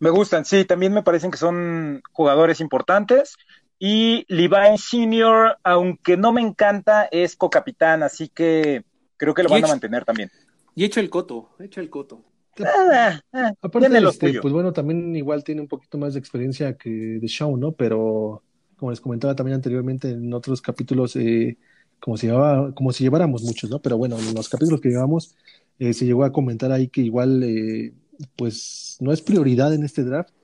Me 0.00 0.10
gustan, 0.10 0.44
sí, 0.44 0.64
también 0.64 0.92
me 0.92 1.04
parecen 1.04 1.30
que 1.30 1.38
son 1.38 2.02
jugadores 2.10 2.60
importantes. 2.60 3.36
Y 3.78 4.24
Levi 4.28 4.76
Senior, 4.76 5.58
aunque 5.62 6.16
no 6.16 6.32
me 6.32 6.40
encanta, 6.40 7.04
es 7.04 7.36
co-capitán, 7.36 8.02
así 8.02 8.28
que 8.28 8.84
creo 9.16 9.34
que 9.34 9.44
lo 9.44 9.50
van 9.50 9.64
a 9.64 9.68
mantener 9.68 10.04
también. 10.04 10.30
Y 10.74 10.84
echa 10.84 11.00
el 11.00 11.10
coto, 11.10 11.50
echa 11.60 11.80
el 11.80 11.90
coto. 11.90 12.24
Ah, 12.60 13.20
ah, 13.32 13.52
Aparte, 13.62 13.88
de 13.88 13.98
este, 13.98 14.40
pues 14.40 14.52
bueno, 14.52 14.72
también 14.72 15.14
igual 15.16 15.42
tiene 15.42 15.60
un 15.60 15.68
poquito 15.68 15.96
más 15.96 16.14
de 16.14 16.20
experiencia 16.20 16.76
que 16.76 16.90
de 16.90 17.26
Shaw, 17.26 17.56
¿no? 17.56 17.72
Pero 17.72 18.42
como 18.82 18.90
les 18.90 19.00
comentaba 19.00 19.36
también 19.36 19.54
anteriormente 19.56 20.10
en 20.10 20.34
otros 20.34 20.60
capítulos, 20.60 21.14
eh, 21.16 21.56
como 22.00 22.16
si, 22.16 22.26
llevaba, 22.26 22.74
como 22.74 22.92
si 22.92 23.04
lleváramos 23.04 23.42
muchos, 23.44 23.70
¿no? 23.70 23.80
Pero 23.80 23.96
bueno, 23.96 24.18
en 24.18 24.34
los 24.34 24.48
capítulos 24.48 24.80
que 24.80 24.88
llevamos 24.90 25.36
eh, 25.78 25.92
se 25.94 26.04
llegó 26.04 26.24
a 26.24 26.32
comentar 26.32 26.72
ahí 26.72 26.88
que 26.88 27.02
igual, 27.02 27.42
eh, 27.44 27.94
pues 28.36 28.96
no 29.00 29.12
es 29.12 29.22
prioridad 29.22 29.72
en 29.74 29.84
este 29.84 30.02
draft 30.04 30.34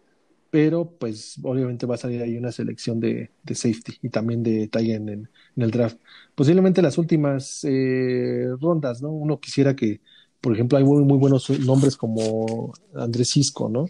pero 0.50 0.96
pues 0.98 1.38
obviamente 1.42 1.86
va 1.86 1.96
a 1.96 1.98
salir 1.98 2.22
ahí 2.22 2.36
una 2.38 2.52
selección 2.52 3.00
de, 3.00 3.32
de 3.42 3.54
safety 3.54 3.98
y 4.02 4.08
también 4.10 4.42
de 4.42 4.68
Tyen 4.68 5.08
en, 5.08 5.30
en, 5.56 5.62
el 5.62 5.70
draft. 5.70 5.98
Posiblemente 6.34 6.80
las 6.82 6.96
últimas 6.98 7.64
eh, 7.64 8.46
rondas, 8.60 9.02
¿no? 9.02 9.10
Uno 9.10 9.40
quisiera 9.40 9.76
que, 9.76 10.00
por 10.40 10.54
ejemplo, 10.54 10.78
hay 10.78 10.84
muy, 10.84 11.04
muy 11.04 11.18
buenos 11.18 11.50
nombres 11.60 11.96
como 11.98 12.72
Andrés 12.94 13.30
Cisco, 13.30 13.68
¿no? 13.68 13.86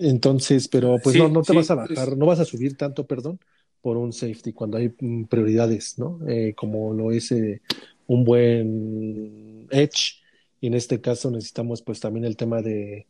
Entonces, 0.00 0.68
pero 0.68 1.00
pues 1.02 1.14
Sí, 1.14 1.20
no, 1.20 1.28
no 1.28 1.42
te 1.42 1.52
sí, 1.52 1.56
vas 1.58 1.70
a 1.70 1.74
bajar, 1.76 1.92
es- 1.92 2.16
no 2.16 2.26
vas 2.26 2.40
a 2.40 2.44
subir 2.44 2.76
tanto, 2.76 3.06
perdón, 3.06 3.38
por 3.82 3.96
un 3.96 4.12
safety 4.12 4.52
cuando 4.52 4.78
hay 4.78 4.92
mm, 4.98 5.24
prioridades, 5.24 5.98
¿no? 5.98 6.20
Eh, 6.28 6.54
como 6.56 6.92
lo 6.92 7.12
es 7.12 7.32
eh, 7.32 7.62
un 8.06 8.24
buen 8.24 9.66
edge, 9.70 10.20
y 10.60 10.66
en 10.66 10.74
este 10.74 11.00
caso 11.00 11.30
necesitamos 11.30 11.82
pues 11.82 12.00
también 12.00 12.24
el 12.24 12.36
tema 12.36 12.62
de, 12.62 13.06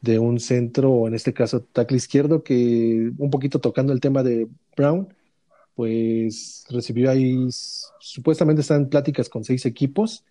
de 0.00 0.18
un 0.18 0.38
centro, 0.38 0.92
o 0.92 1.08
en 1.08 1.14
este 1.14 1.32
caso 1.32 1.62
tackle 1.62 1.96
izquierdo, 1.96 2.42
que 2.44 3.10
un 3.18 3.30
poquito 3.30 3.60
tocando 3.60 3.92
el 3.92 4.00
tema 4.00 4.22
de 4.22 4.48
Brown, 4.76 5.08
pues 5.74 6.64
recibió 6.70 7.10
ahí, 7.10 7.36
supuestamente 7.98 8.62
están 8.62 8.88
pláticas 8.88 9.28
con 9.28 9.44
seis 9.44 9.66
equipos. 9.66 10.24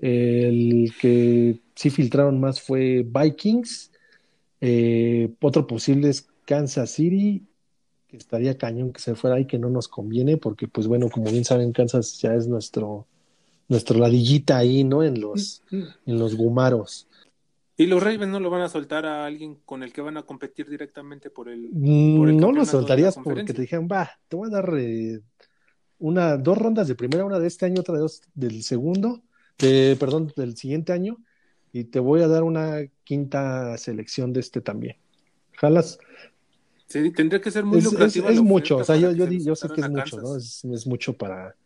El 0.00 0.92
que 1.00 1.60
sí 1.76 1.90
filtraron 1.90 2.40
más 2.40 2.60
fue 2.60 3.06
Vikings. 3.06 3.92
Eh, 4.60 5.32
otro 5.40 5.66
posible 5.66 6.08
es 6.08 6.26
Kansas 6.44 6.90
City, 6.90 7.44
que 8.12 8.18
estaría 8.18 8.58
cañón 8.58 8.92
que 8.92 9.00
se 9.00 9.14
fuera 9.14 9.36
ahí, 9.36 9.46
que 9.46 9.58
no 9.58 9.70
nos 9.70 9.88
conviene, 9.88 10.36
porque 10.36 10.68
pues 10.68 10.86
bueno, 10.86 11.08
como 11.08 11.30
bien 11.30 11.46
saben, 11.46 11.72
Kansas 11.72 12.20
ya 12.20 12.34
es 12.34 12.46
nuestro, 12.46 13.06
nuestro 13.68 13.98
ladillita 13.98 14.58
ahí, 14.58 14.84
¿no? 14.84 15.02
En 15.02 15.18
los, 15.18 15.62
en 15.70 16.18
los 16.18 16.36
gumaros. 16.36 17.08
Y 17.74 17.86
los 17.86 18.02
Ravens 18.02 18.30
no 18.30 18.38
lo 18.38 18.50
van 18.50 18.60
a 18.60 18.68
soltar 18.68 19.06
a 19.06 19.24
alguien 19.24 19.56
con 19.64 19.82
el 19.82 19.94
que 19.94 20.02
van 20.02 20.18
a 20.18 20.24
competir 20.24 20.68
directamente 20.68 21.30
por 21.30 21.48
el. 21.48 21.70
por 21.70 22.28
el 22.28 22.34
Mm, 22.34 22.36
No 22.36 22.52
lo 22.52 22.66
soltarías 22.66 23.16
porque 23.16 23.44
te 23.44 23.62
dijeran, 23.62 23.88
va, 23.90 24.10
te 24.28 24.36
voy 24.36 24.48
a 24.48 24.52
dar 24.52 24.74
eh, 24.76 25.22
una, 25.98 26.36
dos 26.36 26.58
rondas 26.58 26.88
de 26.88 26.94
primera, 26.94 27.24
una 27.24 27.38
de 27.38 27.46
este 27.46 27.64
año, 27.64 27.80
otra 27.80 27.94
de 27.94 28.00
dos 28.00 28.20
del 28.34 28.62
segundo, 28.62 29.22
de, 29.58 29.96
perdón, 29.98 30.30
del 30.36 30.54
siguiente 30.54 30.92
año, 30.92 31.16
y 31.72 31.84
te 31.84 31.98
voy 31.98 32.20
a 32.20 32.28
dar 32.28 32.42
una 32.42 32.80
quinta 33.04 33.78
selección 33.78 34.34
de 34.34 34.40
este 34.40 34.60
también. 34.60 34.98
Jalas, 35.52 35.98
Sí, 36.92 37.10
tendría 37.10 37.40
que 37.40 37.50
ser 37.50 37.64
muy 37.64 37.78
es, 37.78 37.86
es, 37.86 37.90
lucrativa 37.90 38.30
es 38.30 38.42
mucho, 38.42 38.76
o 38.76 38.84
sea, 38.84 38.96
yo, 38.96 39.12
yo, 39.12 39.56
sé 39.56 39.68
que 39.70 39.80
es 39.80 39.88
mucho, 39.88 40.20
¿no? 40.20 40.36
Es, 40.36 40.62
es 40.62 40.86
mucho 40.86 41.16
para, 41.16 41.56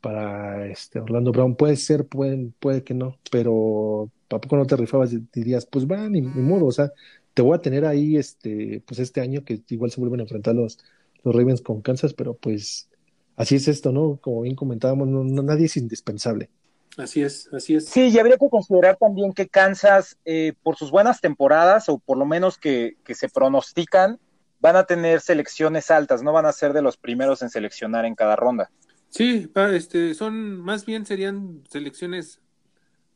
para 0.00 0.66
este 0.66 0.98
Orlando 0.98 1.30
Brown. 1.30 1.54
Puede 1.54 1.76
ser, 1.76 2.04
puede, 2.04 2.50
puede 2.58 2.82
que 2.82 2.92
no, 2.92 3.16
pero 3.30 4.10
¿a 4.28 4.40
poco 4.40 4.56
no 4.56 4.66
te 4.66 4.76
rifabas 4.76 5.12
y 5.12 5.24
dirías, 5.32 5.66
pues 5.66 5.86
va, 5.86 6.08
ni, 6.08 6.20
ni 6.20 6.42
modo, 6.42 6.66
o 6.66 6.72
sea, 6.72 6.90
te 7.32 7.42
voy 7.42 7.54
a 7.54 7.60
tener 7.60 7.84
ahí 7.84 8.16
este, 8.16 8.82
pues 8.84 8.98
este 8.98 9.20
año 9.20 9.44
que 9.44 9.62
igual 9.68 9.92
se 9.92 10.00
vuelven 10.00 10.18
a 10.18 10.24
enfrentar 10.24 10.56
los, 10.56 10.80
los 11.22 11.32
Ravens 11.32 11.62
con 11.62 11.80
Kansas, 11.80 12.12
pero 12.12 12.34
pues 12.34 12.88
así 13.36 13.54
es 13.54 13.68
esto, 13.68 13.92
¿no? 13.92 14.18
Como 14.20 14.40
bien 14.40 14.56
comentábamos, 14.56 15.06
no, 15.06 15.22
no- 15.22 15.44
nadie 15.44 15.66
es 15.66 15.76
indispensable. 15.76 16.50
Así 16.96 17.22
es, 17.22 17.48
así 17.54 17.76
es. 17.76 17.86
Sí, 17.86 18.08
y 18.08 18.18
habría 18.18 18.36
que 18.36 18.50
considerar 18.50 18.96
también 18.96 19.32
que 19.32 19.46
Kansas, 19.46 20.18
eh, 20.24 20.54
por 20.64 20.74
sus 20.74 20.90
buenas 20.90 21.20
temporadas, 21.20 21.88
o 21.88 21.98
por 21.98 22.18
lo 22.18 22.26
menos 22.26 22.58
que, 22.58 22.96
que 23.04 23.14
se 23.14 23.28
pronostican, 23.28 24.18
van 24.62 24.76
a 24.76 24.84
tener 24.84 25.20
selecciones 25.20 25.90
altas, 25.90 26.22
no 26.22 26.32
van 26.32 26.46
a 26.46 26.52
ser 26.52 26.72
de 26.72 26.80
los 26.82 26.96
primeros 26.96 27.42
en 27.42 27.50
seleccionar 27.50 28.06
en 28.06 28.14
cada 28.14 28.36
ronda. 28.36 28.70
Sí, 29.10 29.50
este, 29.72 30.14
son, 30.14 30.60
más 30.60 30.86
bien 30.86 31.04
serían 31.04 31.64
selecciones 31.68 32.40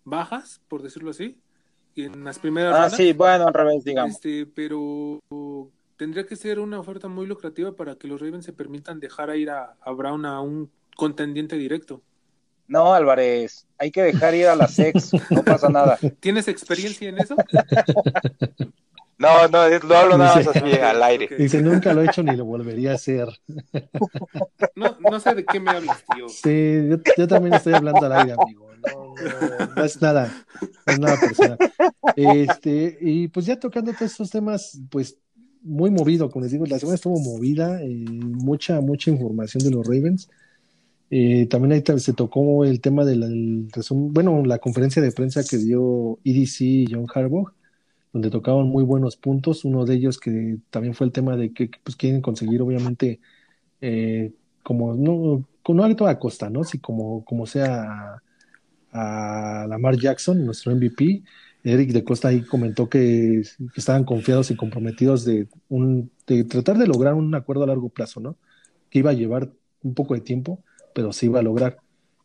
bajas, 0.05 0.61
por 0.69 0.83
decirlo 0.83 1.11
así, 1.13 1.39
y 1.95 2.03
en 2.05 2.25
las 2.25 2.39
primeras 2.41 2.75
Ah, 2.75 2.83
rondas. 2.83 2.97
sí, 2.97 3.13
bueno, 3.13 3.47
al 3.47 3.55
revés, 3.55 3.85
digamos. 3.85 4.17
Este, 4.17 4.45
pero 4.45 5.21
tendría 5.97 6.27
que 6.27 6.37
ser 6.37 6.59
una 6.59 6.81
oferta 6.81 7.09
muy 7.09 7.27
lucrativa 7.27 7.75
para 7.75 7.95
que 7.95 8.09
los 8.09 8.21
Ravens 8.21 8.45
se 8.45 8.53
permitan 8.53 8.99
dejar 9.01 9.31
a 9.31 9.37
ir 9.37 9.49
a, 9.49 9.77
a 9.81 9.91
Brown 9.93 10.27
a 10.27 10.41
un 10.41 10.71
contendiente 10.97 11.57
directo. 11.57 12.03
No, 12.67 12.93
Álvarez, 12.93 13.67
hay 13.79 13.93
que 13.93 14.03
dejar 14.03 14.35
ir 14.35 14.49
a 14.49 14.57
la 14.57 14.67
sex, 14.67 15.13
no 15.31 15.45
pasa 15.45 15.69
nada. 15.69 15.97
¿Tienes 16.21 16.49
experiencia 16.49 17.09
en 17.09 17.19
eso? 17.21 17.37
No, 19.19 19.49
no, 19.49 19.69
lo 19.69 19.97
hablo 19.97 20.19
nada 20.19 20.37
más 20.37 20.47
así 20.47 20.73
al 20.73 21.03
aire. 21.03 21.29
Dice, 21.39 21.63
nunca 21.63 21.95
lo 21.95 22.03
he 22.03 22.07
hecho 22.07 22.23
ni 22.23 22.37
lo 22.37 22.45
volvería 22.45 22.93
a 22.93 22.95
hacer. 22.95 23.29
No, 24.75 24.95
no 25.01 25.19
sé 25.21 25.35
de 25.35 25.45
qué 25.45 25.59
me 25.59 25.71
hablas, 25.71 26.05
tío. 26.15 26.29
Sí, 26.29 26.89
yo, 26.91 26.97
yo 27.17 27.27
también 27.27 27.55
estoy 27.55 27.73
hablando 27.73 28.05
al 28.05 28.13
aire, 28.13 28.35
amigo. 28.39 28.71
No, 28.95 29.15
no, 29.15 29.75
no 29.75 29.85
es 29.85 30.03
nada, 30.03 30.45
no 30.87 30.93
es 30.93 30.99
nada 30.99 31.19
personal. 31.19 31.59
Este, 32.15 32.99
y 33.01 33.29
pues 33.29 33.47
ya 33.47 33.59
tocando 33.59 33.93
todos 33.93 34.11
estos 34.11 34.31
temas, 34.31 34.79
pues 34.91 35.17
muy 35.63 35.91
movido, 35.91 36.31
como 36.31 36.45
les 36.45 36.53
digo, 36.53 36.65
la 36.67 36.79
semana 36.79 36.95
estuvo 36.95 37.19
movida, 37.19 37.83
eh, 37.83 37.89
mucha, 37.89 38.81
mucha 38.81 39.11
información 39.11 39.65
de 39.65 39.71
los 39.71 39.87
Ravens. 39.87 40.29
Eh, 41.11 41.47
también 41.47 41.73
ahí 41.73 41.99
se 41.99 42.13
tocó 42.13 42.65
el 42.65 42.81
tema 42.81 43.05
del 43.05 43.69
resumen, 43.73 44.13
bueno, 44.13 44.45
la 44.45 44.59
conferencia 44.59 45.01
de 45.03 45.13
prensa 45.13 45.43
que 45.45 45.57
dio 45.57 46.19
EDC 46.25 46.61
y 46.61 46.87
John 46.91 47.07
Harbaugh, 47.13 47.53
donde 48.17 48.31
tocaban 48.31 48.67
muy 48.69 48.83
buenos 48.83 49.15
puntos. 49.17 49.67
Uno 49.67 49.85
de 49.85 49.95
ellos 49.95 50.19
que 50.19 50.57
también 50.71 50.95
fue 50.95 51.07
el 51.07 51.13
tema 51.13 51.37
de 51.37 51.53
que 51.53 51.71
pues, 51.85 51.97
quieren 51.97 52.23
conseguir, 52.23 52.63
obviamente, 52.63 53.21
eh, 53.83 54.33
como 54.63 54.95
no, 54.95 55.47
no 55.69 55.85
a 55.85 55.95
toda 55.97 56.19
costa, 56.19 56.49
¿no? 56.49 56.65
Si 56.65 56.79
como, 56.79 57.27
como 57.27 57.45
sea 57.47 58.23
a, 58.91 59.67
Lamar 59.69 59.99
Jackson, 59.99 60.47
nuestro 60.47 60.75
MVP. 60.75 61.23
Eric 61.63 61.91
de 61.91 62.05
Costa 62.05 62.29
ahí 62.29 62.41
comentó 62.43 62.89
que, 62.89 63.43
que 63.59 63.81
estaban 63.81 64.05
confiados 64.05 64.51
y 64.51 64.57
comprometidos 64.57 65.27
de, 65.27 65.49
un, 65.69 66.11
de 66.27 66.45
tratar 66.45 66.79
de 66.79 66.87
lograr 66.87 67.13
un 67.13 67.35
acuerdo 67.35 67.65
a 67.65 67.67
largo 67.67 67.91
plazo, 67.91 68.21
¿no? 68.21 68.37
Que 68.89 69.01
iba 69.01 69.11
a 69.11 69.15
llevar 69.15 69.51
un 69.83 69.95
poco 69.95 70.15
de 70.15 70.21
tiempo, 70.23 70.61
pero 70.95 71.13
se 71.13 71.27
iba 71.27 71.41
a 71.41 71.43
lograr. 71.43 71.81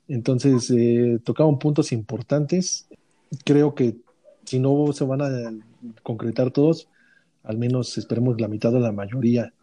Entonces, 0.07 0.71
eh, 0.71 1.19
tocaban 1.25 1.59
puntos 1.59 1.91
importantes. 1.91 2.87
Creo 3.43 3.75
que 3.75 3.97
si 4.45 4.59
no 4.59 4.93
se 4.93 5.03
van 5.03 5.21
a 5.21 5.29
concretar 6.03 6.51
todos, 6.51 6.87
al 7.43 7.57
menos 7.57 7.97
esperemos 7.97 8.39
la 8.39 8.47
mitad 8.47 8.73
o 8.73 8.79
la 8.79 8.91
mayoría. 8.91 9.53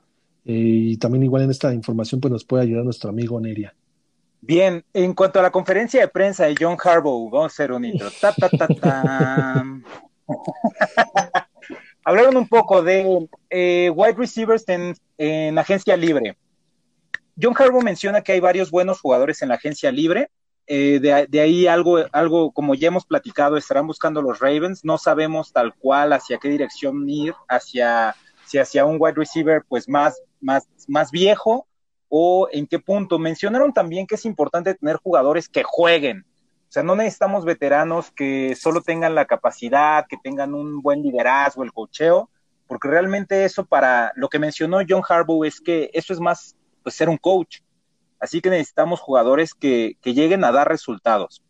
Eh, 0.44 0.52
y 0.52 0.96
también 0.96 1.24
igual 1.24 1.42
en 1.42 1.50
esta 1.50 1.74
información 1.74 2.20
pues 2.20 2.32
nos 2.32 2.44
puede 2.44 2.62
ayudar 2.62 2.84
nuestro 2.84 3.10
amigo 3.10 3.40
Neria. 3.40 3.74
Bien, 4.40 4.84
en 4.94 5.14
cuanto 5.14 5.40
a 5.40 5.42
la 5.42 5.50
conferencia 5.50 6.00
de 6.00 6.08
prensa 6.08 6.46
de 6.46 6.54
John 6.58 6.76
Harbaugh, 6.82 7.28
vamos 7.28 7.52
a 7.52 7.54
hacer 7.54 7.72
un 7.72 7.84
intro. 7.84 8.08
Ta, 8.20 8.32
ta, 8.32 8.48
ta, 8.48 8.68
ta. 8.68 9.64
Hablaron 12.04 12.36
un 12.36 12.48
poco 12.48 12.82
de 12.82 13.28
eh, 13.50 13.90
wide 13.94 14.14
receivers 14.16 14.66
en, 14.68 14.94
en 15.18 15.58
agencia 15.58 15.96
libre. 15.96 16.38
John 17.40 17.54
Harbaugh 17.58 17.82
menciona 17.82 18.22
que 18.22 18.32
hay 18.32 18.40
varios 18.40 18.70
buenos 18.70 19.00
jugadores 19.00 19.42
en 19.42 19.48
la 19.48 19.56
agencia 19.56 19.92
libre. 19.92 20.30
Eh, 20.70 21.00
de, 21.00 21.26
de, 21.26 21.40
ahí 21.40 21.66
algo, 21.66 21.98
algo, 22.12 22.52
como 22.52 22.74
ya 22.74 22.88
hemos 22.88 23.06
platicado, 23.06 23.56
estarán 23.56 23.86
buscando 23.86 24.20
los 24.20 24.38
Ravens. 24.38 24.84
No 24.84 24.98
sabemos 24.98 25.50
tal 25.52 25.74
cual 25.74 26.12
hacia 26.12 26.38
qué 26.38 26.50
dirección 26.50 27.08
ir, 27.08 27.34
hacia, 27.48 28.14
si 28.44 28.58
hacia 28.58 28.84
un 28.84 28.98
wide 29.00 29.14
receiver 29.14 29.62
pues 29.66 29.88
más, 29.88 30.20
más, 30.40 30.68
más 30.86 31.10
viejo 31.10 31.66
o 32.08 32.48
en 32.52 32.66
qué 32.66 32.78
punto. 32.78 33.18
Mencionaron 33.18 33.72
también 33.72 34.06
que 34.06 34.16
es 34.16 34.26
importante 34.26 34.74
tener 34.74 34.96
jugadores 34.96 35.48
que 35.48 35.62
jueguen. 35.62 36.26
O 36.68 36.70
sea, 36.70 36.82
no 36.82 36.94
necesitamos 36.94 37.46
veteranos 37.46 38.10
que 38.10 38.54
solo 38.54 38.82
tengan 38.82 39.14
la 39.14 39.24
capacidad, 39.24 40.04
que 40.06 40.18
tengan 40.22 40.52
un 40.52 40.82
buen 40.82 41.02
liderazgo, 41.02 41.64
el 41.64 41.72
cocheo, 41.72 42.28
porque 42.66 42.88
realmente 42.88 43.46
eso 43.46 43.64
para 43.64 44.12
lo 44.16 44.28
que 44.28 44.38
mencionó 44.38 44.80
John 44.86 45.02
Harbaugh 45.08 45.46
es 45.46 45.62
que 45.62 45.90
eso 45.94 46.12
es 46.12 46.20
más 46.20 46.56
pues 46.82 46.94
ser 46.94 47.08
un 47.08 47.16
coach. 47.16 47.60
Así 48.20 48.40
que 48.40 48.50
necesitamos 48.50 49.00
jugadores 49.00 49.54
que, 49.54 49.96
que 50.00 50.14
lleguen 50.14 50.44
a 50.44 50.52
dar 50.52 50.68
resultados. 50.68 51.42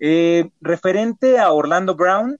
Eh, 0.00 0.50
referente 0.60 1.38
a 1.38 1.52
Orlando 1.52 1.94
Brown, 1.94 2.38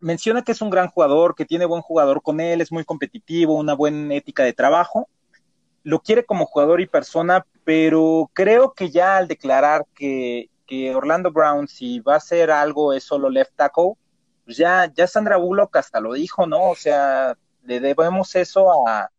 menciona 0.00 0.42
que 0.42 0.52
es 0.52 0.60
un 0.60 0.70
gran 0.70 0.88
jugador, 0.88 1.34
que 1.34 1.44
tiene 1.44 1.64
buen 1.64 1.82
jugador 1.82 2.22
con 2.22 2.40
él, 2.40 2.60
es 2.60 2.72
muy 2.72 2.84
competitivo, 2.84 3.54
una 3.54 3.74
buena 3.74 4.14
ética 4.14 4.42
de 4.42 4.52
trabajo. 4.52 5.08
Lo 5.84 6.00
quiere 6.00 6.24
como 6.24 6.46
jugador 6.46 6.80
y 6.80 6.86
persona, 6.86 7.46
pero 7.64 8.30
creo 8.32 8.72
que 8.72 8.90
ya 8.90 9.16
al 9.16 9.28
declarar 9.28 9.86
que, 9.94 10.50
que 10.66 10.94
Orlando 10.94 11.30
Brown, 11.30 11.68
si 11.68 12.00
va 12.00 12.14
a 12.14 12.18
hacer 12.18 12.50
algo, 12.50 12.92
es 12.92 13.04
solo 13.04 13.30
left 13.30 13.54
tackle, 13.56 13.92
pues 14.44 14.56
ya, 14.56 14.90
ya 14.94 15.06
Sandra 15.06 15.36
Bullock 15.36 15.76
hasta 15.76 16.00
lo 16.00 16.14
dijo, 16.14 16.46
¿no? 16.46 16.70
O 16.70 16.74
sea, 16.74 17.36
le 17.62 17.80
debemos 17.80 18.34
eso 18.34 18.88
a, 18.88 19.10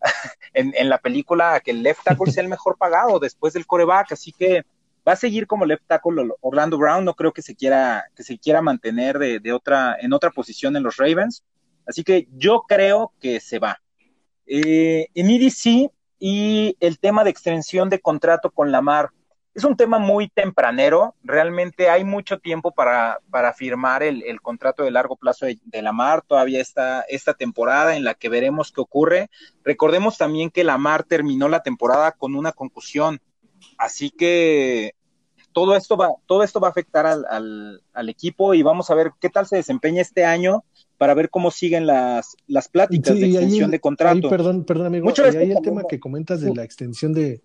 en, 0.54 0.88
la 0.88 0.98
película 0.98 1.60
que 1.60 1.70
el 1.70 1.82
left 1.82 2.04
tackle 2.04 2.32
sea 2.32 2.42
el 2.42 2.48
mejor 2.48 2.76
pagado 2.76 3.18
después 3.18 3.54
del 3.54 3.66
coreback, 3.66 4.12
así 4.12 4.32
que 4.32 4.64
va 5.06 5.12
a 5.12 5.16
seguir 5.16 5.46
como 5.46 5.66
left 5.66 5.84
tackle 5.86 6.30
Orlando 6.40 6.78
Brown, 6.78 7.04
no 7.04 7.14
creo 7.14 7.32
que 7.32 7.42
se 7.42 7.54
quiera, 7.54 8.04
que 8.14 8.22
se 8.22 8.38
quiera 8.38 8.62
mantener 8.62 9.18
de, 9.18 9.40
de 9.40 9.52
otra, 9.52 9.96
en 10.00 10.12
otra 10.12 10.30
posición 10.30 10.76
en 10.76 10.82
los 10.82 10.96
Ravens, 10.96 11.44
así 11.86 12.02
que 12.02 12.28
yo 12.32 12.64
creo 12.66 13.12
que 13.20 13.40
se 13.40 13.58
va. 13.58 13.80
Eh, 14.46 15.08
en 15.14 15.30
EDC 15.30 15.90
y 16.18 16.76
el 16.80 16.98
tema 16.98 17.24
de 17.24 17.30
extensión 17.30 17.90
de 17.90 18.00
contrato 18.00 18.50
con 18.50 18.70
Lamar, 18.70 19.10
es 19.56 19.64
un 19.64 19.74
tema 19.74 19.98
muy 19.98 20.28
tempranero, 20.28 21.14
realmente 21.24 21.88
hay 21.88 22.04
mucho 22.04 22.38
tiempo 22.38 22.72
para, 22.72 23.20
para 23.30 23.54
firmar 23.54 24.02
el, 24.02 24.22
contrato 24.42 24.82
de 24.82 24.90
largo 24.90 25.16
plazo 25.16 25.46
de, 25.46 25.58
de, 25.64 25.80
Lamar, 25.80 26.20
todavía 26.20 26.60
está 26.60 27.06
esta 27.08 27.32
temporada 27.32 27.96
en 27.96 28.04
la 28.04 28.12
que 28.12 28.28
veremos 28.28 28.70
qué 28.70 28.82
ocurre. 28.82 29.30
Recordemos 29.64 30.18
también 30.18 30.50
que 30.50 30.62
Lamar 30.62 31.04
terminó 31.04 31.48
la 31.48 31.62
temporada 31.62 32.12
con 32.12 32.34
una 32.34 32.52
concusión, 32.52 33.18
así 33.78 34.10
que 34.10 34.92
todo 35.54 35.74
esto 35.74 35.96
va, 35.96 36.10
todo 36.26 36.42
esto 36.42 36.60
va 36.60 36.68
a 36.68 36.72
afectar 36.72 37.06
al, 37.06 37.80
al, 37.94 38.08
equipo 38.10 38.52
y 38.52 38.62
vamos 38.62 38.90
a 38.90 38.94
ver 38.94 39.12
qué 39.18 39.30
tal 39.30 39.46
se 39.46 39.56
desempeña 39.56 40.02
este 40.02 40.26
año 40.26 40.64
para 40.98 41.14
ver 41.14 41.30
cómo 41.30 41.50
siguen 41.50 41.86
las, 41.86 42.36
las 42.46 42.68
pláticas 42.68 43.18
de 43.18 43.24
extensión 43.24 43.70
de 43.70 43.80
contrato. 43.80 44.28
perdón, 44.28 44.64
perdón, 44.64 44.88
amigo. 44.88 45.10
y 45.16 45.36
ahí 45.36 45.52
el 45.52 45.62
tema 45.62 45.84
que 45.88 45.98
comentas 45.98 46.42
de 46.42 46.54
la 46.54 46.62
extensión 46.62 47.14
de, 47.14 47.40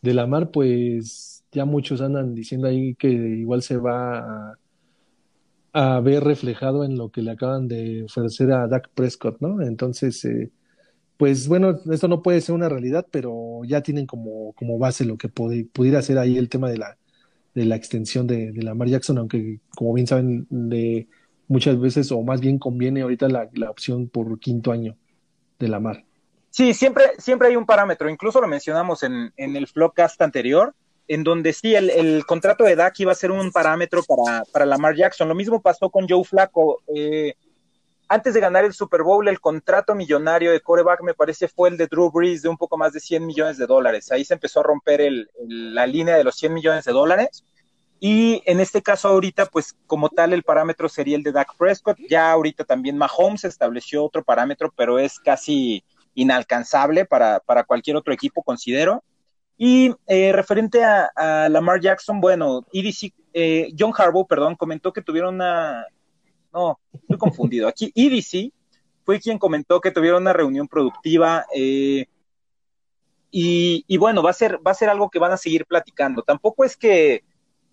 de 0.00 0.14
la 0.14 0.28
mar, 0.28 0.52
pues 0.52 1.35
ya 1.52 1.64
muchos 1.64 2.00
andan 2.00 2.34
diciendo 2.34 2.68
ahí 2.68 2.94
que 2.94 3.08
igual 3.08 3.62
se 3.62 3.76
va 3.76 4.56
a, 5.72 6.00
ver 6.00 6.24
reflejado 6.24 6.84
en 6.84 6.96
lo 6.96 7.10
que 7.10 7.22
le 7.22 7.32
acaban 7.32 7.68
de 7.68 8.04
ofrecer 8.04 8.50
a 8.52 8.66
Dak 8.66 8.88
Prescott, 8.94 9.40
¿no? 9.40 9.60
Entonces, 9.62 10.24
eh, 10.24 10.50
pues 11.18 11.48
bueno, 11.48 11.78
esto 11.90 12.08
no 12.08 12.22
puede 12.22 12.40
ser 12.40 12.54
una 12.54 12.68
realidad, 12.68 13.06
pero 13.10 13.60
ya 13.64 13.82
tienen 13.82 14.06
como, 14.06 14.52
como 14.54 14.78
base 14.78 15.04
lo 15.04 15.18
que 15.18 15.28
pudiera 15.28 16.02
ser 16.02 16.18
ahí 16.18 16.38
el 16.38 16.48
tema 16.48 16.70
de 16.70 16.78
la 16.78 16.96
de 17.56 17.64
la 17.64 17.74
extensión 17.74 18.26
de, 18.26 18.52
de 18.52 18.62
Lamar 18.62 18.86
Jackson, 18.86 19.16
aunque 19.16 19.60
como 19.74 19.94
bien 19.94 20.06
saben, 20.06 20.46
de 20.50 21.08
muchas 21.48 21.80
veces, 21.80 22.12
o 22.12 22.22
más 22.22 22.38
bien 22.38 22.58
conviene 22.58 23.00
ahorita 23.00 23.28
la, 23.28 23.70
opción 23.70 24.08
por 24.08 24.38
quinto 24.38 24.72
año 24.72 24.94
de 25.58 25.68
Lamar. 25.68 26.04
Sí, 26.50 26.74
siempre, 26.74 27.04
siempre 27.16 27.48
hay 27.48 27.56
un 27.56 27.64
parámetro, 27.64 28.10
incluso 28.10 28.42
lo 28.42 28.46
mencionamos 28.46 29.02
en, 29.02 29.32
en 29.38 29.56
el 29.56 29.66
Flowcast 29.66 30.20
anterior, 30.20 30.74
en 31.08 31.24
donde 31.24 31.52
sí, 31.52 31.74
el, 31.74 31.90
el, 31.90 32.26
contrato 32.26 32.64
de 32.64 32.76
Dak 32.76 32.98
iba 33.00 33.12
a 33.12 33.16
ser 33.16 33.30
un 33.30 33.52
parámetro 33.52 34.02
para, 34.02 34.42
para 34.52 34.66
Lamar 34.66 34.94
Jackson. 34.94 35.28
Lo 35.28 35.34
mismo 35.34 35.60
pasó 35.60 35.90
con 35.90 36.08
Joe 36.08 36.24
Flacco. 36.24 36.82
Eh, 36.94 37.34
antes 38.08 38.34
de 38.34 38.40
ganar 38.40 38.64
el 38.64 38.72
Super 38.72 39.02
Bowl, 39.02 39.26
el 39.28 39.40
contrato 39.40 39.94
millonario 39.94 40.52
de 40.52 40.60
coreback 40.60 41.02
me 41.02 41.14
parece 41.14 41.48
fue 41.48 41.68
el 41.68 41.76
de 41.76 41.86
Drew 41.86 42.10
Brees 42.10 42.42
de 42.42 42.48
un 42.48 42.56
poco 42.56 42.76
más 42.76 42.92
de 42.92 43.00
100 43.00 43.26
millones 43.26 43.58
de 43.58 43.66
dólares. 43.66 44.10
Ahí 44.12 44.24
se 44.24 44.34
empezó 44.34 44.60
a 44.60 44.64
romper 44.64 45.00
el, 45.00 45.28
la 45.48 45.86
línea 45.86 46.16
de 46.16 46.24
los 46.24 46.36
100 46.36 46.54
millones 46.54 46.84
de 46.84 46.92
dólares. 46.92 47.44
Y 47.98 48.42
en 48.44 48.60
este 48.60 48.82
caso 48.82 49.08
ahorita, 49.08 49.46
pues 49.46 49.74
como 49.86 50.08
tal, 50.08 50.32
el 50.32 50.42
parámetro 50.42 50.88
sería 50.88 51.16
el 51.16 51.22
de 51.22 51.32
Dak 51.32 51.56
Prescott. 51.56 51.98
Ya 52.08 52.30
ahorita 52.30 52.64
también 52.64 52.98
Mahomes 52.98 53.44
estableció 53.44 54.04
otro 54.04 54.22
parámetro, 54.22 54.72
pero 54.76 54.98
es 54.98 55.18
casi 55.18 55.84
inalcanzable 56.14 57.06
para, 57.06 57.40
para 57.40 57.64
cualquier 57.64 57.96
otro 57.96 58.12
equipo, 58.12 58.42
considero. 58.42 59.02
Y 59.58 59.94
eh, 60.06 60.32
referente 60.32 60.84
a, 60.84 61.48
Lamar 61.48 61.80
Jackson, 61.80 62.20
bueno, 62.20 62.66
EDC, 62.72 63.12
eh, 63.32 63.72
John 63.78 63.92
Harbaugh, 63.96 64.26
perdón, 64.26 64.54
comentó 64.54 64.92
que 64.92 65.02
tuvieron 65.02 65.36
una, 65.36 65.86
no, 66.52 66.78
estoy 66.92 67.16
confundido. 67.18 67.68
Aquí 67.68 67.90
EDC 67.94 68.52
fue 69.04 69.20
quien 69.20 69.38
comentó 69.38 69.80
que 69.80 69.90
tuvieron 69.90 70.22
una 70.22 70.32
reunión 70.32 70.68
productiva 70.68 71.46
eh, 71.54 72.06
y, 73.30 73.96
bueno, 73.98 74.22
va 74.22 74.30
a 74.30 74.34
ser 74.34 74.66
va 74.66 74.70
a 74.70 74.74
ser 74.74 74.88
algo 74.88 75.10
que 75.10 75.18
van 75.18 75.32
a 75.32 75.36
seguir 75.36 75.66
platicando. 75.66 76.22
Tampoco 76.22 76.64
es 76.64 76.76
que 76.76 77.22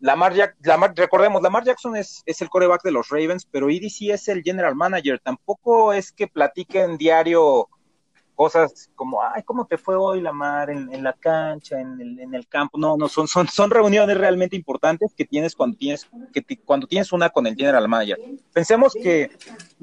Lamar, 0.01 0.33
Lamar 0.61 0.93
recordemos, 0.93 1.41
Lamar 1.41 1.63
Jackson 1.63 1.95
es, 1.95 2.21
es 2.25 2.41
el 2.41 2.49
coreback 2.49 2.83
de 2.83 2.91
los 2.91 3.07
Ravens, 3.07 3.47
pero 3.49 3.69
EDC 3.69 4.11
es 4.11 4.27
el 4.27 4.43
general 4.43 4.75
manager. 4.75 5.19
Tampoco 5.19 5.93
es 5.93 6.11
que 6.11 6.27
platiquen 6.27 6.97
diario 6.97 7.69
cosas 8.35 8.89
como, 8.95 9.21
ay, 9.21 9.43
¿cómo 9.43 9.65
te 9.65 9.77
fue 9.77 9.95
hoy 9.95 10.21
la 10.21 10.31
mar 10.31 10.69
en, 10.69 11.03
la 11.03 11.13
cancha, 11.13 11.79
en 11.79 11.99
el, 11.99 12.19
en 12.19 12.33
el, 12.33 12.47
campo? 12.47 12.77
No, 12.77 12.97
no, 12.97 13.07
son, 13.07 13.27
son, 13.27 13.47
son 13.47 13.69
reuniones 13.69 14.17
realmente 14.17 14.55
importantes 14.55 15.13
que 15.15 15.25
tienes 15.25 15.55
cuando 15.55 15.77
tienes, 15.77 16.07
que 16.33 16.43
cuando 16.57 16.87
tienes 16.87 17.11
una 17.11 17.29
con 17.29 17.47
el 17.47 17.55
general 17.55 17.87
manager. 17.87 18.17
Pensemos 18.51 18.93
que 18.93 19.31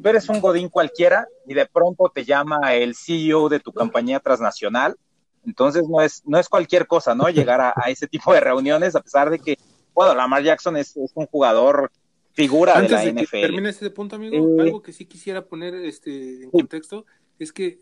tú 0.00 0.08
eres 0.08 0.28
un 0.28 0.40
godín 0.40 0.68
cualquiera 0.68 1.26
y 1.46 1.54
de 1.54 1.66
pronto 1.66 2.10
te 2.12 2.24
llama 2.24 2.74
el 2.74 2.94
CEO 2.94 3.48
de 3.48 3.60
tu 3.60 3.72
compañía 3.72 4.20
transnacional, 4.20 4.96
entonces 5.44 5.88
no 5.88 6.00
es, 6.02 6.22
no 6.26 6.38
es 6.38 6.48
cualquier 6.48 6.86
cosa, 6.86 7.14
¿no? 7.14 7.28
Llegar 7.28 7.60
a, 7.60 7.72
ese 7.88 8.06
tipo 8.06 8.32
de 8.32 8.40
reuniones, 8.40 8.94
a 8.94 9.00
pesar 9.00 9.30
de 9.30 9.38
que, 9.38 9.56
bueno, 9.94 10.14
Lamar 10.14 10.42
Jackson 10.42 10.76
es, 10.76 10.96
es 10.96 11.12
un 11.14 11.26
jugador 11.26 11.90
figura 12.32 12.80
de 12.80 12.88
la 12.88 13.00
de 13.00 13.12
NFL. 13.12 13.40
termine 13.40 13.68
ese 13.70 13.90
punto, 13.90 14.16
amigo, 14.16 14.36
eh, 14.36 14.62
algo 14.62 14.82
que 14.82 14.92
sí 14.92 15.06
quisiera 15.06 15.44
poner 15.44 15.74
este, 15.74 16.44
en 16.44 16.50
contexto 16.50 17.06
es 17.38 17.52
que 17.52 17.80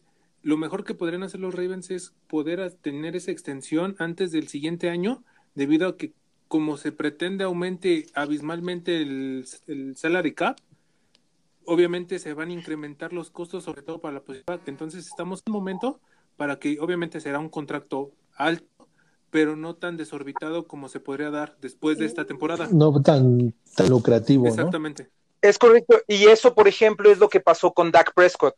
lo 0.49 0.57
mejor 0.57 0.83
que 0.83 0.95
podrían 0.95 1.23
hacer 1.25 1.41
los 1.41 1.55
Ravens 1.55 1.91
es 1.91 2.15
poder 2.27 2.73
tener 2.81 3.15
esa 3.15 3.31
extensión 3.31 3.95
antes 3.99 4.33
del 4.33 4.49
siguiente 4.49 4.89
año, 4.89 5.23
debido 5.55 5.87
a 5.87 5.99
que 5.99 6.15
como 6.49 6.79
se 6.79 6.91
pretende 6.91 7.45
aumente 7.45 8.07
abismalmente 8.15 9.03
el, 9.03 9.45
salary 9.95 10.33
cap, 10.33 10.57
obviamente 11.67 12.19
se 12.19 12.33
van 12.33 12.49
a 12.49 12.55
incrementar 12.55 13.13
los 13.13 13.31
costos, 13.31 13.65
sobre 13.65 13.83
todo 13.83 14.01
para 14.01 14.15
la 14.15 14.21
posibilidad. 14.21 14.59
Entonces 14.65 15.07
estamos 15.07 15.43
en 15.45 15.53
un 15.53 15.59
momento 15.59 16.01
para 16.39 16.59
que 16.59 16.79
obviamente 16.81 17.21
será 17.21 17.41
un 17.41 17.51
contrato 17.51 18.13
alto, 18.35 18.89
pero 19.29 19.55
no 19.55 19.77
tan 19.77 19.99
desorbitado 19.99 20.67
como 20.67 20.89
se 20.89 20.99
podría 20.99 21.29
dar 21.29 21.59
después 21.61 21.99
de 21.99 22.07
esta 22.07 22.25
temporada. 22.25 22.71
No 22.73 23.03
tan, 23.03 23.53
tan 23.77 23.91
lucrativo. 23.91 24.47
Exactamente. 24.47 25.11
Es 25.43 25.59
correcto. 25.59 25.99
Y 26.09 26.25
eso, 26.25 26.55
por 26.55 26.69
ejemplo, 26.69 27.11
es 27.11 27.19
lo 27.19 27.29
que 27.29 27.41
pasó 27.41 27.75
con 27.75 27.91
Dak 27.91 28.15
Prescott 28.15 28.55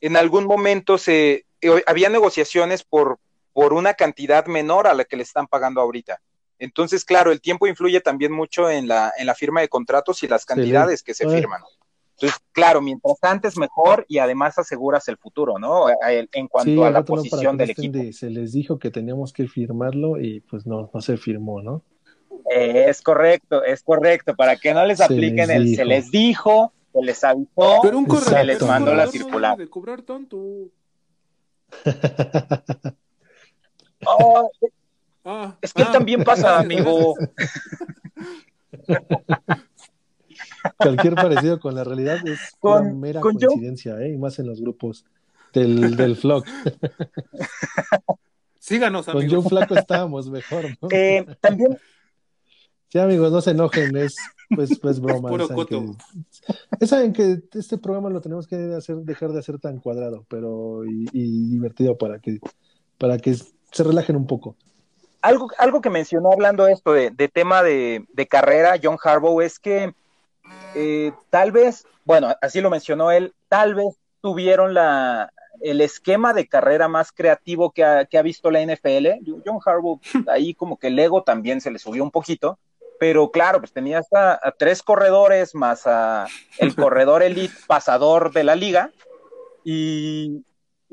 en 0.00 0.16
algún 0.16 0.46
momento 0.46 0.98
se 0.98 1.44
eh, 1.60 1.82
había 1.86 2.08
negociaciones 2.08 2.82
por, 2.82 3.18
por 3.52 3.72
una 3.72 3.94
cantidad 3.94 4.46
menor 4.46 4.86
a 4.86 4.94
la 4.94 5.04
que 5.04 5.16
le 5.16 5.22
están 5.22 5.46
pagando 5.46 5.80
ahorita. 5.80 6.20
Entonces, 6.58 7.04
claro, 7.04 7.32
el 7.32 7.40
tiempo 7.40 7.66
influye 7.66 8.00
también 8.00 8.32
mucho 8.32 8.70
en 8.70 8.86
la, 8.86 9.12
en 9.16 9.26
la 9.26 9.34
firma 9.34 9.60
de 9.60 9.68
contratos 9.68 10.22
y 10.22 10.28
las 10.28 10.44
cantidades 10.44 11.02
que 11.02 11.14
se 11.14 11.28
firman. 11.28 11.62
Entonces, 12.16 12.38
claro, 12.52 12.82
mientras 12.82 13.16
antes 13.22 13.56
mejor 13.56 14.04
y 14.06 14.18
además 14.18 14.58
aseguras 14.58 15.08
el 15.08 15.16
futuro, 15.16 15.58
¿no? 15.58 15.86
En 16.06 16.48
cuanto 16.48 16.84
a 16.84 16.90
la 16.90 17.02
posición 17.02 17.56
del 17.56 17.70
equipo. 17.70 17.98
se 18.12 18.28
les 18.28 18.52
dijo 18.52 18.78
que 18.78 18.90
teníamos 18.90 19.32
que 19.32 19.48
firmarlo 19.48 20.20
y 20.20 20.40
pues 20.40 20.66
no, 20.66 20.90
no 20.92 21.00
se 21.00 21.16
firmó, 21.16 21.62
¿no? 21.62 21.82
es 22.50 23.00
correcto, 23.00 23.62
es 23.62 23.82
correcto, 23.82 24.34
para 24.34 24.56
que 24.56 24.74
no 24.74 24.84
les 24.84 25.00
apliquen 25.00 25.50
el 25.50 25.74
se 25.76 25.84
les 25.84 26.10
dijo, 26.10 26.72
se 26.92 27.02
les 27.02 27.24
avisó, 27.24 27.80
pero 27.82 27.98
un 27.98 28.20
se 28.20 28.44
les 28.44 28.62
mandó 28.62 28.94
la 28.94 29.06
circular. 29.06 29.56
De 29.56 29.68
cobrar 29.68 30.02
tanto. 30.02 30.38
oh, 34.06 34.50
ah, 35.24 35.56
es 35.60 35.72
que 35.72 35.82
ah, 35.82 35.92
también 35.92 36.24
pasa, 36.24 36.58
amigo. 36.60 37.14
Cualquier 40.76 41.14
parecido 41.14 41.60
con 41.60 41.74
la 41.74 41.84
realidad 41.84 42.26
es 42.26 42.40
con, 42.60 42.86
una 42.86 42.94
mera 42.94 43.20
coincidencia, 43.20 44.00
¿eh? 44.00 44.12
y 44.12 44.18
más 44.18 44.38
en 44.38 44.46
los 44.46 44.60
grupos 44.60 45.04
del, 45.52 45.96
del 45.96 46.14
vlog. 46.14 46.44
Síganos, 48.58 49.08
amigos. 49.08 49.32
Con 49.32 49.42
John 49.42 49.48
Flaco 49.48 49.74
estábamos 49.74 50.28
mejor, 50.28 50.66
¿no? 50.80 50.88
Eh, 50.90 51.26
también. 51.40 51.78
Sí, 52.88 52.98
amigos, 52.98 53.30
no 53.30 53.40
se 53.40 53.52
enojen, 53.52 53.96
es 53.96 54.16
pues, 54.54 54.78
pues 54.78 55.00
broma. 55.00 55.30
saben, 56.82 57.12
que, 57.12 57.42
que 57.50 57.58
este 57.58 57.78
programa 57.78 58.10
lo 58.10 58.20
tenemos 58.20 58.46
que 58.46 58.56
hacer, 58.74 58.96
dejar 58.96 59.32
de 59.32 59.38
hacer 59.38 59.58
tan 59.58 59.78
cuadrado, 59.78 60.24
pero 60.28 60.84
y, 60.84 61.50
divertido 61.50 61.96
para 61.96 62.18
que, 62.18 62.38
para 62.98 63.18
que 63.18 63.34
se 63.34 63.84
relajen 63.84 64.16
un 64.16 64.26
poco. 64.26 64.56
Algo, 65.22 65.50
algo 65.58 65.80
que 65.80 65.90
mencionó 65.90 66.32
hablando 66.32 66.66
esto 66.66 66.92
de, 66.92 67.10
tema 67.32 67.62
de, 67.62 68.06
carrera, 68.28 68.78
John 68.82 68.96
Harbaugh, 69.02 69.42
es 69.42 69.58
que 69.58 69.94
eh, 70.74 71.12
tal 71.28 71.52
vez, 71.52 71.86
bueno, 72.04 72.34
así 72.40 72.60
lo 72.60 72.70
mencionó 72.70 73.10
él, 73.10 73.34
tal 73.48 73.74
vez 73.74 73.96
tuvieron 74.22 74.72
la, 74.72 75.30
el 75.60 75.82
esquema 75.82 76.32
de 76.32 76.48
carrera 76.48 76.88
más 76.88 77.12
creativo 77.12 77.70
que 77.70 77.84
ha, 77.84 78.06
que 78.06 78.16
ha 78.16 78.22
visto 78.22 78.50
la 78.50 78.64
NFL. 78.64 79.08
John 79.44 79.58
Harbaugh, 79.64 80.00
ahí 80.28 80.54
como 80.54 80.78
que 80.78 80.88
el 80.88 80.98
ego 80.98 81.22
también 81.22 81.60
se 81.60 81.70
le 81.70 81.78
subió 81.78 82.02
un 82.02 82.10
poquito 82.10 82.58
pero 83.00 83.30
claro, 83.30 83.60
pues 83.60 83.72
tenías 83.72 84.06
a, 84.12 84.38
tres 84.58 84.82
corredores 84.82 85.54
más 85.54 85.86
a 85.86 86.26
el 86.58 86.74
corredor 86.76 87.22
elite 87.22 87.54
pasador 87.66 88.30
de 88.30 88.44
la 88.44 88.54
liga 88.54 88.92
y, 89.64 90.44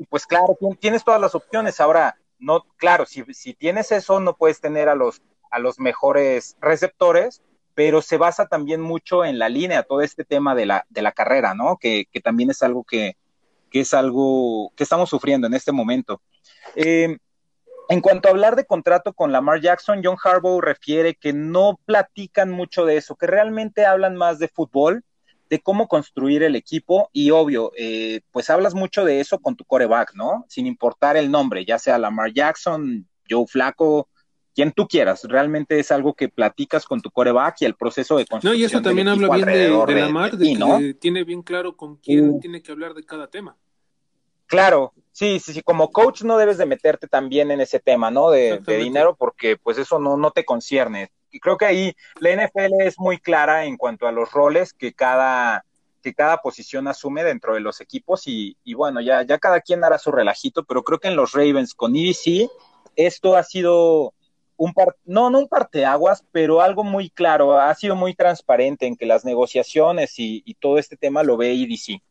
pues 0.08 0.24
claro, 0.26 0.56
tienes 0.80 1.04
todas 1.04 1.20
las 1.20 1.34
opciones. 1.34 1.80
Ahora, 1.80 2.16
no, 2.38 2.64
claro, 2.78 3.04
si, 3.04 3.24
si, 3.34 3.52
tienes 3.52 3.92
eso, 3.92 4.20
no 4.20 4.34
puedes 4.34 4.58
tener 4.58 4.88
a 4.88 4.94
los, 4.94 5.20
a 5.50 5.58
los 5.58 5.78
mejores 5.78 6.56
receptores, 6.62 7.42
pero 7.74 8.00
se 8.00 8.16
basa 8.16 8.46
también 8.46 8.80
mucho 8.80 9.22
en 9.22 9.38
la 9.38 9.50
línea, 9.50 9.82
todo 9.82 10.00
este 10.00 10.24
tema 10.24 10.54
de 10.54 10.64
la, 10.64 10.86
de 10.88 11.02
la 11.02 11.12
carrera, 11.12 11.52
¿no? 11.52 11.76
Que, 11.76 12.06
que 12.10 12.22
también 12.22 12.48
es 12.48 12.62
algo 12.62 12.84
que, 12.84 13.18
que, 13.70 13.80
es 13.80 13.92
algo 13.92 14.72
que 14.76 14.84
estamos 14.84 15.10
sufriendo 15.10 15.46
en 15.46 15.52
este 15.52 15.72
momento. 15.72 16.22
Eh, 16.74 17.18
en 17.88 18.00
cuanto 18.02 18.28
a 18.28 18.30
hablar 18.30 18.54
de 18.54 18.66
contrato 18.66 19.14
con 19.14 19.32
Lamar 19.32 19.60
Jackson, 19.60 20.02
John 20.04 20.16
Harbaugh 20.22 20.60
refiere 20.60 21.14
que 21.14 21.32
no 21.32 21.80
platican 21.86 22.50
mucho 22.50 22.84
de 22.84 22.98
eso, 22.98 23.16
que 23.16 23.26
realmente 23.26 23.86
hablan 23.86 24.14
más 24.14 24.38
de 24.38 24.48
fútbol, 24.48 25.02
de 25.48 25.60
cómo 25.60 25.88
construir 25.88 26.42
el 26.42 26.54
equipo 26.54 27.08
y 27.12 27.30
obvio, 27.30 27.72
eh, 27.78 28.20
pues 28.30 28.50
hablas 28.50 28.74
mucho 28.74 29.06
de 29.06 29.20
eso 29.20 29.38
con 29.38 29.56
tu 29.56 29.64
coreback, 29.64 30.14
¿no? 30.14 30.44
Sin 30.48 30.66
importar 30.66 31.16
el 31.16 31.30
nombre, 31.30 31.64
ya 31.64 31.78
sea 31.78 31.98
Lamar 31.98 32.34
Jackson, 32.34 33.08
Joe 33.28 33.46
Flaco, 33.46 34.08
quien 34.54 34.72
tú 34.72 34.86
quieras. 34.86 35.24
Realmente 35.24 35.78
es 35.78 35.90
algo 35.90 36.12
que 36.12 36.28
platicas 36.28 36.84
con 36.84 37.00
tu 37.00 37.10
coreback 37.10 37.62
y 37.62 37.64
el 37.64 37.74
proceso 37.74 38.18
de 38.18 38.26
construcción. 38.26 38.52
No, 38.52 38.58
y 38.58 38.64
eso 38.64 38.82
también 38.82 39.08
habla 39.08 39.34
bien 39.34 39.46
de, 39.46 39.52
de 39.54 40.00
Lamar, 40.00 40.36
de, 40.36 40.56
que 40.56 40.94
tiene 40.94 41.24
bien 41.24 41.42
claro 41.42 41.76
con 41.76 41.96
quién 41.96 42.28
uh. 42.28 42.40
tiene 42.40 42.60
que 42.60 42.72
hablar 42.72 42.92
de 42.92 43.04
cada 43.04 43.30
tema. 43.30 43.56
Claro, 44.48 44.92
sí, 45.12 45.38
sí, 45.38 45.52
sí, 45.52 45.62
como 45.62 45.92
coach 45.92 46.22
no 46.22 46.36
debes 46.36 46.58
de 46.58 46.66
meterte 46.66 47.06
también 47.06 47.50
en 47.50 47.60
ese 47.60 47.78
tema, 47.78 48.10
¿no? 48.10 48.30
De, 48.30 48.58
de, 48.58 48.76
dinero, 48.78 49.14
porque 49.14 49.56
pues 49.56 49.78
eso 49.78 50.00
no, 50.00 50.16
no 50.16 50.32
te 50.32 50.44
concierne. 50.44 51.12
Y 51.30 51.38
creo 51.38 51.56
que 51.56 51.66
ahí 51.66 51.94
la 52.18 52.30
NFL 52.30 52.80
es 52.80 52.98
muy 52.98 53.18
clara 53.18 53.66
en 53.66 53.76
cuanto 53.76 54.08
a 54.08 54.12
los 54.12 54.32
roles 54.32 54.72
que 54.72 54.92
cada, 54.94 55.64
que 56.02 56.14
cada 56.14 56.38
posición 56.38 56.88
asume 56.88 57.22
dentro 57.22 57.54
de 57.54 57.60
los 57.60 57.80
equipos 57.80 58.26
y, 58.26 58.56
y 58.64 58.74
bueno, 58.74 59.00
ya, 59.00 59.22
ya 59.22 59.38
cada 59.38 59.60
quien 59.60 59.84
hará 59.84 59.98
su 59.98 60.10
relajito, 60.10 60.64
pero 60.64 60.82
creo 60.82 60.98
que 60.98 61.08
en 61.08 61.16
los 61.16 61.32
Ravens 61.32 61.74
con 61.74 61.94
EDC 61.94 62.50
esto 62.96 63.36
ha 63.36 63.42
sido 63.44 64.14
un 64.58 64.74
par, 64.74 64.96
no, 65.04 65.30
no 65.30 65.38
un 65.38 65.48
parteaguas, 65.48 66.24
pero 66.32 66.60
algo 66.60 66.82
muy 66.82 67.10
claro, 67.10 67.58
ha 67.58 67.72
sido 67.74 67.94
muy 67.94 68.14
transparente 68.14 68.86
en 68.86 68.96
que 68.96 69.06
las 69.06 69.24
negociaciones 69.24 70.14
y, 70.18 70.42
todo 70.58 70.78
este 70.78 70.96
tema 70.96 71.22
lo 71.22 71.36
ve 71.36 71.54
IDC. 71.54 72.02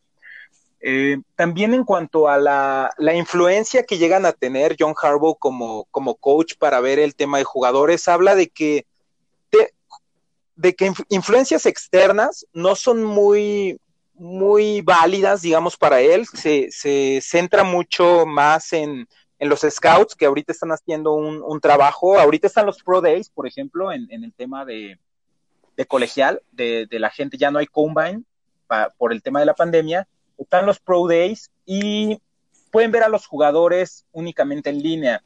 Eh, 0.80 1.18
también 1.36 1.74
en 1.74 1.84
cuanto 1.84 2.28
a 2.30 2.38
la, 2.38 3.16
influencia 3.16 3.84
que 3.84 3.98
llegan 3.98 4.26
a 4.26 4.32
tener 4.32 4.76
John 4.80 4.94
Harbaugh 5.02 5.38
como, 5.38 5.86
como 5.92 6.16
coach 6.16 6.54
para 6.58 6.80
ver 6.80 7.00
el 7.00 7.16
tema 7.16 7.40
de 7.40 7.44
jugadores, 7.44 8.08
habla 8.08 8.36
de 8.36 8.50
que, 8.50 8.86
de, 10.56 10.76
que 10.76 10.92
influencias 11.10 11.66
externas 11.66 12.46
no 12.54 12.76
son 12.76 13.04
muy, 13.04 13.80
muy 14.14 14.82
válidas, 14.82 15.42
digamos, 15.42 15.78
para 15.78 16.02
él. 16.02 16.26
Se, 16.28 16.70
se 16.72 17.20
centra 17.22 17.64
mucho 17.64 18.26
más 18.26 18.74
en, 18.74 19.08
en 19.40 19.50
los 19.50 19.62
scouts 19.62 20.16
que 20.16 20.26
ahorita 20.26 20.52
están 20.52 20.72
haciendo 20.72 21.14
un, 21.14 21.60
trabajo, 21.62 22.20
ahorita 22.20 22.48
están 22.48 22.66
los 22.66 22.82
Pro 22.82 23.02
Days, 23.02 23.30
por 23.30 23.48
ejemplo, 23.48 23.92
en, 23.92 24.08
el 24.12 24.34
tema 24.34 24.66
de, 24.66 25.00
colegial, 25.88 26.42
de, 26.52 26.88
la 26.92 27.10
gente, 27.10 27.38
ya 27.38 27.52
no 27.52 27.60
hay 27.60 27.68
combine 27.68 28.24
por 28.98 29.14
el 29.14 29.22
tema 29.22 29.40
de 29.40 29.46
la 29.46 29.54
pandemia, 29.54 30.08
están 30.38 30.66
los 30.66 30.80
Pro 30.80 31.08
Days 31.08 31.52
y 31.66 32.22
pueden 32.72 32.92
ver 32.92 33.04
a 33.04 33.10
los 33.10 33.26
jugadores 33.26 34.06
únicamente 34.12 34.70
en 34.70 34.82
línea. 34.82 35.24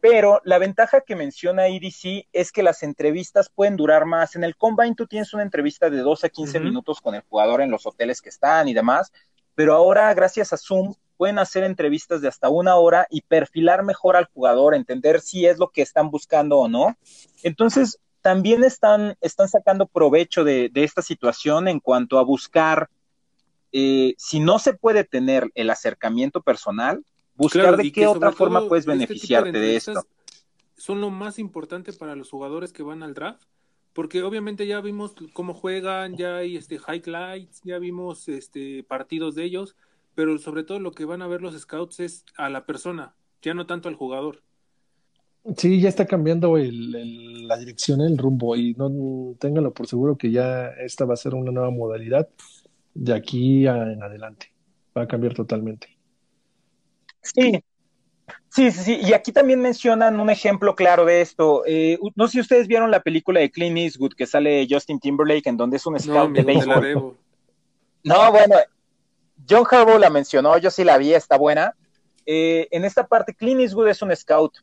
Pero 0.00 0.40
la 0.44 0.58
ventaja 0.58 1.00
que 1.00 1.16
menciona 1.16 1.66
EDC 1.66 2.28
es 2.32 2.52
que 2.52 2.62
las 2.62 2.82
entrevistas 2.82 3.50
pueden 3.52 3.76
durar 3.76 4.04
más. 4.04 4.36
En 4.36 4.44
el 4.44 4.56
Combine 4.56 4.94
tú 4.94 5.06
tienes 5.06 5.34
una 5.34 5.42
entrevista 5.42 5.90
de 5.90 5.98
12 5.98 6.26
a 6.26 6.30
15 6.30 6.60
minutos 6.60 7.00
con 7.00 7.16
el 7.16 7.22
jugador 7.22 7.62
en 7.62 7.70
los 7.70 7.84
hoteles 7.84 8.22
que 8.22 8.28
están 8.28 8.68
y 8.68 8.74
demás, 8.74 9.12
pero 9.56 9.74
ahora 9.74 10.14
gracias 10.14 10.52
a 10.52 10.56
Zoom 10.56 10.94
pueden 11.16 11.40
hacer 11.40 11.64
entrevistas 11.64 12.20
de 12.20 12.28
hasta 12.28 12.48
una 12.48 12.76
hora 12.76 13.08
y 13.10 13.22
perfilar 13.22 13.82
mejor 13.82 14.16
al 14.16 14.26
jugador, 14.26 14.74
entender 14.74 15.20
si 15.20 15.46
es 15.46 15.58
lo 15.58 15.70
que 15.70 15.82
están 15.82 16.10
buscando 16.10 16.58
o 16.58 16.68
no. 16.68 16.96
Entonces, 17.42 17.98
también 18.22 18.62
están, 18.64 19.16
están 19.20 19.48
sacando 19.48 19.86
provecho 19.86 20.44
de, 20.44 20.70
esta 20.74 21.02
situación 21.02 21.66
en 21.66 21.80
cuanto 21.80 22.18
a 22.18 22.22
buscar, 22.22 22.88
eh, 23.72 24.14
si 24.18 24.40
no 24.40 24.58
se 24.58 24.74
puede 24.74 25.04
tener 25.04 25.50
el 25.54 25.70
acercamiento 25.70 26.42
personal, 26.42 27.04
buscar 27.34 27.76
de 27.76 27.92
qué 27.92 28.06
otra 28.06 28.32
forma 28.32 28.66
puedes 28.68 28.84
este 28.86 28.92
beneficiarte 28.92 29.58
de, 29.58 29.76
esto. 29.76 30.06
Son 30.76 31.00
lo 31.00 31.10
más 31.10 31.38
importante 31.38 31.92
para 31.92 32.14
los 32.16 32.30
jugadores 32.30 32.72
que 32.72 32.82
van 32.82 33.02
al 33.02 33.14
draft, 33.14 33.42
porque 33.92 34.22
obviamente 34.22 34.66
ya 34.66 34.80
vimos 34.80 35.14
cómo 35.32 35.54
juegan, 35.54 36.16
ya 36.16 36.36
hay 36.36 36.56
este 36.56 36.76
highlights, 36.76 37.60
ya 37.64 37.78
vimos 37.78 38.28
este 38.28 38.84
partidos 38.84 39.34
de 39.34 39.44
ellos, 39.44 39.76
pero 40.14 40.38
sobre 40.38 40.64
todo 40.64 40.78
lo 40.80 40.92
que 40.92 41.04
van 41.04 41.22
a 41.22 41.26
ver 41.26 41.42
los 41.42 41.58
scouts 41.58 42.00
es 42.00 42.24
a 42.36 42.48
la 42.48 42.64
persona, 42.64 43.14
ya 43.42 43.54
no 43.54 43.66
tanto 43.66 43.88
al 43.88 43.96
jugador. 43.96 44.42
Sí, 45.56 45.80
ya 45.80 45.88
está 45.88 46.06
cambiando 46.06 46.58
el, 46.58 47.46
la 47.46 47.56
dirección, 47.56 48.00
el 48.00 48.18
rumbo, 48.18 48.54
y 48.56 48.74
no 48.74 49.34
ténganlo 49.38 49.72
por 49.72 49.86
seguro 49.86 50.18
que 50.18 50.30
ya 50.30 50.68
esta 50.68 51.04
va 51.04 51.14
a 51.14 51.16
ser 51.16 51.34
una 51.34 51.50
nueva 51.50 51.70
modalidad 51.70 52.28
de 52.98 53.14
aquí 53.14 53.66
en 53.66 54.02
adelante. 54.02 54.52
Va 54.96 55.02
a 55.02 55.08
cambiar 55.08 55.34
totalmente. 55.34 55.96
Sí, 57.22 57.62
Sí, 58.50 58.70
sí, 58.72 58.82
sí, 58.82 59.00
y 59.02 59.12
aquí 59.12 59.30
también 59.30 59.60
mencionan 59.60 60.18
un 60.18 60.30
ejemplo 60.30 60.74
claro 60.74 61.04
de 61.04 61.20
esto. 61.20 61.64
Eh, 61.66 61.98
no 62.14 62.26
sé 62.26 62.32
si 62.32 62.40
ustedes 62.40 62.66
vieron 62.66 62.90
la 62.90 63.02
película 63.02 63.40
de 63.40 63.50
Clint 63.50 63.76
Eastwood 63.76 64.14
que 64.14 64.26
sale 64.26 64.66
Justin 64.68 64.98
Timberlake, 64.98 65.48
en 65.48 65.56
donde 65.56 65.76
es 65.76 65.86
un 65.86 65.98
scout 65.98 66.32
de 66.32 66.42
béisbol. 66.42 67.16
No, 68.04 68.32
bueno, 68.32 68.56
John 69.48 69.66
Harbaugh 69.70 69.98
la 69.98 70.10
mencionó, 70.10 70.56
yo 70.58 70.70
sí 70.70 70.82
la 70.82 70.98
vi, 70.98 71.12
está 71.12 71.36
buena. 71.36 71.74
Eh, 72.24 72.68
en 72.70 72.84
esta 72.84 73.06
parte, 73.06 73.34
Clint 73.34 73.60
Eastwood 73.60 73.88
es 73.88 74.02
un 74.02 74.14
scout, 74.16 74.54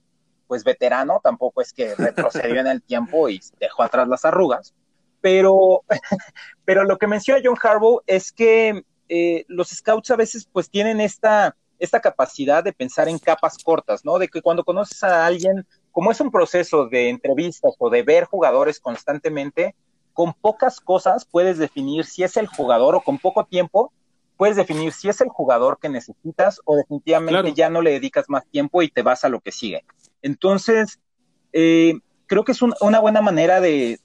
pues 0.47 0.63
veterano, 0.63 1.21
tampoco 1.23 1.61
es 1.61 1.71
que 1.71 1.95
retrocedió 1.95 2.59
en 2.59 2.67
el 2.67 2.81
tiempo 2.81 3.29
y 3.29 3.39
dejó 3.59 3.83
atrás 3.83 4.07
las 4.07 4.25
arrugas, 4.25 4.73
pero, 5.21 5.83
pero 6.65 6.83
lo 6.83 6.97
que 6.97 7.07
menciona 7.07 7.41
John 7.43 7.57
Harbaugh 7.61 8.01
es 8.07 8.31
que 8.31 8.83
eh, 9.07 9.45
los 9.47 9.69
scouts 9.69 10.11
a 10.11 10.15
veces 10.15 10.47
pues 10.51 10.69
tienen 10.69 10.99
esta, 10.99 11.55
esta 11.79 11.99
capacidad 11.99 12.63
de 12.63 12.73
pensar 12.73 13.07
en 13.07 13.19
capas 13.19 13.57
cortas, 13.63 14.03
¿no? 14.03 14.17
De 14.17 14.27
que 14.27 14.41
cuando 14.41 14.63
conoces 14.63 15.03
a 15.03 15.25
alguien, 15.25 15.65
como 15.91 16.11
es 16.11 16.19
un 16.19 16.31
proceso 16.31 16.87
de 16.87 17.09
entrevistas 17.09 17.75
o 17.77 17.89
de 17.89 18.03
ver 18.03 18.25
jugadores 18.25 18.79
constantemente, 18.79 19.75
con 20.13 20.33
pocas 20.33 20.79
cosas 20.79 21.25
puedes 21.25 21.57
definir 21.57 22.05
si 22.05 22.23
es 22.23 22.37
el 22.37 22.47
jugador 22.47 22.95
o 22.95 23.01
con 23.01 23.19
poco 23.19 23.45
tiempo 23.45 23.91
puedes 24.37 24.55
definir 24.55 24.91
si 24.93 25.09
es 25.09 25.21
el 25.21 25.29
jugador 25.29 25.79
que 25.79 25.89
necesitas 25.89 26.59
o 26.65 26.75
definitivamente 26.75 27.53
ya 27.53 27.69
no 27.69 27.81
le 27.81 27.91
dedicas 27.91 28.25
más 28.27 28.45
tiempo 28.47 28.81
y 28.81 28.89
te 28.89 29.01
vas 29.01 29.23
a 29.23 29.29
lo 29.29 29.39
que 29.39 29.51
sigue. 29.51 29.85
Entonces, 30.21 30.99
eh, 31.53 31.99
creo 32.25 32.43
que 32.43 32.51
es 32.51 32.61
una 32.61 32.99
buena 32.99 33.21
manera 33.21 33.61
de, 33.61 33.99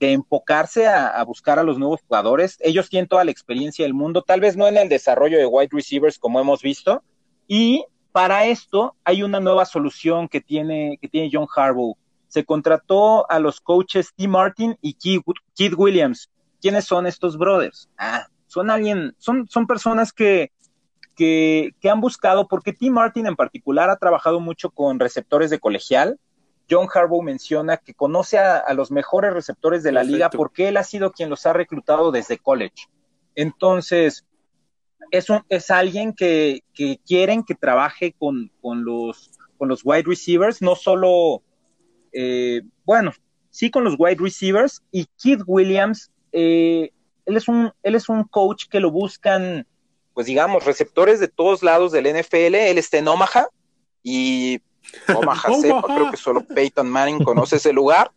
enfocarse 0.00 0.86
a, 0.86 1.22
buscar 1.24 1.58
a 1.58 1.62
los 1.62 1.78
nuevos 1.78 2.00
jugadores. 2.06 2.56
Ellos 2.60 2.88
tienen 2.88 3.08
toda 3.08 3.24
la 3.24 3.30
experiencia 3.30 3.84
del 3.84 3.94
mundo, 3.94 4.22
tal 4.22 4.40
vez 4.40 4.56
no 4.56 4.66
en 4.66 4.76
el 4.76 4.88
desarrollo 4.88 5.38
de 5.38 5.46
wide 5.46 5.70
receivers 5.70 6.18
como 6.18 6.40
hemos 6.40 6.62
visto. 6.62 7.02
Y 7.46 7.84
para 8.12 8.46
esto 8.46 8.96
hay 9.04 9.22
una 9.22 9.40
nueva 9.40 9.64
solución 9.64 10.28
que 10.28 10.40
tiene, 10.40 10.98
que 11.00 11.08
tiene 11.08 11.30
John 11.32 11.46
Harbaugh. 11.54 11.96
Se 12.28 12.44
contrató 12.44 13.28
a 13.30 13.38
los 13.38 13.60
coaches 13.60 14.12
T. 14.16 14.28
Martin 14.28 14.76
y 14.80 14.94
Keith 14.94 15.74
Williams. 15.76 16.30
¿Quiénes 16.60 16.84
son 16.84 17.06
estos 17.06 17.36
brothers? 17.36 17.88
Ah, 17.98 18.26
son 18.46 18.70
alguien, 18.70 19.14
son, 19.18 19.48
son 19.48 19.66
personas 19.66 20.12
que, 20.12 20.52
que, 21.16 21.90
han 21.90 22.00
buscado, 22.00 22.48
porque 22.48 22.72
Tim 22.72 22.94
Martin 22.94 23.26
en 23.26 23.36
particular 23.36 23.90
ha 23.90 23.96
trabajado 23.96 24.40
mucho 24.40 24.70
con 24.70 24.98
receptores 24.98 25.50
de 25.50 25.58
colegial. 25.58 26.18
John 26.70 26.88
Harbaugh 26.92 27.22
menciona 27.22 27.76
que 27.76 27.94
conoce 27.94 28.38
a, 28.38 28.72
los 28.74 28.90
mejores 28.90 29.32
receptores 29.32 29.82
de 29.82 29.92
la 29.92 30.04
liga 30.04 30.30
porque 30.30 30.68
él 30.68 30.76
ha 30.76 30.84
sido 30.84 31.12
quien 31.12 31.28
los 31.28 31.44
ha 31.46 31.52
reclutado 31.52 32.12
desde 32.12 32.38
college. 32.38 32.86
Entonces, 33.34 34.26
es, 35.10 35.26
es 35.48 35.70
alguien 35.70 36.12
que, 36.12 36.62
que, 36.72 37.00
quieren 37.04 37.42
que 37.42 37.54
trabaje 37.54 38.14
con, 38.18 38.50
con, 38.60 38.84
los, 38.84 39.32
con 39.58 39.68
los 39.68 39.80
wide 39.84 40.04
receivers, 40.06 40.62
no 40.62 40.76
solo, 40.76 41.42
eh, 42.12 42.62
bueno, 42.84 43.12
sí 43.50 43.70
con 43.70 43.84
los 43.84 43.96
wide 43.98 44.18
receivers, 44.20 44.82
y 44.92 45.06
Keith 45.20 45.42
Williams 45.46 46.10
eh, 46.32 46.92
él 47.26 47.36
es 47.36 47.48
un, 47.48 47.72
él 47.82 47.94
es 47.94 48.08
un 48.08 48.24
coach 48.24 48.66
que 48.68 48.80
lo 48.80 48.90
buscan, 48.90 49.66
pues 50.14 50.26
digamos, 50.26 50.64
receptores 50.64 51.20
de 51.20 51.28
todos 51.28 51.62
lados 51.62 51.92
del 51.92 52.06
NFL. 52.06 52.54
Él 52.54 52.78
está 52.78 52.98
en 52.98 53.08
Omaha 53.08 53.48
y 54.02 54.60
Omaha, 55.14 55.52
sepa, 55.60 55.82
creo 55.82 56.10
que 56.10 56.16
solo 56.16 56.44
Peyton 56.44 56.88
Manning 56.88 57.22
conoce 57.24 57.56
ese 57.56 57.72
lugar, 57.72 58.10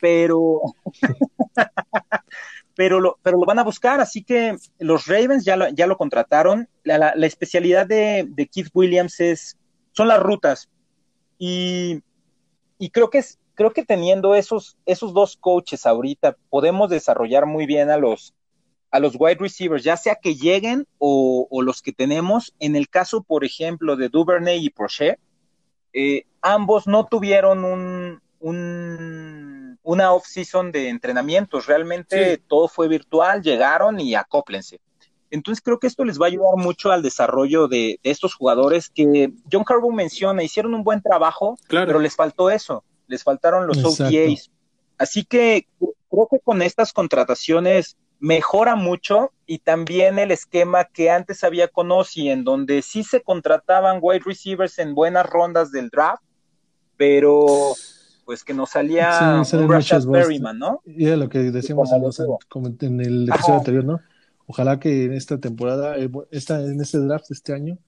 pero, 0.00 0.60
pero, 2.74 3.00
lo, 3.00 3.18
pero 3.22 3.38
lo 3.38 3.46
van 3.46 3.58
a 3.58 3.64
buscar, 3.64 4.00
así 4.00 4.22
que 4.22 4.56
los 4.78 5.06
Ravens 5.06 5.44
ya 5.44 5.56
lo, 5.56 5.68
ya 5.68 5.86
lo 5.86 5.96
contrataron. 5.96 6.68
La, 6.84 7.10
especialidad 7.26 7.86
de, 7.86 8.48
Keith 8.52 8.70
Williams 8.72 9.20
es, 9.20 9.56
son 9.92 10.08
las 10.08 10.20
rutas 10.20 10.68
y, 11.38 12.02
y 12.78 12.90
creo 12.90 13.10
que 13.10 13.18
es, 13.18 13.38
creo 13.60 13.72
que 13.74 13.84
teniendo 13.84 14.34
esos, 14.34 14.78
esos 14.86 15.12
dos 15.12 15.36
coaches 15.36 15.84
ahorita 15.84 16.34
podemos 16.48 16.88
desarrollar 16.88 17.44
muy 17.44 17.66
bien 17.66 17.90
a 17.90 17.98
los, 17.98 18.34
a 18.90 18.98
los 18.98 19.16
wide 19.18 19.36
receivers, 19.38 19.84
ya 19.84 19.98
sea 19.98 20.14
que 20.14 20.34
lleguen 20.34 20.86
o, 20.98 21.46
los 21.62 21.82
que 21.82 21.92
tenemos. 21.92 22.54
En 22.58 22.74
el 22.74 22.88
caso, 22.88 23.22
por 23.22 23.44
ejemplo, 23.44 23.96
de 23.96 24.08
Duvernay 24.08 24.64
y 24.64 24.70
Prochet, 24.70 25.18
eh, 25.92 26.24
ambos 26.40 26.86
no 26.86 27.06
tuvieron 27.06 27.64
un, 27.64 28.20
una 29.82 30.12
off-season 30.12 30.72
de 30.72 30.88
entrenamientos. 30.88 31.66
Realmente 31.66 32.38
todo 32.38 32.68
fue 32.68 32.88
virtual, 32.88 33.42
llegaron 33.42 34.00
y 34.00 34.14
acóplense. 34.14 34.80
Entonces 35.30 35.62
creo 35.62 35.78
que 35.78 35.86
esto 35.86 36.04
les 36.04 36.20
va 36.20 36.26
a 36.26 36.28
ayudar 36.28 36.56
mucho 36.56 36.90
al 36.90 37.02
desarrollo 37.02 37.68
de, 37.68 38.00
estos 38.02 38.34
jugadores 38.34 38.90
que 38.90 39.32
John 39.50 39.64
Carbo 39.64 39.92
menciona, 39.92 40.42
hicieron 40.42 40.74
un 40.74 40.82
buen 40.82 41.02
trabajo, 41.02 41.56
pero 41.68 42.00
les 42.00 42.16
faltó 42.16 42.50
eso, 42.50 42.82
les 43.06 43.22
faltaron 43.22 43.66
los 43.66 43.84
OTAs. 43.84 44.50
Así 44.98 45.24
que 45.24 45.66
creo 46.10 46.28
que 46.28 46.40
con 46.40 46.62
estas 46.62 46.92
contrataciones 46.92 47.96
mejora 48.20 48.76
mucho 48.76 49.32
y 49.46 49.58
también 49.58 50.18
el 50.18 50.30
esquema 50.30 50.84
que 50.84 51.10
antes 51.10 51.42
había 51.42 51.68
con 51.68 51.90
en 52.14 52.44
donde 52.44 52.82
sí 52.82 53.02
se 53.02 53.22
contrataban 53.22 53.98
wide 54.00 54.22
receivers 54.24 54.78
en 54.78 54.94
buenas 54.94 55.26
rondas 55.26 55.72
del 55.72 55.88
draft, 55.88 56.22
pero 56.96 57.74
pues 58.24 58.44
que 58.44 58.54
nos 58.54 58.70
salía 58.70 59.42
un 59.52 59.68
Rashad 59.68 60.06
Perryman, 60.06 60.58
¿no? 60.58 60.82
Y 60.84 61.06
era 61.06 61.16
lo 61.16 61.28
que 61.28 61.38
decíamos 61.50 61.90
en, 61.90 63.00
el 63.00 63.28
episodio 63.28 63.58
anterior, 63.58 63.84
¿no? 63.84 64.00
Ojalá 64.46 64.78
que 64.78 65.04
en 65.04 65.14
esta 65.14 65.38
temporada, 65.38 65.96
eh, 65.96 66.10
esta, 66.30 66.60
en 66.60 66.80
este 66.80 66.98
draft 66.98 67.28
de 67.28 67.34
este 67.34 67.54
año, 67.54 67.78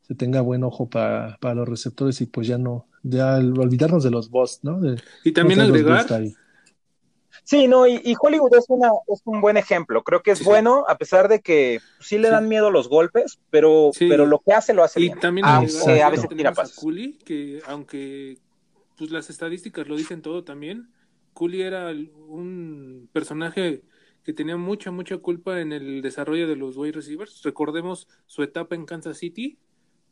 se 0.00 0.14
tenga 0.14 0.40
buen 0.40 0.64
ojo 0.64 0.88
para, 0.88 1.36
para 1.40 1.54
los 1.54 1.68
receptores 1.68 2.20
y 2.20 2.26
pues 2.26 2.48
ya 2.48 2.58
no, 2.58 2.86
ya 3.02 3.36
olvidarnos 3.36 4.02
de 4.02 4.10
los 4.10 4.30
boss, 4.30 4.60
¿no? 4.62 4.80
y 5.24 5.32
también 5.32 5.60
agregar 5.60 6.06
Sí, 7.44 7.66
no, 7.66 7.86
y, 7.86 8.14
Hollywood 8.20 8.54
es, 8.56 8.66
una, 8.68 8.90
es 9.08 9.20
un 9.24 9.40
buen 9.40 9.56
ejemplo. 9.56 10.04
Creo 10.04 10.22
que 10.22 10.30
es 10.30 10.44
bueno, 10.44 10.84
a 10.88 10.96
pesar 10.96 11.28
de 11.28 11.40
que 11.40 11.80
sí 12.00 12.18
le 12.18 12.30
dan 12.30 12.48
miedo 12.48 12.70
los 12.70 12.88
golpes, 12.88 13.40
pero, 13.50 13.90
pero 13.98 14.26
lo 14.26 14.38
que 14.38 14.52
hace 14.52 14.74
lo 14.74 14.84
hace 14.84 15.00
y 15.00 15.04
bien. 15.04 15.18
También 15.18 15.46
a 15.46 15.60
veces 15.60 16.28
tira 16.28 16.52
pases. 16.52 16.76
Cooley, 16.76 17.18
que 17.24 17.60
aunque 17.66 18.38
pues 18.96 19.10
las 19.10 19.28
estadísticas 19.28 19.88
lo 19.88 19.96
dicen 19.96 20.22
todo 20.22 20.44
también, 20.44 20.88
Cooley 21.34 21.62
era 21.62 21.88
un 21.88 23.08
personaje 23.12 23.82
que 24.22 24.32
tenía 24.32 24.56
mucha, 24.56 24.90
mucha 24.90 25.18
culpa 25.18 25.60
en 25.60 25.72
el 25.72 26.02
desarrollo 26.02 26.46
de 26.46 26.56
los 26.56 26.76
wide 26.76 26.92
receivers. 26.92 27.42
Recordemos 27.42 28.08
su 28.26 28.42
etapa 28.42 28.74
en 28.74 28.86
Kansas 28.86 29.18
City, 29.18 29.58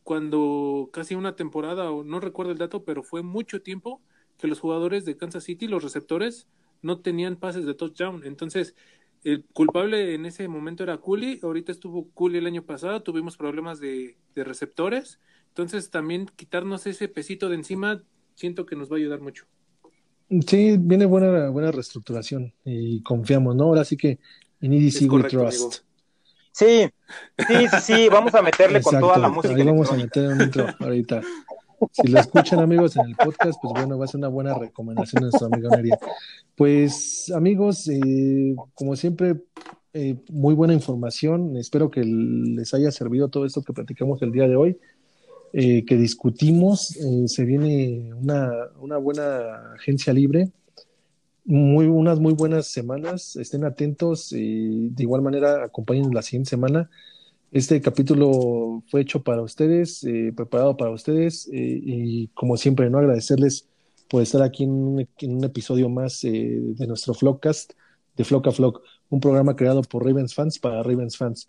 cuando 0.03 0.91
casi 0.93 1.15
una 1.15 1.37
temporada, 1.37 1.91
o 1.93 2.03
no 2.03 2.19
recuerdo 2.19 2.53
el 2.53 2.59
dato, 2.59 2.85
pero 2.85 3.03
fue 3.03 3.23
mucho 3.23 3.63
tiempo 3.63 4.03
que 4.39 4.49
los 4.49 4.59
jugadores 4.59 5.05
de 5.05 5.17
Kansas 5.17 5.45
City, 5.45 5.69
los 5.69 5.85
receptores, 5.85 6.49
no 6.83 7.01
tenían 7.01 7.37
pases 7.37 7.67
de 7.67 7.75
touchdown. 7.75 8.23
Entonces, 8.25 8.75
el 9.25 9.45
culpable 9.53 10.15
en 10.15 10.27
ese 10.27 10.49
momento 10.49 10.83
era 10.83 10.99
Cooley. 10.99 11.41
Ahorita 11.43 11.73
estuvo 11.73 12.11
Cooley 12.11 12.39
el 12.39 12.47
año 12.47 12.65
pasado. 12.65 13.03
Tuvimos 13.03 13.37
problemas 13.37 13.81
de, 13.81 14.17
de, 14.35 14.45
receptores. 14.45 15.21
Entonces, 15.49 15.91
también 15.91 16.27
quitarnos 16.37 16.87
ese 16.87 17.09
pesito 17.09 17.49
de 17.49 17.57
encima, 17.57 18.03
siento 18.35 18.67
que 18.67 18.77
nos 18.77 18.91
va 18.91 18.97
a 18.97 18.99
ayudar 18.99 19.21
mucho. 19.21 19.47
Sí, 20.47 20.77
viene 20.79 21.07
buena, 21.07 21.49
buena 21.51 21.73
reestructuración 21.73 22.55
y 22.65 23.03
confiamos, 23.03 23.57
¿no? 23.57 23.65
Ahora 23.65 23.85
sí 23.85 23.97
que 23.97 24.21
en 24.61 24.73
EDC 24.73 25.13
we 25.13 25.25
trust. 25.25 25.83
Sí, 26.53 26.89
sí, 27.49 27.67
sí, 27.83 28.09
vamos 28.09 28.35
a 28.35 28.43
meterle 28.43 28.81
con 28.81 29.01
toda 29.01 29.19
la 29.19 29.29
música. 29.29 29.55
Ahí 29.55 29.65
vamos 29.65 29.91
a 29.91 29.97
meter 29.97 30.29
un 30.29 30.41
intro 30.41 30.67
ahorita. 30.79 31.21
Si 31.93 32.09
lo 32.09 32.21
escuchan 32.21 32.61
amigos 32.61 32.97
en 32.97 33.07
el 33.07 33.17
podcast, 33.17 33.59
pues 33.61 33.73
bueno, 33.73 33.99
va 33.99 34.05
a 34.05 34.09
ser 34.09 34.19
una 34.19 34.29
buena 34.29 34.55
recomendación 34.55 35.23
de 35.23 35.31
nuestra 35.31 35.47
amiga 35.47 35.71
Neria. 35.77 35.99
Pues 36.61 37.33
amigos, 37.35 37.89
eh, 37.89 38.55
como 38.75 38.95
siempre, 38.95 39.41
eh, 39.95 40.17
muy 40.31 40.53
buena 40.53 40.75
información. 40.75 41.57
Espero 41.57 41.91
que 41.91 42.05
les 42.05 42.75
haya 42.75 42.91
servido 42.91 43.29
todo 43.31 43.47
esto 43.47 43.63
que 43.63 43.73
platicamos 43.73 44.21
el 44.21 44.31
día 44.31 44.47
de 44.47 44.57
hoy, 44.57 44.79
eh, 45.55 45.87
que 45.87 45.97
discutimos. 45.97 46.99
se 47.29 47.45
viene 47.47 48.13
una, 48.13 48.53
una 48.79 48.99
buena 48.99 49.73
agencia 49.73 50.13
libre 50.13 50.51
muy, 51.47 51.87
unas 51.87 52.21
muy 52.21 52.35
buenas 52.35 52.67
semanas. 52.67 53.37
Estén 53.37 53.65
atentos 53.65 54.31
y 54.35 54.91
de 54.91 55.03
igual 55.03 55.23
manera 55.23 55.65
acompañen 55.65 56.13
la 56.13 56.21
siguiente 56.21 56.51
semana. 56.51 56.91
Este 57.53 57.81
capítulo 57.81 58.83
fue 58.91 59.01
hecho 59.01 59.23
para 59.23 59.41
ustedes, 59.41 60.07
preparado 60.37 60.77
para 60.77 60.91
ustedes 60.91 61.49
y 61.51 62.29
como 62.35 62.59
siempre, 62.59 62.91
no 62.91 62.99
agradecerles 62.99 63.70
por 64.11 64.23
estar 64.23 64.43
aquí 64.43 64.65
en 64.65 64.71
un, 64.73 65.45
episodio 65.45 65.89
más 65.89 66.25
eh, 66.25 66.59
de 66.61 66.87
nuestro 66.89 67.15
Flockcast, 67.15 67.75
de 68.17 68.25
Flock 68.25 68.49
a 68.49 68.51
Flock, 68.53 68.83
un 69.09 69.21
programa 69.21 69.55
creado 69.55 69.83
por 69.83 70.05
Ravens 70.05 70.35
fans 70.35 70.59
para 70.59 70.83
Ravens 70.83 71.17
fans. 71.17 71.49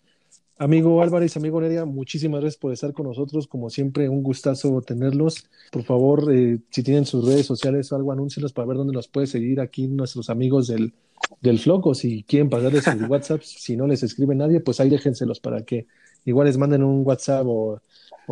Amigo 0.58 1.02
Álvarez, 1.02 1.36
amigo 1.36 1.60
Neria, 1.60 1.84
muchísimas 1.84 2.40
gracias 2.40 2.60
por 2.60 2.72
estar 2.72 2.92
con 2.92 3.08
nosotros. 3.08 3.48
Como 3.48 3.68
siempre, 3.68 4.08
un 4.08 4.22
gustazo 4.22 4.80
tenerlos. 4.80 5.50
Por 5.72 5.82
favor, 5.82 6.32
si 6.70 6.82
tienen 6.84 7.04
sus 7.04 7.26
redes 7.26 7.46
sociales 7.46 7.90
o 7.90 7.96
algo, 7.96 8.12
anúncielos 8.12 8.52
para 8.52 8.68
ver 8.68 8.76
dónde 8.76 8.92
los 8.92 9.08
puede 9.08 9.26
seguir 9.26 9.60
aquí 9.60 9.88
nuestros 9.88 10.30
amigos 10.30 10.68
del, 10.68 10.92
del 11.40 11.58
Floco, 11.58 11.94
si 11.94 12.22
quieren 12.22 12.48
pasarles 12.48 12.84
sus 12.84 12.94
WhatsApp, 13.08 13.42
si 13.42 13.76
no 13.76 13.88
les 13.88 14.04
escribe 14.04 14.36
nadie, 14.36 14.60
pues 14.60 14.78
ahí 14.78 14.88
déjenselos 14.88 15.40
para 15.40 15.62
que 15.62 15.88
igual 16.24 16.46
les 16.46 16.58
manden 16.58 16.82
un 16.82 17.02
WhatsApp 17.06 17.44
o, 17.46 17.80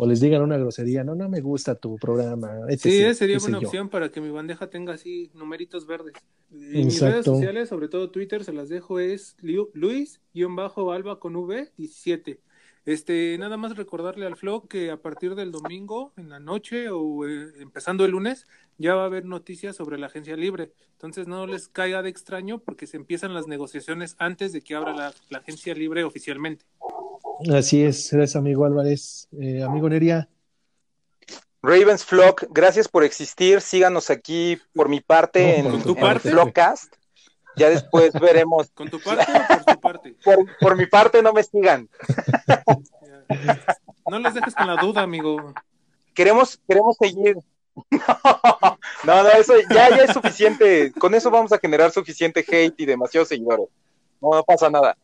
les 0.05 0.19
digan 0.19 0.41
una 0.41 0.57
grosería, 0.57 1.03
no, 1.03 1.15
no 1.15 1.29
me 1.29 1.41
gusta 1.41 1.75
tu 1.75 1.97
programa. 1.97 2.51
sí, 2.77 3.13
sería 3.13 3.37
buena 3.37 3.59
opción 3.59 3.89
para 3.89 4.09
que 4.09 4.21
mi 4.21 4.31
bandeja 4.31 4.67
tenga 4.67 4.93
así 4.93 5.29
numeritos 5.33 5.85
verdes. 5.85 6.13
En 6.51 6.85
mis 6.85 6.99
redes 7.01 7.25
sociales, 7.25 7.69
sobre 7.69 7.87
todo 7.87 8.09
Twitter, 8.09 8.43
se 8.43 8.53
las 8.53 8.69
dejo, 8.69 8.99
es 8.99 9.35
Luis-Alba 9.41 11.19
con 11.19 11.35
V 11.35 11.71
17. 11.77 12.39
Este, 12.85 13.37
nada 13.37 13.57
más 13.57 13.75
recordarle 13.75 14.25
al 14.25 14.35
Flow 14.35 14.67
que 14.67 14.89
a 14.89 14.97
partir 14.97 15.35
del 15.35 15.51
domingo 15.51 16.13
en 16.17 16.29
la 16.29 16.39
noche 16.39 16.89
o 16.89 17.27
eh, 17.27 17.53
empezando 17.59 18.05
el 18.05 18.11
lunes 18.11 18.47
ya 18.77 18.95
va 18.95 19.03
a 19.03 19.05
haber 19.05 19.25
noticias 19.25 19.75
sobre 19.75 19.99
la 19.99 20.07
agencia 20.07 20.35
libre. 20.35 20.71
Entonces 20.93 21.27
no 21.27 21.45
les 21.45 21.67
caiga 21.67 22.01
de 22.01 22.09
extraño 22.09 22.59
porque 22.59 22.87
se 22.87 22.97
empiezan 22.97 23.35
las 23.35 23.47
negociaciones 23.47 24.15
antes 24.17 24.51
de 24.51 24.61
que 24.61 24.73
abra 24.73 24.93
la, 24.93 25.37
agencia 25.37 25.75
libre 25.75 26.03
oficialmente. 26.03 26.65
Así 27.53 27.83
es, 27.83 28.11
gracias 28.11 28.35
amigo 28.35 28.65
Álvarez. 28.65 29.27
Eh, 29.39 29.61
amigo 29.61 29.87
Neria. 29.87 30.27
Ravens 31.63 32.03
Flock, 32.03 32.45
gracias 32.49 32.87
por 32.87 33.03
existir. 33.03 33.61
Síganos 33.61 34.09
aquí 34.09 34.57
por 34.73 34.89
mi 34.89 34.99
parte 34.99 35.59
en, 35.59 35.83
tu 35.83 35.95
parte? 35.95 36.31
Flockcast. 36.31 36.95
Ya 37.55 37.69
después 37.69 38.13
veremos. 38.13 38.71
¿Con 38.71 38.89
tu 38.89 38.99
parte 38.99 39.25
o 39.31 39.47
por 39.47 39.65
tu 39.65 39.79
parte? 39.81 40.15
Por, 40.59 40.77
mi 40.77 40.85
parte 40.85 41.21
no 41.21 41.33
me 41.33 41.43
sigan. 41.43 41.89
No 44.09 44.19
les 44.19 44.33
dejes 44.33 44.53
con 44.53 44.67
la 44.67 44.75
duda, 44.75 45.03
amigo. 45.03 45.53
Queremos, 46.13 46.59
queremos 46.67 46.97
seguir. 46.97 47.37
No, 49.03 49.23
no, 49.23 49.29
eso 49.29 49.53
ya, 49.69 49.89
ya 49.89 50.03
es 50.03 50.11
suficiente. 50.11 50.91
Con 50.91 51.15
eso 51.15 51.31
vamos 51.31 51.51
a 51.53 51.57
generar 51.57 51.91
suficiente 51.91 52.45
hate 52.47 52.75
y 52.77 52.85
demasiados 52.85 53.29
seguidores. 53.29 53.67
No, 54.19 54.31
no 54.31 54.43
pasa 54.43 54.69
nada. 54.69 54.95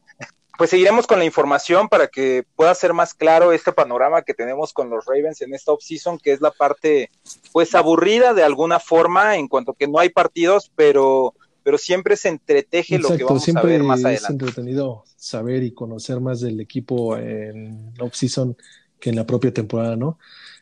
Pues 0.57 0.71
seguiremos 0.71 1.05
con 1.05 1.19
la 1.19 1.25
información 1.25 1.87
para 1.87 2.07
que 2.07 2.43
pueda 2.55 2.73
ser 2.73 2.93
más 2.93 3.13
claro 3.13 3.51
este 3.51 3.71
panorama 3.71 4.23
que 4.23 4.33
tenemos 4.33 4.73
con 4.73 4.89
los 4.89 5.05
Ravens 5.05 5.41
en 5.41 5.53
esta 5.53 5.71
offseason, 5.71 6.17
que 6.17 6.31
es 6.31 6.41
la 6.41 6.51
parte, 6.51 7.11
pues, 7.51 7.75
aburrida 7.75 8.33
de 8.33 8.43
alguna 8.43 8.79
forma, 8.79 9.35
en 9.35 9.47
cuanto 9.47 9.73
que 9.73 9.87
no 9.87 9.99
hay 9.99 10.09
partidos, 10.09 10.71
pero 10.75 11.35
pero 11.67 11.77
siempre 11.77 12.15
se 12.15 12.29
entreteje 12.29 12.97
lo 12.97 13.09
que 13.17 13.25
vamos 13.25 13.45
a 13.53 13.61
ver 13.61 13.83
más 13.83 13.99
adelante. 13.99 14.23
Es 14.23 14.29
entretenido 14.29 15.03
saber 15.17 15.63
y 15.63 15.73
conocer 15.73 16.21
más 16.21 16.39
del 16.39 16.61
equipo 16.61 17.17
en 17.17 17.91
off-season 17.99 18.55
que 19.01 19.09
en 19.09 19.17
la 19.17 19.27
propia 19.27 19.53
temporada, 19.53 19.97
¿no? 19.97 20.17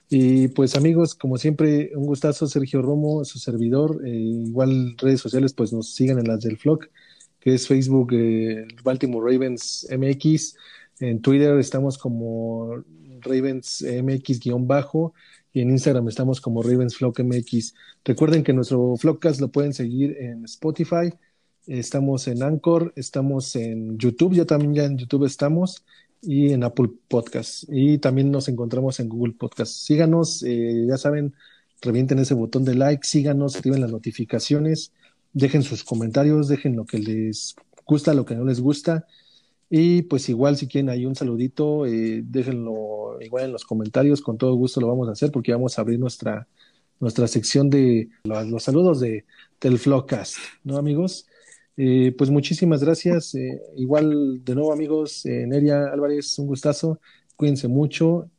Y 0.09 0.47
pues 0.47 0.75
amigos, 0.75 1.13
como 1.13 1.37
siempre, 1.37 1.91
un 1.93 2.07
gustazo, 2.07 2.47
Sergio 2.47 2.81
Romo, 2.81 3.23
su 3.23 3.37
servidor. 3.37 4.01
Eh, 4.03 4.09
igual 4.09 4.95
redes 4.97 5.21
sociales, 5.21 5.53
pues 5.53 5.71
nos 5.71 5.93
sigan 5.93 6.17
en 6.17 6.27
las 6.27 6.41
del 6.41 6.57
Flock, 6.57 6.87
que 7.39 7.53
es 7.53 7.67
Facebook 7.67 8.11
eh, 8.13 8.65
Baltimore 8.83 9.31
Ravens 9.31 9.87
MX. 9.95 10.55
En 11.01 11.21
Twitter 11.21 11.55
estamos 11.59 11.99
como 11.99 12.83
Ravens 13.21 13.83
MX-bajo 13.83 15.13
y 15.55 15.61
en 15.61 15.69
Instagram 15.69 16.09
estamos 16.09 16.41
como 16.41 16.61
Ravensflock 16.61 17.21
MX. 17.21 17.75
Recuerden 18.03 18.43
que 18.43 18.51
nuestro 18.51 18.97
Flockcast 18.97 19.39
lo 19.39 19.47
pueden 19.47 19.73
seguir 19.73 20.17
en 20.19 20.43
Spotify, 20.43 21.13
estamos 21.65 22.27
en 22.27 22.43
Anchor, 22.43 22.91
estamos 22.97 23.55
en 23.55 23.97
YouTube, 23.97 24.33
ya 24.33 24.43
también 24.43 24.73
ya 24.73 24.83
en 24.83 24.97
YouTube 24.97 25.23
estamos, 25.23 25.85
y 26.21 26.51
en 26.51 26.65
Apple 26.65 26.89
Podcast. 27.07 27.63
Y 27.69 27.99
también 27.99 28.31
nos 28.31 28.49
encontramos 28.49 28.99
en 28.99 29.07
Google 29.07 29.31
Podcast. 29.31 29.71
Síganos, 29.71 30.43
eh, 30.43 30.87
ya 30.89 30.97
saben, 30.97 31.33
revienten 31.81 32.19
ese 32.19 32.33
botón 32.33 32.65
de 32.65 32.75
like, 32.75 33.07
síganos, 33.07 33.55
activen 33.55 33.79
las 33.79 33.91
notificaciones, 33.91 34.91
dejen 35.31 35.63
sus 35.63 35.85
comentarios, 35.85 36.49
dejen 36.49 36.75
lo 36.75 36.85
que 36.85 36.99
les 36.99 37.55
gusta, 37.85 38.13
lo 38.13 38.25
que 38.25 38.35
no 38.35 38.43
les 38.43 38.59
gusta. 38.59 39.07
Y 39.69 40.03
pues 40.03 40.29
igual 40.29 40.57
si 40.57 40.67
quieren 40.67 40.89
ahí 40.89 41.05
un 41.05 41.15
saludito, 41.15 41.85
eh, 41.85 42.21
déjenlo 42.23 43.17
igual 43.21 43.45
en 43.45 43.51
los 43.51 43.65
comentarios, 43.65 44.21
con 44.21 44.37
todo 44.37 44.53
gusto 44.55 44.79
lo 44.79 44.87
vamos 44.87 45.09
a 45.09 45.13
hacer 45.13 45.31
porque 45.31 45.51
vamos 45.51 45.77
a 45.77 45.81
abrir 45.81 45.99
nuestra, 45.99 46.47
nuestra 46.99 47.27
sección 47.27 47.69
de 47.69 48.09
los, 48.23 48.63
saludos 48.63 48.99
de, 48.99 49.25
del 49.59 49.79
Flowcast, 49.79 50.37
¿no 50.63 50.77
amigos? 50.77 51.27
Eh, 51.77 52.13
pues 52.17 52.29
muchísimas 52.29 52.83
gracias. 52.83 53.33
Eh, 53.35 53.59
igual 53.75 54.43
de 54.45 54.55
nuevo 54.55 54.71
amigos, 54.71 55.25
Neria 55.25 55.87
Álvarez, 55.91 56.37
un 56.39 56.47
gustazo. 56.47 56.99
Cuídense 57.35 57.67
mucho, 57.67 58.29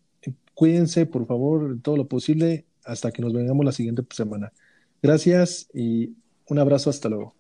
cuídense 0.55 1.07
por 1.07 1.27
favor 1.27 1.79
todo 1.83 1.97
lo 1.97 2.07
posible 2.09 2.65
hasta 2.85 3.11
que 3.11 3.21
nos 3.21 3.33
vengamos 3.33 3.65
la 3.65 3.73
siguiente 3.73 4.03
semana. 4.11 4.53
Gracias 5.03 5.69
y 5.75 6.15
un 6.49 6.59
abrazo, 6.59 6.91
hasta 6.91 7.09
luego. 7.09 7.35